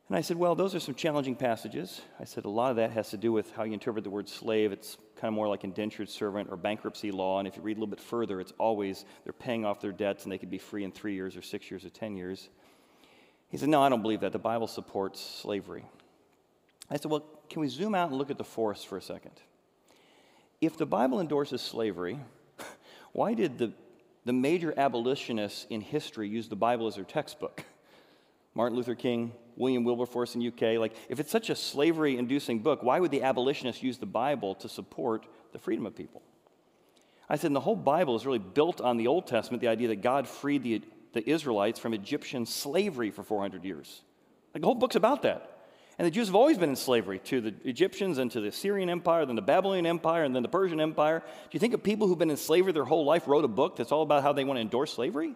And 0.07 0.15
I 0.15 0.21
said, 0.21 0.37
Well, 0.37 0.53
those 0.55 0.75
are 0.75 0.79
some 0.79 0.95
challenging 0.95 1.35
passages. 1.35 2.01
I 2.19 2.25
said, 2.25 2.45
A 2.45 2.49
lot 2.49 2.69
of 2.69 2.75
that 2.75 2.91
has 2.91 3.09
to 3.09 3.17
do 3.17 3.31
with 3.31 3.51
how 3.53 3.63
you 3.63 3.73
interpret 3.73 4.03
the 4.03 4.09
word 4.09 4.29
slave. 4.29 4.71
It's 4.71 4.97
kind 5.15 5.29
of 5.29 5.33
more 5.33 5.47
like 5.47 5.63
indentured 5.63 6.09
servant 6.09 6.49
or 6.51 6.57
bankruptcy 6.57 7.11
law. 7.11 7.39
And 7.39 7.47
if 7.47 7.55
you 7.55 7.63
read 7.63 7.77
a 7.77 7.79
little 7.79 7.95
bit 7.95 8.01
further, 8.01 8.39
it's 8.39 8.53
always 8.59 9.05
they're 9.23 9.33
paying 9.33 9.65
off 9.65 9.81
their 9.81 9.91
debts 9.91 10.23
and 10.23 10.31
they 10.31 10.37
could 10.37 10.51
be 10.51 10.59
free 10.59 10.83
in 10.83 10.91
three 10.91 11.15
years 11.15 11.35
or 11.35 11.41
six 11.41 11.71
years 11.71 11.85
or 11.85 11.89
10 11.89 12.15
years. 12.15 12.49
He 13.49 13.57
said, 13.57 13.69
No, 13.69 13.81
I 13.81 13.89
don't 13.89 14.03
believe 14.03 14.21
that. 14.21 14.31
The 14.31 14.39
Bible 14.39 14.67
supports 14.67 15.19
slavery. 15.19 15.85
I 16.89 16.97
said, 16.97 17.09
Well, 17.09 17.25
can 17.49 17.61
we 17.61 17.67
zoom 17.67 17.95
out 17.95 18.09
and 18.09 18.17
look 18.17 18.29
at 18.29 18.37
the 18.37 18.43
forest 18.43 18.87
for 18.87 18.97
a 18.97 19.01
second? 19.01 19.33
If 20.61 20.77
the 20.77 20.85
Bible 20.85 21.19
endorses 21.19 21.61
slavery, 21.61 22.19
why 23.11 23.33
did 23.33 23.57
the, 23.57 23.73
the 24.23 24.33
major 24.33 24.71
abolitionists 24.77 25.65
in 25.71 25.81
history 25.81 26.29
use 26.29 26.47
the 26.47 26.55
Bible 26.55 26.85
as 26.85 26.95
their 26.95 27.03
textbook? 27.05 27.63
Martin 28.53 28.77
Luther 28.77 28.95
King, 28.95 29.33
William 29.57 29.83
Wilberforce 29.83 30.35
in 30.35 30.45
UK. 30.45 30.79
Like, 30.79 30.93
if 31.09 31.19
it's 31.19 31.31
such 31.31 31.49
a 31.49 31.55
slavery 31.55 32.17
inducing 32.17 32.59
book, 32.59 32.83
why 32.83 32.99
would 32.99 33.11
the 33.11 33.23
abolitionists 33.23 33.83
use 33.83 33.97
the 33.97 34.05
Bible 34.05 34.55
to 34.55 34.69
support 34.69 35.25
the 35.51 35.59
freedom 35.59 35.85
of 35.85 35.95
people? 35.95 36.21
I 37.29 37.37
said, 37.37 37.53
the 37.53 37.59
whole 37.59 37.75
Bible 37.75 38.15
is 38.15 38.25
really 38.25 38.39
built 38.39 38.81
on 38.81 38.97
the 38.97 39.07
Old 39.07 39.27
Testament, 39.27 39.61
the 39.61 39.67
idea 39.67 39.87
that 39.87 40.01
God 40.01 40.27
freed 40.27 40.63
the, 40.63 40.81
the 41.13 41.27
Israelites 41.27 41.79
from 41.79 41.93
Egyptian 41.93 42.45
slavery 42.45 43.09
for 43.09 43.23
400 43.23 43.63
years. 43.63 44.01
Like, 44.53 44.61
the 44.61 44.67
whole 44.67 44.75
book's 44.75 44.95
about 44.95 45.23
that. 45.23 45.51
And 45.97 46.05
the 46.05 46.11
Jews 46.11 46.27
have 46.27 46.35
always 46.35 46.57
been 46.57 46.69
in 46.69 46.75
slavery 46.75 47.19
to 47.19 47.39
the 47.39 47.53
Egyptians 47.63 48.17
and 48.17 48.29
to 48.31 48.41
the 48.41 48.49
Assyrian 48.49 48.89
Empire, 48.89 49.25
then 49.25 49.37
the 49.37 49.41
Babylonian 49.41 49.85
Empire, 49.85 50.25
and 50.25 50.35
then 50.35 50.43
the 50.43 50.49
Persian 50.49 50.81
Empire. 50.81 51.19
Do 51.19 51.49
you 51.51 51.59
think 51.59 51.73
of 51.73 51.83
people 51.83 52.07
who've 52.07 52.17
been 52.17 52.29
in 52.29 52.37
slavery 52.37 52.73
their 52.73 52.83
whole 52.83 53.05
life 53.05 53.27
wrote 53.27 53.45
a 53.45 53.49
book 53.49 53.77
that's 53.77 53.93
all 53.93 54.01
about 54.01 54.21
how 54.21 54.33
they 54.33 54.43
want 54.43 54.57
to 54.57 54.61
endorse 54.61 54.93
slavery? 54.93 55.35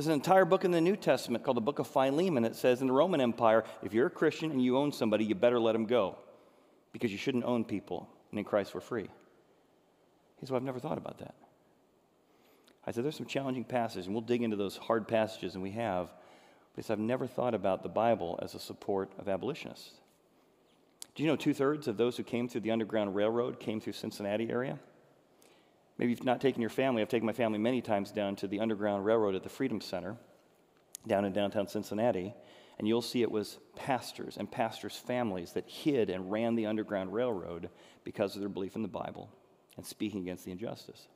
There's 0.00 0.06
an 0.06 0.14
entire 0.14 0.46
book 0.46 0.64
in 0.64 0.70
the 0.70 0.80
New 0.80 0.96
Testament 0.96 1.44
called 1.44 1.58
the 1.58 1.60
Book 1.60 1.78
of 1.78 1.86
Philemon. 1.86 2.46
It 2.46 2.56
says 2.56 2.80
in 2.80 2.86
the 2.86 2.92
Roman 2.94 3.20
Empire, 3.20 3.64
if 3.82 3.92
you're 3.92 4.06
a 4.06 4.10
Christian 4.10 4.50
and 4.50 4.64
you 4.64 4.78
own 4.78 4.92
somebody, 4.92 5.26
you 5.26 5.34
better 5.34 5.60
let 5.60 5.72
them 5.72 5.84
go 5.84 6.16
because 6.90 7.12
you 7.12 7.18
shouldn't 7.18 7.44
own 7.44 7.66
people, 7.66 8.08
and 8.30 8.38
in 8.38 8.46
Christ 8.46 8.74
we're 8.74 8.80
free. 8.80 9.10
He 10.38 10.46
said, 10.46 10.52
well, 10.52 10.56
I've 10.56 10.64
never 10.64 10.78
thought 10.78 10.96
about 10.96 11.18
that. 11.18 11.34
I 12.86 12.92
said, 12.92 13.04
there's 13.04 13.18
some 13.18 13.26
challenging 13.26 13.62
passages, 13.62 14.06
and 14.06 14.14
we'll 14.14 14.22
dig 14.22 14.42
into 14.42 14.56
those 14.56 14.78
hard 14.78 15.06
passages, 15.06 15.52
and 15.52 15.62
we 15.62 15.72
have. 15.72 16.14
But 16.74 16.90
I've 16.90 16.98
never 16.98 17.26
thought 17.26 17.52
about 17.52 17.82
the 17.82 17.90
Bible 17.90 18.38
as 18.40 18.54
a 18.54 18.58
support 18.58 19.12
of 19.18 19.28
abolitionists. 19.28 19.90
Do 21.14 21.22
you 21.22 21.28
know 21.28 21.36
two 21.36 21.52
thirds 21.52 21.88
of 21.88 21.98
those 21.98 22.16
who 22.16 22.22
came 22.22 22.48
through 22.48 22.62
the 22.62 22.70
Underground 22.70 23.14
Railroad 23.14 23.60
came 23.60 23.82
through 23.82 23.92
Cincinnati 23.92 24.48
area? 24.48 24.78
Maybe 26.00 26.12
you've 26.12 26.24
not 26.24 26.40
taken 26.40 26.62
your 26.62 26.70
family. 26.70 27.02
I've 27.02 27.10
taken 27.10 27.26
my 27.26 27.34
family 27.34 27.58
many 27.58 27.82
times 27.82 28.10
down 28.10 28.34
to 28.36 28.48
the 28.48 28.60
Underground 28.60 29.04
Railroad 29.04 29.34
at 29.34 29.42
the 29.42 29.50
Freedom 29.50 29.82
Center 29.82 30.16
down 31.06 31.26
in 31.26 31.34
downtown 31.34 31.66
Cincinnati, 31.66 32.32
and 32.78 32.88
you'll 32.88 33.02
see 33.02 33.20
it 33.20 33.30
was 33.30 33.58
pastors 33.76 34.38
and 34.38 34.50
pastors' 34.50 34.96
families 34.96 35.52
that 35.52 35.68
hid 35.68 36.08
and 36.08 36.32
ran 36.32 36.54
the 36.54 36.64
Underground 36.64 37.12
Railroad 37.12 37.68
because 38.02 38.34
of 38.34 38.40
their 38.40 38.48
belief 38.48 38.76
in 38.76 38.82
the 38.82 38.88
Bible 38.88 39.28
and 39.76 39.84
speaking 39.84 40.22
against 40.22 40.46
the 40.46 40.52
injustice. 40.52 41.06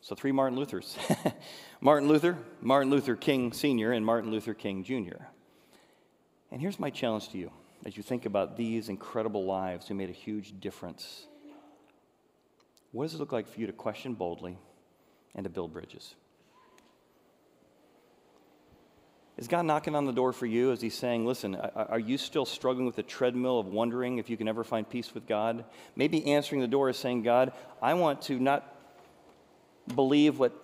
So, 0.00 0.14
three 0.14 0.30
Martin 0.30 0.56
Luthers 0.56 0.96
Martin 1.80 2.08
Luther, 2.08 2.38
Martin 2.60 2.90
Luther 2.90 3.16
King 3.16 3.52
Sr., 3.52 3.90
and 3.90 4.06
Martin 4.06 4.30
Luther 4.30 4.54
King 4.54 4.84
Jr. 4.84 5.24
And 6.52 6.60
here's 6.60 6.78
my 6.78 6.90
challenge 6.90 7.30
to 7.30 7.38
you 7.38 7.50
as 7.84 7.96
you 7.96 8.04
think 8.04 8.24
about 8.24 8.56
these 8.56 8.88
incredible 8.88 9.44
lives 9.44 9.88
who 9.88 9.94
made 9.94 10.10
a 10.10 10.12
huge 10.12 10.60
difference, 10.60 11.26
what 12.96 13.04
does 13.04 13.14
it 13.14 13.18
look 13.18 13.30
like 13.30 13.46
for 13.46 13.60
you 13.60 13.66
to 13.66 13.74
question 13.74 14.14
boldly 14.14 14.56
and 15.34 15.44
to 15.44 15.50
build 15.50 15.70
bridges? 15.70 16.14
Is 19.36 19.48
God 19.48 19.66
knocking 19.66 19.94
on 19.94 20.06
the 20.06 20.14
door 20.14 20.32
for 20.32 20.46
you? 20.46 20.72
as 20.72 20.80
He's 20.80 20.94
saying, 20.94 21.26
listen, 21.26 21.56
are 21.56 21.98
you 21.98 22.16
still 22.16 22.46
struggling 22.46 22.86
with 22.86 22.96
the 22.96 23.02
treadmill 23.02 23.58
of 23.60 23.66
wondering 23.66 24.16
if 24.16 24.30
you 24.30 24.38
can 24.38 24.48
ever 24.48 24.64
find 24.64 24.88
peace 24.88 25.12
with 25.12 25.26
God? 25.26 25.66
Maybe 25.94 26.32
answering 26.32 26.62
the 26.62 26.66
door 26.66 26.88
is 26.88 26.96
saying, 26.96 27.22
God, 27.22 27.52
I 27.82 27.92
want 27.92 28.22
to 28.22 28.40
not 28.40 28.74
believe 29.94 30.38
what 30.38 30.54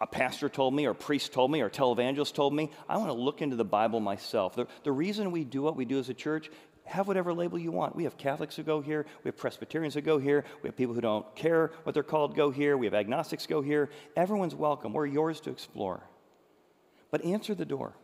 a 0.00 0.06
pastor 0.06 0.48
told 0.48 0.72
me, 0.72 0.86
or 0.86 0.92
a 0.92 0.94
priest 0.94 1.32
told 1.32 1.50
me, 1.50 1.60
or 1.60 1.66
a 1.66 1.70
televangelist 1.70 2.32
told 2.32 2.54
me. 2.54 2.70
I 2.88 2.96
want 2.96 3.10
to 3.10 3.14
look 3.14 3.42
into 3.42 3.56
the 3.56 3.64
Bible 3.64 4.00
myself. 4.00 4.54
The, 4.54 4.66
the 4.84 4.92
reason 4.92 5.32
we 5.32 5.44
do 5.44 5.60
what 5.60 5.76
we 5.76 5.84
do 5.84 5.98
as 5.98 6.08
a 6.08 6.14
church, 6.14 6.50
have 6.88 7.06
whatever 7.06 7.32
label 7.34 7.58
you 7.58 7.70
want. 7.70 7.94
We 7.94 8.04
have 8.04 8.16
Catholics 8.16 8.56
who 8.56 8.62
go 8.62 8.80
here, 8.80 9.06
we 9.22 9.28
have 9.28 9.36
Presbyterians 9.36 9.94
who 9.94 10.00
go 10.00 10.18
here, 10.18 10.44
we 10.62 10.68
have 10.68 10.76
people 10.76 10.94
who 10.94 11.00
don't 11.00 11.34
care 11.36 11.72
what 11.82 11.94
they're 11.94 12.02
called 12.02 12.34
go 12.34 12.50
here, 12.50 12.76
we 12.76 12.86
have 12.86 12.94
agnostics 12.94 13.46
go 13.46 13.60
here. 13.60 13.90
Everyone's 14.16 14.54
welcome. 14.54 14.92
We're 14.92 15.06
yours 15.06 15.40
to 15.42 15.50
explore. 15.50 16.02
But 17.10 17.24
answer 17.24 17.54
the 17.54 17.64
door. 17.64 17.94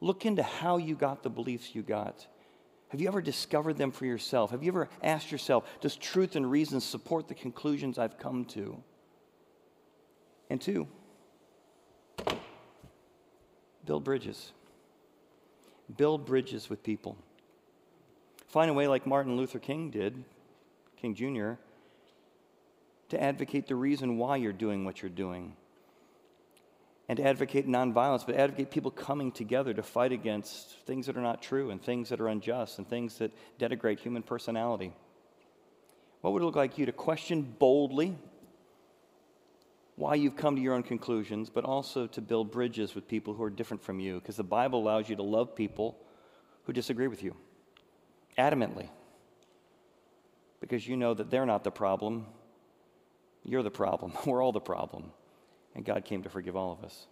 Look 0.00 0.24
into 0.26 0.42
how 0.42 0.76
you 0.76 0.94
got 0.94 1.22
the 1.22 1.30
beliefs 1.30 1.74
you 1.74 1.82
got. 1.82 2.26
Have 2.88 3.00
you 3.00 3.08
ever 3.08 3.20
discovered 3.20 3.76
them 3.76 3.90
for 3.90 4.06
yourself? 4.06 4.50
Have 4.52 4.62
you 4.62 4.70
ever 4.70 4.88
asked 5.02 5.30
yourself, 5.30 5.64
does 5.80 5.96
truth 5.96 6.36
and 6.36 6.50
reason 6.50 6.80
support 6.80 7.28
the 7.28 7.34
conclusions 7.34 7.98
I've 7.98 8.18
come 8.18 8.46
to? 8.46 8.82
And 10.48 10.58
two, 10.60 10.88
build 13.84 14.04
bridges. 14.04 14.52
Build 15.94 16.24
bridges 16.24 16.70
with 16.70 16.82
people. 16.82 17.18
Find 18.48 18.70
a 18.70 18.74
way, 18.74 18.88
like 18.88 19.06
Martin 19.06 19.36
Luther 19.36 19.58
King 19.58 19.90
did, 19.90 20.24
King 20.96 21.14
Jr., 21.14 21.52
to 23.10 23.22
advocate 23.22 23.66
the 23.66 23.74
reason 23.74 24.18
why 24.18 24.36
you're 24.36 24.52
doing 24.52 24.84
what 24.84 25.02
you're 25.02 25.10
doing 25.10 25.54
and 27.08 27.16
to 27.16 27.24
advocate 27.24 27.66
nonviolence, 27.66 28.26
but 28.26 28.34
advocate 28.34 28.70
people 28.70 28.90
coming 28.90 29.32
together 29.32 29.72
to 29.72 29.82
fight 29.82 30.12
against 30.12 30.70
things 30.86 31.06
that 31.06 31.16
are 31.16 31.22
not 31.22 31.42
true 31.42 31.70
and 31.70 31.82
things 31.82 32.10
that 32.10 32.20
are 32.20 32.28
unjust 32.28 32.78
and 32.78 32.88
things 32.88 33.16
that 33.18 33.32
denigrate 33.58 33.98
human 33.98 34.22
personality. 34.22 34.92
What 36.20 36.32
would 36.32 36.42
it 36.42 36.44
look 36.44 36.56
like 36.56 36.76
you 36.76 36.86
to 36.86 36.92
question 36.92 37.42
boldly 37.42 38.16
why 39.96 40.14
you've 40.14 40.36
come 40.36 40.56
to 40.56 40.62
your 40.62 40.74
own 40.74 40.82
conclusions, 40.82 41.48
but 41.50 41.64
also 41.64 42.06
to 42.08 42.20
build 42.20 42.50
bridges 42.50 42.94
with 42.94 43.08
people 43.08 43.34
who 43.34 43.42
are 43.42 43.50
different 43.50 43.82
from 43.82 44.00
you? 44.00 44.20
Because 44.20 44.36
the 44.36 44.44
Bible 44.44 44.80
allows 44.80 45.08
you 45.08 45.16
to 45.16 45.22
love 45.22 45.56
people 45.56 45.96
who 46.64 46.72
disagree 46.72 47.08
with 47.08 47.22
you 47.22 47.34
adamantly 48.38 48.88
because 50.60 50.86
you 50.86 50.96
know 50.96 51.14
that 51.14 51.30
they're 51.30 51.46
not 51.46 51.64
the 51.64 51.70
problem, 51.70 52.26
you're 53.44 53.62
the 53.62 53.70
problem. 53.70 54.12
We're 54.26 54.42
all 54.42 54.52
the 54.52 54.60
problem. 54.60 55.12
And 55.74 55.84
God 55.84 56.04
came 56.04 56.22
to 56.22 56.28
forgive 56.28 56.56
all 56.56 56.72
of 56.72 56.84
us. 56.84 57.06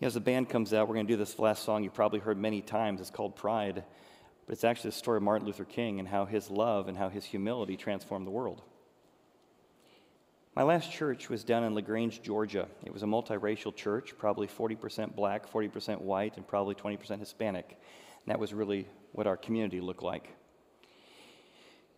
as 0.00 0.14
the 0.14 0.20
band 0.20 0.48
comes 0.48 0.72
out, 0.72 0.88
we're 0.88 0.94
going 0.94 1.06
to 1.06 1.12
do 1.12 1.16
this 1.16 1.38
last 1.38 1.64
song 1.64 1.82
you've 1.82 1.94
probably 1.94 2.20
heard 2.20 2.38
many 2.38 2.62
times. 2.62 3.00
It's 3.00 3.10
called 3.10 3.34
Pride. 3.36 3.82
But 4.46 4.52
it's 4.52 4.64
actually 4.64 4.90
the 4.90 4.96
story 4.96 5.18
of 5.18 5.24
Martin 5.24 5.46
Luther 5.46 5.64
King 5.64 5.98
and 5.98 6.08
how 6.08 6.24
his 6.24 6.50
love 6.50 6.88
and 6.88 6.96
how 6.96 7.08
his 7.08 7.24
humility 7.24 7.76
transformed 7.76 8.26
the 8.26 8.30
world. 8.30 8.62
My 10.54 10.62
last 10.62 10.90
church 10.90 11.28
was 11.28 11.44
down 11.44 11.64
in 11.64 11.74
LaGrange, 11.74 12.22
Georgia. 12.22 12.66
It 12.84 12.92
was 12.92 13.02
a 13.02 13.06
multiracial 13.06 13.74
church, 13.74 14.14
probably 14.16 14.48
40% 14.48 15.14
black, 15.14 15.50
40% 15.52 16.00
white, 16.00 16.36
and 16.36 16.46
probably 16.46 16.74
20% 16.74 17.18
Hispanic. 17.18 17.78
And 18.28 18.34
that 18.34 18.40
was 18.40 18.52
really 18.52 18.86
what 19.12 19.26
our 19.26 19.38
community 19.38 19.80
looked 19.80 20.02
like. 20.02 20.28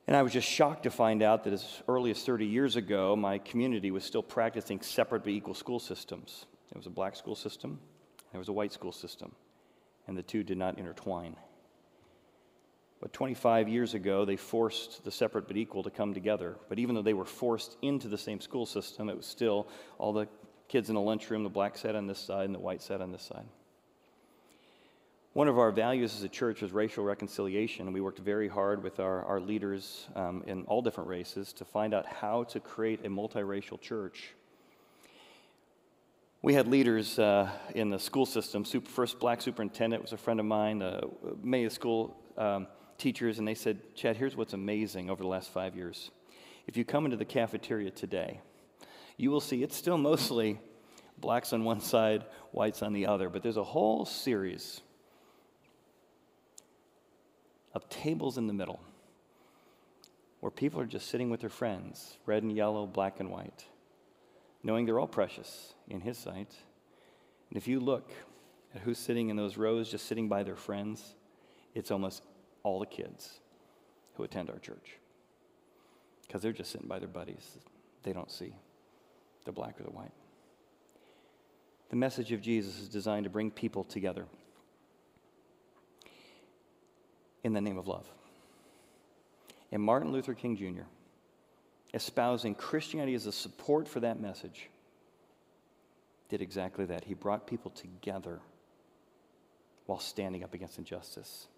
And 0.07 0.17
I 0.17 0.23
was 0.23 0.33
just 0.33 0.49
shocked 0.49 0.85
to 0.85 0.91
find 0.93 1.25
out 1.25 1.43
that 1.43 1.53
as 1.53 1.83
early 1.89 2.13
as 2.13 2.23
30 2.23 2.47
years 2.47 2.77
ago, 2.77 3.17
my 3.17 3.39
community 3.39 3.91
was 3.91 4.05
still 4.05 4.23
practicing 4.23 4.81
separate 4.81 5.25
but 5.25 5.31
equal 5.31 5.55
school 5.55 5.81
systems. 5.81 6.47
There 6.71 6.79
was 6.79 6.87
a 6.87 6.91
black 6.91 7.17
school 7.17 7.35
system, 7.35 7.81
there 8.31 8.39
was 8.39 8.49
a 8.49 8.53
white 8.53 8.73
school 8.73 8.93
system, 8.93 9.35
and 10.07 10.17
the 10.17 10.23
two 10.23 10.45
did 10.45 10.57
not 10.57 10.79
intertwine. 10.79 11.35
But 13.01 13.13
25 13.13 13.69
years 13.69 13.95
ago, 13.95 14.25
they 14.25 14.37
forced 14.37 15.03
the 15.03 15.11
separate 15.11 15.49
but 15.49 15.57
equal 15.57 15.83
to 15.83 15.91
come 15.91 16.15
together. 16.15 16.59
But 16.69 16.79
even 16.79 16.95
though 16.95 17.03
they 17.03 17.13
were 17.13 17.25
forced 17.25 17.77
into 17.83 18.07
the 18.07 18.19
same 18.19 18.41
school 18.41 18.67
system, 18.67 19.09
it 19.09 19.17
was 19.17 19.27
still 19.27 19.67
all 19.99 20.13
the 20.13 20.29
kids 20.69 20.91
in 20.91 20.95
the 20.95 21.01
lunchroom, 21.01 21.43
the 21.43 21.49
black 21.49 21.77
sat 21.77 21.97
on 21.97 22.07
this 22.07 22.21
side 22.21 22.45
and 22.45 22.55
the 22.55 22.61
white 22.61 22.83
sat 22.83 23.01
on 23.01 23.11
this 23.11 23.23
side. 23.25 23.47
One 25.33 25.47
of 25.47 25.61
our 25.61 25.71
values 25.71 26.17
as 26.17 26.25
a 26.25 26.29
church 26.29 26.61
was 26.61 26.73
racial 26.73 27.05
reconciliation. 27.05 27.93
We 27.93 28.01
worked 28.01 28.19
very 28.19 28.49
hard 28.49 28.83
with 28.83 28.99
our, 28.99 29.25
our 29.27 29.39
leaders 29.39 30.09
um, 30.17 30.43
in 30.49 30.65
all 30.65 30.83
different 30.83 31.09
races 31.09 31.53
to 31.53 31.65
find 31.65 31.95
out 31.95 32.05
how 32.05 32.43
to 32.45 32.59
create 32.59 33.07
a 33.07 33.09
multiracial 33.09 33.81
church. 33.81 34.35
We 36.43 36.53
had 36.53 36.67
leaders 36.67 37.17
uh, 37.21 37.49
in 37.77 37.91
the 37.91 37.99
school 38.01 38.27
system. 38.27 38.65
Super, 38.65 38.91
first 38.91 39.21
black 39.21 39.41
superintendent 39.41 40.03
was 40.03 40.13
a 40.13 40.17
friend 40.17 40.41
of 40.41 40.47
mine, 40.47 40.83
uh, 40.83 41.03
many 41.41 41.69
school 41.69 42.17
um, 42.37 42.67
teachers, 42.99 43.39
and 43.39 43.47
they 43.47 43.55
said, 43.55 43.79
Chad, 43.95 44.17
here's 44.17 44.35
what's 44.35 44.55
amazing 44.55 45.11
over 45.11 45.23
the 45.23 45.29
last 45.29 45.53
five 45.53 45.77
years. 45.77 46.11
If 46.67 46.77
you 46.77 46.85
come 46.85 47.05
into 47.05 47.17
the 47.17 47.25
cafeteria 47.25 47.93
today, 47.93 48.41
you 49.17 49.31
will 49.31 49.41
see 49.41 49.63
it's 49.63 49.77
still 49.77 49.99
mostly 49.99 50.59
blacks 51.19 51.53
on 51.53 51.63
one 51.63 51.79
side, 51.79 52.25
whites 52.51 52.83
on 52.83 52.93
the 52.93 53.07
other, 53.07 53.29
but 53.29 53.45
there's 53.45 53.59
a 53.59 53.63
whole 53.63 54.05
series 54.05 54.81
of 57.75 57.89
tables 57.89 58.39
in 58.39 58.47
the 58.47 58.53
middle 58.53 58.81
where 60.41 60.51
people 60.51 60.81
are 60.81 60.87
just 60.87 61.09
sitting 61.09 61.31
with 61.31 61.41
their 61.41 61.51
friends, 61.51 62.17
red 62.27 62.43
and 62.43 62.57
yellow, 62.57 62.87
black 62.87 63.21
and 63.21 63.31
white, 63.31 63.65
knowing 64.63 64.87
they're 64.87 64.99
all 64.99 65.07
precious 65.07 65.75
in 65.89 66.01
His 66.01 66.19
sight. 66.19 66.55
And 67.51 67.57
if 67.57 67.69
you 67.69 67.79
look 67.79 68.11
at 68.75 68.81
who's 68.83 68.99
sitting 68.99 69.29
in 69.29 69.37
those 69.37 69.57
rows, 69.57 69.91
just 69.91 70.07
sitting 70.07 70.29
by 70.29 70.43
their 70.43 70.57
friends, 70.57 71.15
it's 71.75 71.91
almost 71.91 72.23
all 72.63 72.81
the 72.81 72.87
kids 72.87 73.41
who 74.15 74.25
attend 74.25 74.51
our 74.51 74.59
church 74.59 74.97
because 76.27 76.43
they're 76.43 76.53
just 76.53 76.71
sitting 76.71 76.89
by 76.89 76.99
their 76.99 77.09
buddies. 77.09 77.59
They 78.03 78.13
don't 78.13 78.31
see 78.31 78.55
the 79.45 79.53
black 79.53 79.81
or 79.81 79.85
the 79.85 79.91
white. 79.91 80.13
The 81.91 81.97
message 81.97 82.31
of 82.33 82.41
Jesus 82.41 82.79
is 82.79 82.89
designed 82.89 83.25
to 83.25 83.31
bring 83.31 83.51
people 83.51 83.83
together 83.85 84.27
in 87.43 87.53
the 87.53 87.61
name 87.61 87.79
of 87.79 87.89
love. 87.89 88.07
And 89.73 89.83
Martin 89.83 90.13
Luther 90.13 90.35
King 90.35 90.57
Jr., 90.57 90.83
espousing 91.95 92.55
Christianity 92.55 93.15
as 93.15 93.27
a 93.27 93.33
support 93.33 93.89
for 93.89 94.01
that 94.01 94.21
message, 94.21 94.69
did 96.29 96.41
exactly 96.41 96.85
that. 96.87 97.05
He 97.05 97.15
brought 97.15 97.47
people 97.47 97.71
together 97.71 98.41
while 99.87 99.99
standing 99.99 100.45
up 100.45 100.55
against 100.55 100.79
injustice. 100.79 101.49